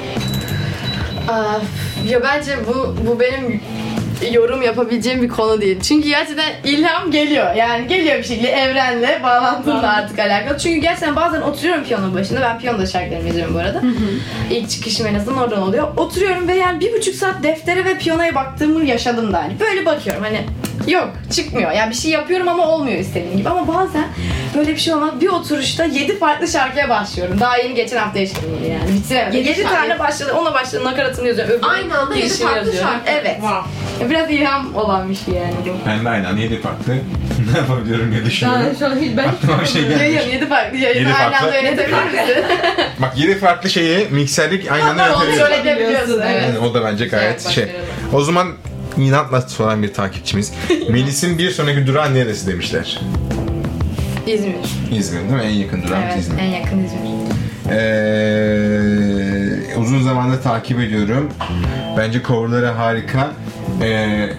Aa, 1.28 1.58
ya 2.08 2.22
bence 2.22 2.56
bu 2.68 2.96
bu 3.06 3.20
benim 3.20 3.60
yorum 4.32 4.62
yapabileceğim 4.62 5.22
bir 5.22 5.28
konu 5.28 5.60
değil. 5.60 5.80
Çünkü 5.80 6.08
gerçekten 6.08 6.52
ilham 6.64 7.10
geliyor. 7.10 7.54
Yani 7.54 7.86
geliyor 7.86 8.18
bir 8.18 8.22
şekilde 8.22 8.48
evrenle 8.48 9.20
bağlantımla 9.22 9.92
artık 9.92 10.18
alakalı. 10.18 10.58
Çünkü 10.58 10.80
gerçekten 10.80 11.16
bazen 11.16 11.40
oturuyorum 11.40 11.84
piyano 11.84 12.14
başında. 12.14 12.40
Ben 12.40 12.58
piyanoda 12.58 12.86
şarkılarımı 12.86 13.28
yazıyorum 13.28 13.54
bu 13.54 13.58
arada. 13.58 13.82
İlk 14.50 14.70
çıkışım 14.70 15.06
en 15.06 15.14
azından 15.14 15.38
oradan 15.38 15.62
oluyor. 15.62 15.88
Oturuyorum 15.96 16.48
ve 16.48 16.54
yani 16.54 16.80
bir 16.80 16.92
buçuk 16.92 17.14
saat 17.14 17.42
deftere 17.42 17.84
ve 17.84 17.98
piyanoya 17.98 18.34
baktığımı 18.34 18.84
yaşadım 18.84 19.32
da 19.32 19.42
hani. 19.42 19.60
Böyle 19.60 19.86
bakıyorum 19.86 20.22
hani 20.22 20.40
yok 20.92 21.08
çıkmıyor. 21.32 21.72
Yani 21.72 21.90
bir 21.90 21.96
şey 21.96 22.10
yapıyorum 22.10 22.48
ama 22.48 22.68
olmuyor 22.68 22.98
istediğim 22.98 23.36
gibi. 23.36 23.48
Ama 23.48 23.68
bazen 23.74 24.04
böyle 24.58 24.72
bir 24.72 24.76
şey 24.80 24.94
olmaz. 24.94 25.10
Bir 25.20 25.28
oturuşta 25.28 25.84
yedi 25.84 26.18
farklı 26.18 26.48
şarkıya 26.48 26.88
başlıyorum. 26.88 27.40
Daha 27.40 27.56
yeni 27.58 27.74
geçen 27.74 27.96
hafta 27.96 28.18
yaşadım 28.18 28.42
bunu 28.58 28.72
yani. 28.72 28.94
Bitiremedim. 28.94 29.38
Yedi 29.38 29.48
Yedi, 29.48 29.62
şarkı- 29.62 29.74
tane 29.74 29.98
başladı. 29.98 30.32
Ona 30.32 30.54
başladı. 30.54 30.84
Nakaratını 30.84 31.28
yazıyorum. 31.28 31.54
öbürü 31.54 31.66
Aynı 31.66 31.98
anda 31.98 32.14
yedi 32.14 32.26
girişini 32.26 32.46
farklı 32.46 32.58
yazıyorum. 32.66 32.90
şarkı. 32.90 33.10
Evet. 33.10 33.34
Wow. 33.34 34.10
Biraz 34.10 34.30
ilham 34.30 34.74
olan 34.76 35.10
bir 35.10 35.14
şey 35.14 35.34
yani 35.34 35.54
bu. 35.66 35.88
Ben 35.88 36.04
de 36.04 36.08
aynen 36.08 36.36
yedi 36.36 36.60
farklı. 36.60 36.92
ne 37.52 37.58
yapabiliyorum 37.58 38.12
diye 38.12 38.24
düşünüyorum. 38.24 38.62
Yani 38.66 38.78
şu 38.78 38.86
an 38.86 38.96
hiç 39.00 39.16
ben 39.16 39.28
Aklıma 39.28 39.60
bir 39.60 39.66
şey 39.66 39.82
geldi. 39.82 40.02
Yayın, 40.02 40.30
yedi 40.32 40.48
farklı 40.48 40.76
yayın. 40.78 40.98
Yedi 40.98 41.08
Aynı 41.14 41.30
farklı. 41.32 41.46
anda 41.46 41.58
yönetebilir 41.58 42.04
misin? 42.04 42.44
Bak 42.98 43.18
yedi 43.18 43.38
farklı 43.38 43.70
şeyi 43.70 44.08
mikserlik 44.10 44.72
aynı 44.72 44.84
anda 44.90 45.12
Kontrol 45.12 45.26
yönetebiliyorum. 45.32 45.66
edebiliyorsun. 45.66 46.20
Evet. 46.26 46.42
Yani 46.42 46.58
o 46.58 46.74
da 46.74 46.84
bence 46.84 47.06
gayet 47.06 47.42
Evet, 47.42 47.48
şey. 47.48 47.66
O 48.12 48.20
zaman 48.20 48.48
inatla 48.96 49.40
soran 49.40 49.82
bir 49.82 49.94
takipçimiz. 49.94 50.52
Melis'in 50.88 51.38
bir 51.38 51.50
sonraki 51.50 51.86
durağı 51.86 52.14
neresi 52.14 52.46
demişler. 52.46 53.00
İzmir. 54.28 54.54
İzmir 54.98 55.20
değil 55.20 55.32
mi? 55.32 55.42
En 55.42 55.48
yakın 55.50 55.82
durağımız 55.82 56.04
Evet, 56.08 56.18
İzmir. 56.18 56.42
en 56.42 56.46
yakın 56.46 56.84
İzmir. 56.84 57.00
Ee, 57.70 59.76
uzun 59.76 60.02
zamandır 60.02 60.42
takip 60.42 60.80
ediyorum. 60.80 61.30
Bence 61.96 62.22
coverları 62.22 62.66
harika. 62.66 63.30
Ee, 63.82 64.30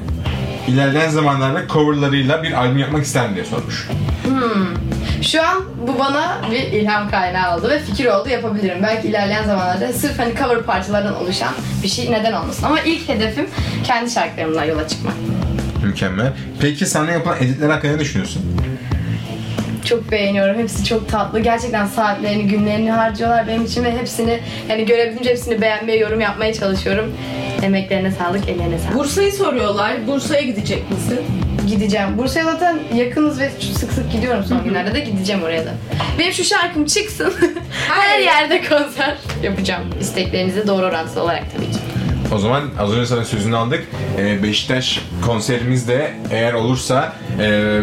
ilerleyen 0.68 1.10
zamanlarda 1.10 1.68
coverlarıyla 1.68 2.44
bir 2.44 2.54
albüm 2.54 2.78
yapmak 2.78 3.06
ister 3.06 3.30
mi 3.30 3.36
diye 3.36 3.46
sormuş. 3.46 3.88
Şu 5.22 5.44
an 5.48 5.64
bu 5.88 6.00
bana 6.00 6.38
bir 6.52 6.64
ilham 6.64 7.10
kaynağı 7.12 7.58
oldu 7.58 7.70
ve 7.70 7.80
fikir 7.80 8.06
oldu 8.06 8.30
yapabilirim. 8.30 8.78
Belki 8.84 9.08
ilerleyen 9.08 9.44
zamanlarda 9.44 9.94
sırf 9.94 10.20
hani 10.20 10.34
cover 10.36 10.62
parçalardan 10.64 11.16
oluşan 11.16 11.54
bir 11.84 11.88
şey 11.88 12.12
neden 12.12 12.34
olmasın. 12.34 12.64
Ama 12.64 12.80
ilk 12.80 13.10
hedefim 13.10 13.48
kendi 13.84 14.12
şarkılarımla 14.12 14.66
yola 14.66 14.88
çıkmak. 14.88 15.14
Mükemmel. 15.84 16.34
Peki 16.62 16.86
sana 16.86 17.12
yapılan 17.12 17.38
editler 17.38 17.70
hakkında 17.70 17.92
ne 17.94 18.00
düşünüyorsun? 18.00 18.42
Çok 19.90 20.12
beğeniyorum. 20.12 20.60
Hepsi 20.60 20.86
çok 20.86 21.10
tatlı. 21.10 21.40
Gerçekten 21.40 21.86
saatlerini, 21.86 22.48
günlerini 22.48 22.92
harcıyorlar 22.92 23.48
benim 23.48 23.66
için 23.66 23.84
ve 23.84 23.98
hepsini 23.98 24.40
yani 24.70 24.86
görebildiğince 24.86 25.30
hepsini 25.30 25.62
beğenmeye, 25.62 25.98
yorum 25.98 26.22
yapmaya 26.22 26.54
çalışıyorum. 26.54 27.14
Emeklerine 27.62 28.12
sağlık, 28.12 28.50
ellerine 28.50 28.80
sağlık. 28.80 28.98
Bursa'yı 28.98 29.32
soruyorlar. 29.32 30.08
Bursa'ya 30.08 30.42
gidecek 30.42 30.92
misin? 30.92 31.20
Gideceğim. 31.68 32.18
Bursa'ya 32.18 32.46
zaten 32.46 32.80
yakınız 32.96 33.40
ve 33.40 33.50
sık 33.50 33.92
sık 33.92 34.12
gidiyorum 34.12 34.44
son 34.50 34.64
günlerde 34.64 34.94
de 34.94 35.00
gideceğim 35.00 35.44
oraya 35.44 35.66
da. 35.66 35.72
Benim 36.20 36.34
şu 36.34 36.44
şarkım 36.44 36.86
çıksın. 36.86 37.34
Her 37.88 38.10
Her 38.10 38.20
yerde 38.20 38.62
konser 38.70 39.18
yapacağım. 39.44 39.84
İsteklerinize 40.02 40.68
doğru 40.68 40.86
orantılı 40.86 41.24
olarak 41.24 41.44
tabii 41.56 41.72
ki. 41.72 41.78
O 42.36 42.38
zaman 42.38 42.64
az 42.80 42.92
önce 42.92 43.06
sana 43.06 43.26
sözünü 43.26 43.56
aldık. 43.56 43.84
Ee, 44.18 44.44
Beşiktaş 44.44 45.02
konserimiz 45.26 45.88
de 45.88 46.12
eğer 46.32 46.54
olursa 46.54 47.14
e, 47.40 47.80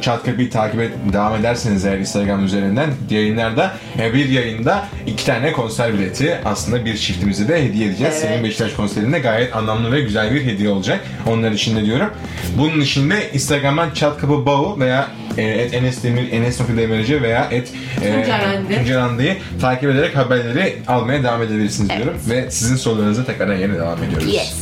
çat 0.00 0.24
kapıyı 0.24 0.50
takip 0.50 0.80
et, 0.80 0.92
devam 1.12 1.36
ederseniz 1.36 1.84
eğer 1.84 1.98
Instagram 1.98 2.44
üzerinden 2.44 2.90
yayınlarda 3.10 3.72
e, 3.98 4.14
bir 4.14 4.28
yayında 4.28 4.84
iki 5.06 5.26
tane 5.26 5.52
konser 5.52 5.94
bileti 5.94 6.38
aslında 6.44 6.84
bir 6.84 6.96
çiftimize 6.96 7.48
de 7.48 7.64
hediye 7.64 7.88
edeceğiz. 7.88 8.14
Evet. 8.16 8.22
Senin 8.22 8.44
Beşiktaş 8.44 8.72
konserinde 8.72 9.18
gayet 9.18 9.56
anlamlı 9.56 9.92
ve 9.92 10.00
güzel 10.00 10.34
bir 10.34 10.44
hediye 10.44 10.68
olacak. 10.68 11.00
Onlar 11.26 11.50
için 11.50 11.76
de 11.76 11.84
diyorum. 11.84 12.10
Bunun 12.58 12.80
için 12.80 13.10
de 13.10 13.30
Instagram'dan 13.32 13.90
çat 13.90 14.18
kapı 14.20 14.46
bağı 14.46 14.80
veya 14.80 15.08
e, 15.36 15.42
et 15.42 15.74
Enes 15.74 16.04
Demir, 16.04 16.32
Enes 16.32 16.58
Demirci 16.76 17.22
veya 17.22 17.48
et 17.50 17.72
e, 18.04 18.92
Hande'yi 18.94 19.36
takip 19.60 19.90
ederek 19.90 20.16
haberleri 20.16 20.76
almaya 20.88 21.22
devam 21.22 21.42
edebilirsiniz 21.42 21.90
diyorum. 21.90 22.14
Ve 22.30 22.50
sizin 22.50 22.76
sorularınıza 22.76 23.24
tekrardan 23.24 23.54
yine 23.56 23.74
devam 23.74 24.04
ediyoruz. 24.04 24.34
Yes. 24.34 24.54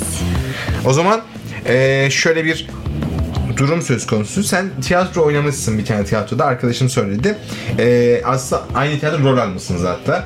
O 0.86 0.92
zaman 0.92 1.20
eee, 1.68 2.08
şöyle 2.10 2.44
bir 2.44 2.66
durum 3.60 3.82
söz 3.82 4.06
konusu. 4.06 4.42
Sen 4.42 4.70
tiyatro 4.82 5.22
oynamışsın 5.24 5.78
bir 5.78 5.84
tane 5.84 6.04
tiyatroda. 6.04 6.44
Arkadaşım 6.44 6.88
söyledi. 6.88 7.36
Eee 7.78 8.22
aslında 8.24 8.62
aynı 8.74 8.98
tiyatro 9.00 9.24
rol 9.24 9.38
almışsınız 9.38 9.84
hatta. 9.84 10.24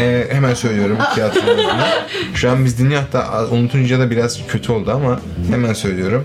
Eee, 0.00 0.26
hemen 0.30 0.54
söylüyorum 0.54 0.96
tiyatro 1.14 1.40
rolünü. 1.46 1.68
Şu 2.34 2.50
an 2.50 2.64
biz 2.64 2.78
dinliyor 2.78 3.02
hatta 3.02 3.46
unutunca 3.50 3.98
da 3.98 4.10
biraz 4.10 4.46
kötü 4.48 4.72
oldu 4.72 4.90
ama 4.94 5.20
hemen 5.50 5.72
söylüyorum. 5.72 6.24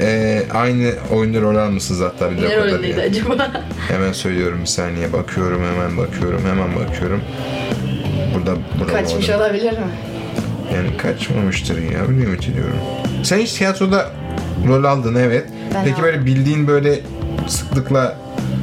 Eee, 0.00 0.46
aynı 0.54 0.92
oyunda 1.12 1.40
rol 1.40 1.56
almışsınız 1.56 2.00
hatta 2.00 2.30
bir 2.30 2.36
Ne 2.36 2.42
dakika 2.42 2.60
rolündeydi 2.60 2.96
diye. 2.96 3.06
acaba? 3.06 3.50
Hemen 3.88 4.12
söylüyorum 4.12 4.58
bir 4.60 4.66
saniye. 4.66 5.12
Bakıyorum 5.12 5.62
hemen 5.74 5.96
bakıyorum 5.98 6.40
hemen 6.46 6.76
bakıyorum. 6.86 7.20
Burada 8.34 8.54
burada 8.80 8.92
Kaçmış 8.92 9.30
olabilir 9.30 9.72
mi? 9.72 9.88
Yani 10.74 10.96
kaçmamıştır 10.96 11.82
ya 11.82 12.00
öyle 12.08 12.22
ümit 12.24 12.48
ediyorum. 12.48 12.76
Sen 13.22 13.38
hiç 13.38 13.52
tiyatroda 13.52 14.10
rol 14.68 14.84
aldın 14.84 15.14
evet. 15.14 15.46
Ben 15.74 15.84
Peki 15.84 15.94
aldım. 15.94 16.04
böyle 16.04 16.26
bildiğin 16.26 16.66
böyle 16.66 17.00
sıklıkla 17.46 18.16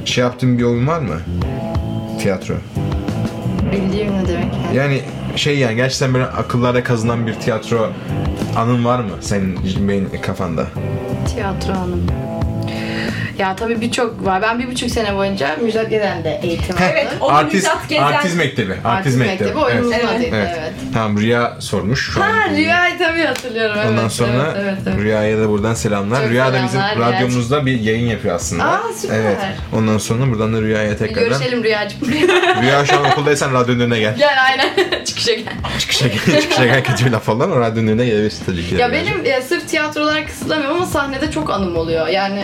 şey 0.06 0.24
yaptığın 0.24 0.58
bir 0.58 0.64
oyun 0.64 0.88
var 0.88 1.00
mı? 1.00 1.16
Tiyatro. 2.20 2.54
Bildiğim 3.72 4.14
ne 4.14 4.28
demek 4.28 4.54
yani? 4.66 4.78
Yani 4.78 5.02
şey 5.36 5.58
yani 5.60 5.76
gerçekten 5.76 6.14
böyle 6.14 6.26
akıllarda 6.26 6.84
kazınan 6.84 7.28
bir 7.28 7.34
tiyatro 7.34 7.89
anın 8.58 8.86
var 8.86 9.00
mı 9.00 9.12
senin 9.22 9.60
benim 9.88 10.10
kafanda? 10.22 10.66
Tiyatro 11.34 11.74
hanım. 11.74 12.02
Ya 13.40 13.56
tabii 13.56 13.82
birçok 13.82 14.26
var. 14.26 14.42
Ben 14.42 14.60
bir 14.60 14.68
buçuk 14.72 14.90
sene 14.90 15.16
boyunca 15.16 15.56
Müjdat 15.62 15.90
Gezen'de 15.90 16.40
eğitim 16.44 16.76
aldım. 16.76 16.86
Evet, 16.92 17.08
o 17.22 17.30
artist, 17.32 17.54
Müjdat 17.54 17.90
Gezen. 17.90 18.04
artist 18.04 18.38
mektebi. 18.38 18.72
Artist, 18.72 18.86
Artist 18.86 19.18
mektebi. 19.18 19.44
Mektebi 19.44 19.60
oyunumuzun 19.60 19.94
evet. 19.94 20.10
adıydı 20.10 20.36
Evet. 20.36 20.56
evet. 20.60 20.72
Tamam 20.94 21.18
Rüya 21.18 21.58
sormuş. 21.60 22.12
Şu 22.14 22.24
an 22.24 22.30
Ha 22.32 22.50
dinliyor. 22.50 22.58
Rüya'yı 22.58 22.98
tabii 22.98 23.22
hatırlıyorum. 23.22 23.76
Evet, 23.78 23.90
Ondan 23.90 24.08
sonra 24.08 24.54
evet, 24.56 24.64
evet, 24.64 24.78
evet. 24.88 24.98
Rüya'ya 25.00 25.40
da 25.40 25.50
buradan 25.50 25.74
selamlar. 25.74 26.22
Çok 26.22 26.30
Rüya 26.30 26.54
da 26.54 26.64
bizim 26.64 26.82
Rüya. 26.82 27.00
radyomuzda 27.00 27.66
bir 27.66 27.80
yayın 27.80 28.08
yapıyor 28.08 28.36
aslında. 28.36 28.64
Aa, 28.64 28.94
süper. 28.98 29.20
Evet. 29.20 29.38
Ondan 29.74 29.98
sonra 29.98 30.32
buradan 30.32 30.54
da 30.54 30.62
Rüya'ya 30.62 30.98
tekrardan. 30.98 31.30
Görüşelim 31.30 31.64
Rüyacığım. 31.64 32.00
Rüya 32.62 32.86
şu 32.86 33.00
an 33.00 33.06
okuldaysan 33.06 33.54
radyonun 33.54 33.80
önüne 33.80 34.00
gel. 34.00 34.16
Gel 34.18 34.38
aynen. 34.50 34.70
Çıkışa 35.06 35.34
gel. 35.34 35.46
Çıkışa 35.80 36.08
gel, 36.08 36.42
çıkışa 36.42 36.66
gel 36.66 36.84
kötü 36.84 37.06
bir 37.06 37.12
laf 37.12 37.30
olan 37.30 37.52
o 37.52 37.60
radyonun 37.60 37.88
önüne 37.88 38.06
gelebilirsin 38.06 38.46
tabii 38.46 38.70
ki. 38.70 38.76
Ya 38.76 38.92
benim 38.92 39.26
e, 39.26 39.42
sırf 39.42 39.68
tiyatrolar 39.68 40.26
kısıtlamıyorum 40.26 40.78
ama 40.78 40.86
sahnede 40.86 41.32
çok 41.32 41.50
anım 41.50 41.76
oluyor. 41.78 42.08
Yani 42.08 42.44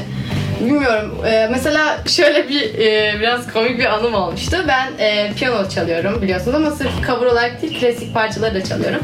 bilmiyorum. 0.59 1.17
e, 1.25 1.47
mesela 1.51 1.97
şöyle 2.07 2.49
bir 2.49 2.79
e, 2.79 3.19
biraz 3.19 3.53
komik 3.53 3.79
bir 3.79 3.85
anım 3.85 4.13
olmuştu. 4.13 4.57
Ben 4.67 4.87
e, 4.99 5.33
piyano 5.33 5.69
çalıyorum 5.69 6.21
biliyorsunuz 6.21 6.55
ama 6.55 6.71
sırf 6.71 7.07
cover 7.07 7.25
olarak 7.25 7.61
değil 7.61 7.79
klasik 7.79 8.13
parçaları 8.13 8.55
da 8.55 8.63
çalıyorum. 8.63 9.01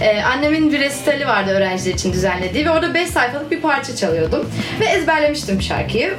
E, 0.00 0.22
annemin 0.22 0.72
bir 0.72 0.80
resitali 0.80 1.26
vardı 1.26 1.50
öğrenciler 1.50 1.94
için 1.94 2.12
düzenlediği 2.12 2.66
ve 2.66 2.70
orada 2.70 2.94
5 2.94 3.08
sayfalık 3.08 3.50
bir 3.50 3.60
parça 3.60 3.96
çalıyordum. 3.96 4.50
Ve 4.80 4.84
ezberlemiştim 4.84 5.62
şarkıyı. 5.62 6.14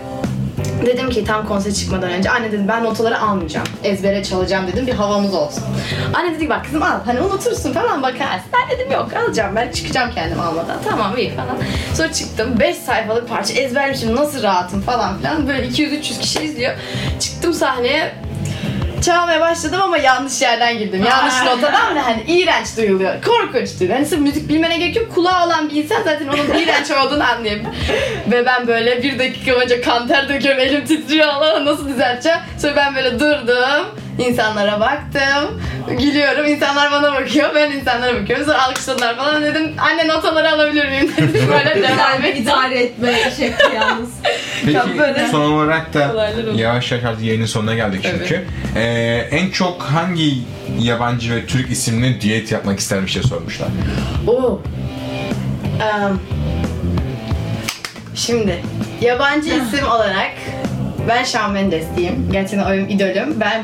Dedim 0.86 1.10
ki 1.10 1.26
tam 1.26 1.48
konser 1.48 1.74
çıkmadan 1.74 2.10
önce 2.12 2.30
anne 2.30 2.52
dedim 2.52 2.68
ben 2.68 2.84
notaları 2.84 3.20
almayacağım. 3.20 3.68
Ezbere 3.84 4.24
çalacağım 4.24 4.68
dedim 4.68 4.88
bir 4.88 4.94
havamız 4.94 5.34
olsun. 5.34 5.64
Anne 6.14 6.32
dedi 6.32 6.40
ki, 6.40 6.50
bak 6.50 6.66
kızım 6.66 6.84
al 6.84 7.00
hani 7.06 7.22
unutursun 7.22 7.74
falan 7.74 8.04
bakarsın. 8.04 8.50
Ben 8.54 8.78
dedim 8.78 8.92
yok 8.92 9.10
alacağım 9.14 9.56
ben 9.56 9.72
çıkacağım 9.72 10.12
kendim 10.16 10.40
almadan. 10.40 10.78
Tamam 10.90 11.18
iyi 11.18 11.30
falan. 11.36 11.58
Sonra 11.94 12.14
çıktım 12.14 12.60
5 12.60 12.78
sayfalık 12.78 13.30
parça 13.30 13.54
ezberlemişim 13.54 14.16
nasıl 14.16 14.44
rahatım 14.44 14.82
falan 14.82 15.18
filan. 15.18 15.48
Böyle 15.48 15.68
200-300 15.68 16.20
kişi 16.20 16.44
izliyor. 16.44 16.74
Çıktım 17.20 17.54
sahneye 17.54 18.14
çalmaya 19.02 19.42
başladım 19.42 19.82
ama 19.84 19.98
yanlış 19.98 20.42
yerden 20.42 20.78
girdim. 20.78 21.06
Yanlış 21.10 21.34
notadan 21.46 21.96
ve 21.96 22.00
hani 22.00 22.24
iğrenç 22.28 22.78
duyuluyor. 22.78 23.22
Korkunç 23.22 23.80
duyuluyor. 23.80 23.98
Hani 24.00 24.06
sırf 24.06 24.20
müzik 24.20 24.50
bilmene 24.50 24.78
gerek 24.78 24.96
yok. 24.96 25.16
Kulağı 25.16 25.46
olan 25.46 25.70
bir 25.70 25.76
insan 25.84 26.04
zaten 26.04 26.28
onun 26.28 26.60
iğrenç 26.60 26.92
olduğunu 26.92 27.24
anlayabilir. 27.24 27.70
ve 28.32 28.46
ben 28.46 28.68
böyle 28.68 29.04
bir 29.04 29.20
dakika 29.20 29.52
önce 29.52 29.82
kanter 29.82 30.30
döküyorum. 30.30 30.62
Elim 30.62 30.86
titriyor. 30.86 31.28
Allah 31.28 31.66
nasıl 31.66 31.90
düzelteceğim? 31.90 32.40
Sonra 32.62 32.76
ben 32.76 32.96
böyle 32.96 33.20
durdum. 33.20 33.86
İnsanlara 34.20 34.80
baktım. 34.80 35.62
Gülüyorum. 35.90 36.46
insanlar 36.46 36.92
bana 36.92 37.14
bakıyor. 37.14 37.50
Ben 37.56 37.72
insanlara 37.72 38.22
bakıyorum. 38.22 38.46
Sonra 38.46 38.64
alkışladılar 38.64 39.18
falan. 39.18 39.44
Dedim 39.44 39.74
anne 39.78 40.08
notaları 40.08 40.52
alabilir 40.52 40.90
miyim? 40.90 41.12
Dedim. 41.18 41.48
Böyle 41.52 41.84
devam 41.84 42.24
ettim. 42.24 42.44
idare 42.44 42.80
etme 42.80 43.14
şekli 43.38 43.76
yalnız. 43.76 44.10
Peki 44.66 45.00
böyle 45.00 45.28
son 45.32 45.42
olarak 45.52 45.94
da 45.94 46.00
yavaş 46.56 46.92
yavaş 46.92 47.06
artık 47.06 47.24
yayının 47.24 47.46
sonuna 47.46 47.76
geldik 47.76 48.08
çünkü. 48.12 48.46
Ee, 48.76 49.28
en 49.32 49.50
çok 49.50 49.82
hangi 49.82 50.34
yabancı 50.80 51.36
ve 51.36 51.46
Türk 51.46 51.72
isimli 51.72 52.22
düet 52.22 52.52
yapmak 52.52 52.80
istermiş 52.80 53.14
diye 53.14 53.24
sormuşlar. 53.24 53.68
Oo. 54.28 54.62
Em, 55.82 56.20
şimdi 58.16 58.62
yabancı 59.02 59.50
isim 59.50 59.88
olarak 59.88 60.32
ben 61.08 61.24
Shawn 61.24 61.52
Mendes 61.54 61.86
diyeyim. 61.98 62.30
Gerçekten 62.32 62.66
o 62.66 62.72
benim 62.72 62.90
idolüm. 62.90 63.40
Ben 63.40 63.64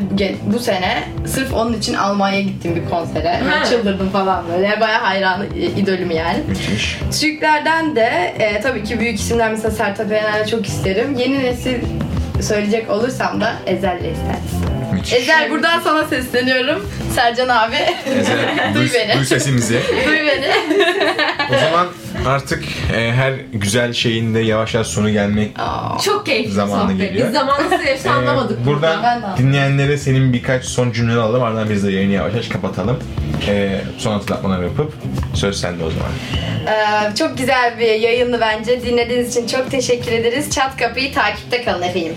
bu 0.54 0.60
sene 0.60 1.04
sırf 1.28 1.54
onun 1.54 1.74
için 1.74 1.94
Almanya'ya 1.94 2.42
gittim 2.44 2.76
bir 2.76 2.90
konsere. 2.90 3.40
Ben 3.52 3.66
çıldırdım 3.70 4.10
falan 4.10 4.44
böyle. 4.54 4.80
Bayağı 4.82 5.02
hayranı, 5.02 5.46
i- 5.58 5.80
idolüm 5.80 6.12
yani. 6.12 6.38
Müthiş. 6.48 6.98
Türklerden 7.22 7.96
de 7.96 8.34
e, 8.40 8.62
tabii 8.62 8.84
ki 8.84 9.00
büyük 9.00 9.20
isimler 9.20 9.52
mesela 9.52 9.72
Sertab 9.72 10.12
Erener'i 10.12 10.48
çok 10.48 10.66
isterim. 10.68 11.16
Yeni 11.18 11.44
nesil 11.44 11.78
söyleyecek 12.42 12.90
olursam 12.90 13.42
da 13.42 13.54
Ezel'le 13.68 13.98
isterim. 14.12 14.61
Müthiş. 15.02 15.14
Ezel 15.14 15.50
buradan 15.52 15.80
sana 15.80 16.04
sesleniyorum. 16.08 16.90
Sercan 17.16 17.48
abi. 17.50 17.76
Ezel, 18.20 18.74
Duy 18.76 18.82
duy, 18.90 18.94
beni. 18.94 19.18
duy 19.18 19.26
sesimizi. 19.26 19.80
Duy 20.08 20.18
beni. 20.28 20.48
O 21.56 21.60
zaman 21.60 21.88
artık 22.28 22.64
e, 22.96 23.12
her 23.12 23.34
güzel 23.54 23.94
şeyin 23.94 24.36
de 24.36 24.40
yavaş 24.40 24.74
yavaş 24.74 24.88
sonu 24.88 25.12
gelmek 25.12 25.52
Aa. 25.60 25.98
Çok 26.06 26.26
keyifli 26.26 26.52
Zamanı 26.52 26.92
sohbet. 26.92 26.98
geliyor. 27.10 27.28
Biz 27.28 27.34
zaman 27.36 27.64
nasıl 27.72 27.84
geçti 27.86 28.08
Ee, 28.08 28.12
anlamadık 28.12 28.66
buradan 28.66 28.96
burada. 29.04 29.22
Ben 29.38 29.38
dinleyenlere 29.46 29.98
senin 29.98 30.34
birkaç 30.34 30.66
son 30.66 30.92
cümle 30.92 31.14
alalım. 31.14 31.44
Ardından 31.44 31.70
biz 31.70 31.84
de 31.88 31.92
yayını 31.92 32.12
yavaş 32.14 32.34
yavaş 32.34 32.48
kapatalım. 32.48 33.00
Ee, 33.48 33.82
son 33.98 34.12
hatırlatmalar 34.14 34.64
yapıp 34.64 34.94
söz 35.34 35.60
sende 35.60 35.84
o 35.84 35.90
zaman. 35.92 36.10
Ee, 36.68 37.16
çok 37.16 37.38
güzel 37.38 37.80
bir 37.80 37.86
yayındı 38.00 38.38
bence. 38.42 38.82
Dinlediğiniz 38.86 39.38
için 39.38 39.48
çok 39.48 39.72
teşekkür 39.72 40.12
ederiz. 40.12 40.50
Çat 40.56 40.78
kapıyı 40.78 41.14
takipte 41.14 41.64
kalın 41.64 41.82
efendim. 41.82 42.14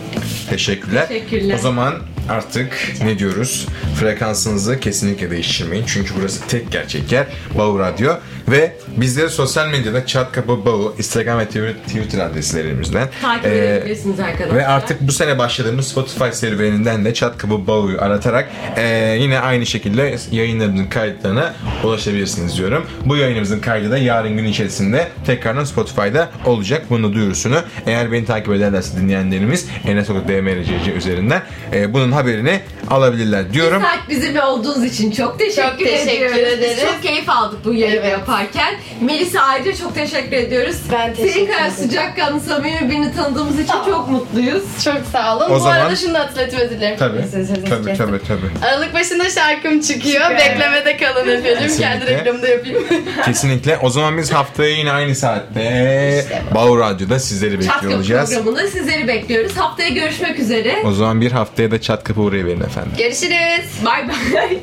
Teşekkürler. 0.51 1.09
Teşekkürler. 1.09 1.55
O 1.55 1.59
zaman 1.59 1.95
artık 2.29 2.95
ne 3.05 3.19
diyoruz? 3.19 3.67
Frekansınızı 4.01 4.81
kesinlikle 4.81 5.31
değiştirmeyin. 5.31 5.85
Çünkü 5.87 6.15
burası 6.21 6.47
tek 6.47 6.73
gerçek 6.73 7.13
yer. 7.13 7.27
Bağ 7.59 7.79
Radyo. 7.79 8.15
Ve 8.49 8.73
bizleri 8.97 9.31
sosyal 9.31 9.69
medyada 9.69 10.07
Çat 10.07 10.33
Kapı 10.33 10.67
Bağ, 10.67 10.93
Instagram 10.99 11.39
ve 11.39 11.47
Twitter 11.87 12.19
adreslerimizden 12.27 13.09
Takip 13.23 13.47
ee, 13.47 13.57
edebilirsiniz 13.77 14.21
arkadaşlar. 14.21 14.57
Ve 14.57 14.67
artık 14.67 15.01
bu 15.01 15.13
sene 15.13 15.39
başladığımız 15.39 15.89
Spotify 15.89 16.25
serüveninden 16.33 17.05
de 17.05 17.15
Çat 17.15 17.39
Kapı 17.39 17.67
Bağ'ı 17.67 18.01
aratarak 18.01 18.49
eee, 18.77 19.17
yine 19.21 19.41
aynı 19.41 19.67
şekilde 19.67 20.17
yayınlarımızın 20.31 20.87
kayıtlarına 20.87 21.55
ulaşabilirsiniz 21.85 22.59
diyorum. 22.59 22.87
Bu 23.05 23.17
yayınımızın 23.17 23.61
kaydı 23.61 23.91
da 23.91 23.99
yarın 23.99 24.37
gün 24.37 24.45
içerisinde 24.45 25.09
tekrardan 25.27 25.65
Spotify'da 25.65 26.31
olacak. 26.47 26.83
Bunun 26.91 27.11
da 27.11 27.15
duyurusunu 27.15 27.57
eğer 27.87 28.13
beni 28.13 28.25
takip 28.25 28.53
ederlerse 28.55 28.97
dinleyenlerimiz 29.01 29.67
Enes 29.87 30.11
Okut 30.11 30.29
DMRCC 30.29 30.93
üzerinden 30.97 31.43
eee, 31.73 31.93
bunun 31.93 32.13
haberini 32.13 32.61
alabilirler 32.91 33.53
diyorum. 33.53 33.83
Bir 33.83 33.87
saat 33.87 34.09
bizimle 34.09 34.43
olduğunuz 34.43 34.85
için 34.85 35.11
çok 35.11 35.39
teşekkür, 35.39 35.63
Çok 35.63 35.79
teşekkür. 35.79 36.35
Biz 36.37 36.43
ederiz. 36.43 36.81
çok 36.93 37.03
keyif 37.03 37.29
aldık 37.29 37.65
bu 37.65 37.75
yayını 37.75 37.97
Evet. 37.97 38.13
yaparken. 38.13 38.34
Yaparken. 38.39 38.75
Melis'e 39.01 39.41
ayrıca 39.41 39.77
çok 39.77 39.95
teşekkür 39.95 40.37
ediyoruz. 40.37 40.77
Ben 40.93 41.15
teşekkür 41.15 41.33
Senin 41.33 41.47
kadar 41.47 41.59
ederim. 41.59 41.73
sıcakkanlı 41.75 42.41
samimi 42.41 42.91
birini 42.91 43.17
tanıdığımız 43.17 43.61
için 43.61 43.75
çok 43.87 44.09
mutluyuz. 44.11 44.63
Çok 44.85 44.97
sağ 45.13 45.37
olun. 45.37 45.51
O 45.51 45.55
Bu 45.55 45.59
zaman- 45.59 45.77
arada 45.77 45.97
şunu 45.97 46.15
da 46.15 46.19
hatırlatayım 46.21 46.65
özür 46.65 46.77
dilerim. 46.77 46.97
Tabii. 46.99 47.23
Sözünüzü 47.23 47.65
Tabii 47.65 47.87
kestim. 47.87 48.07
tabii 48.07 48.21
tabii. 48.29 48.67
Aralık 48.67 48.95
başında 48.95 49.31
şarkım 49.31 49.81
çıkıyor. 49.81 50.23
Süper. 50.23 50.39
Beklemede 50.39 50.97
kalın 50.97 51.29
efendim. 51.29 51.45
Kendi 51.45 51.63
Kesinlikle. 51.67 52.19
reklamını 52.19 52.43
da 52.43 52.49
yapayım. 52.49 52.85
Kesinlikle. 53.25 53.79
O 53.83 53.91
zaman 53.91 54.19
biz 54.19 54.33
haftaya 54.33 54.71
yine 54.71 54.93
aynı 54.93 55.15
saatte 55.15 56.21
İşte. 56.23 56.43
Bağ 56.55 56.67
Radyo'da 56.79 57.19
sizleri 57.19 57.53
bekliyor 57.59 57.75
Kapı 57.75 57.95
olacağız. 57.97 58.35
programında 58.35 58.69
sizleri 58.69 59.09
bekliyoruz. 59.09 59.57
Haftaya 59.57 59.89
görüşmek 59.89 60.39
üzere. 60.39 60.77
O 60.85 60.93
zaman 60.93 61.21
bir 61.21 61.33
haftaya 61.33 61.71
da 61.71 61.81
çat 61.81 62.05
kapı 62.05 62.21
uğrayıverin 62.21 62.61
efendim. 62.61 62.93
Görüşürüz. 62.99 63.85
Bay 63.85 64.09
bay. 64.09 64.59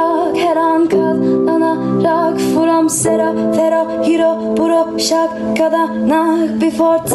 Bana 0.00 0.26
rak 0.26 0.36
her 0.36 0.56
an 0.56 0.88
katlanarak 0.88 2.40
From 2.54 2.88
sera 2.88 3.52
fera 3.56 4.02
hiro 4.06 4.56
buro 4.56 4.98
şak 4.98 5.56
kadar 5.56 6.60
Before 6.60 7.00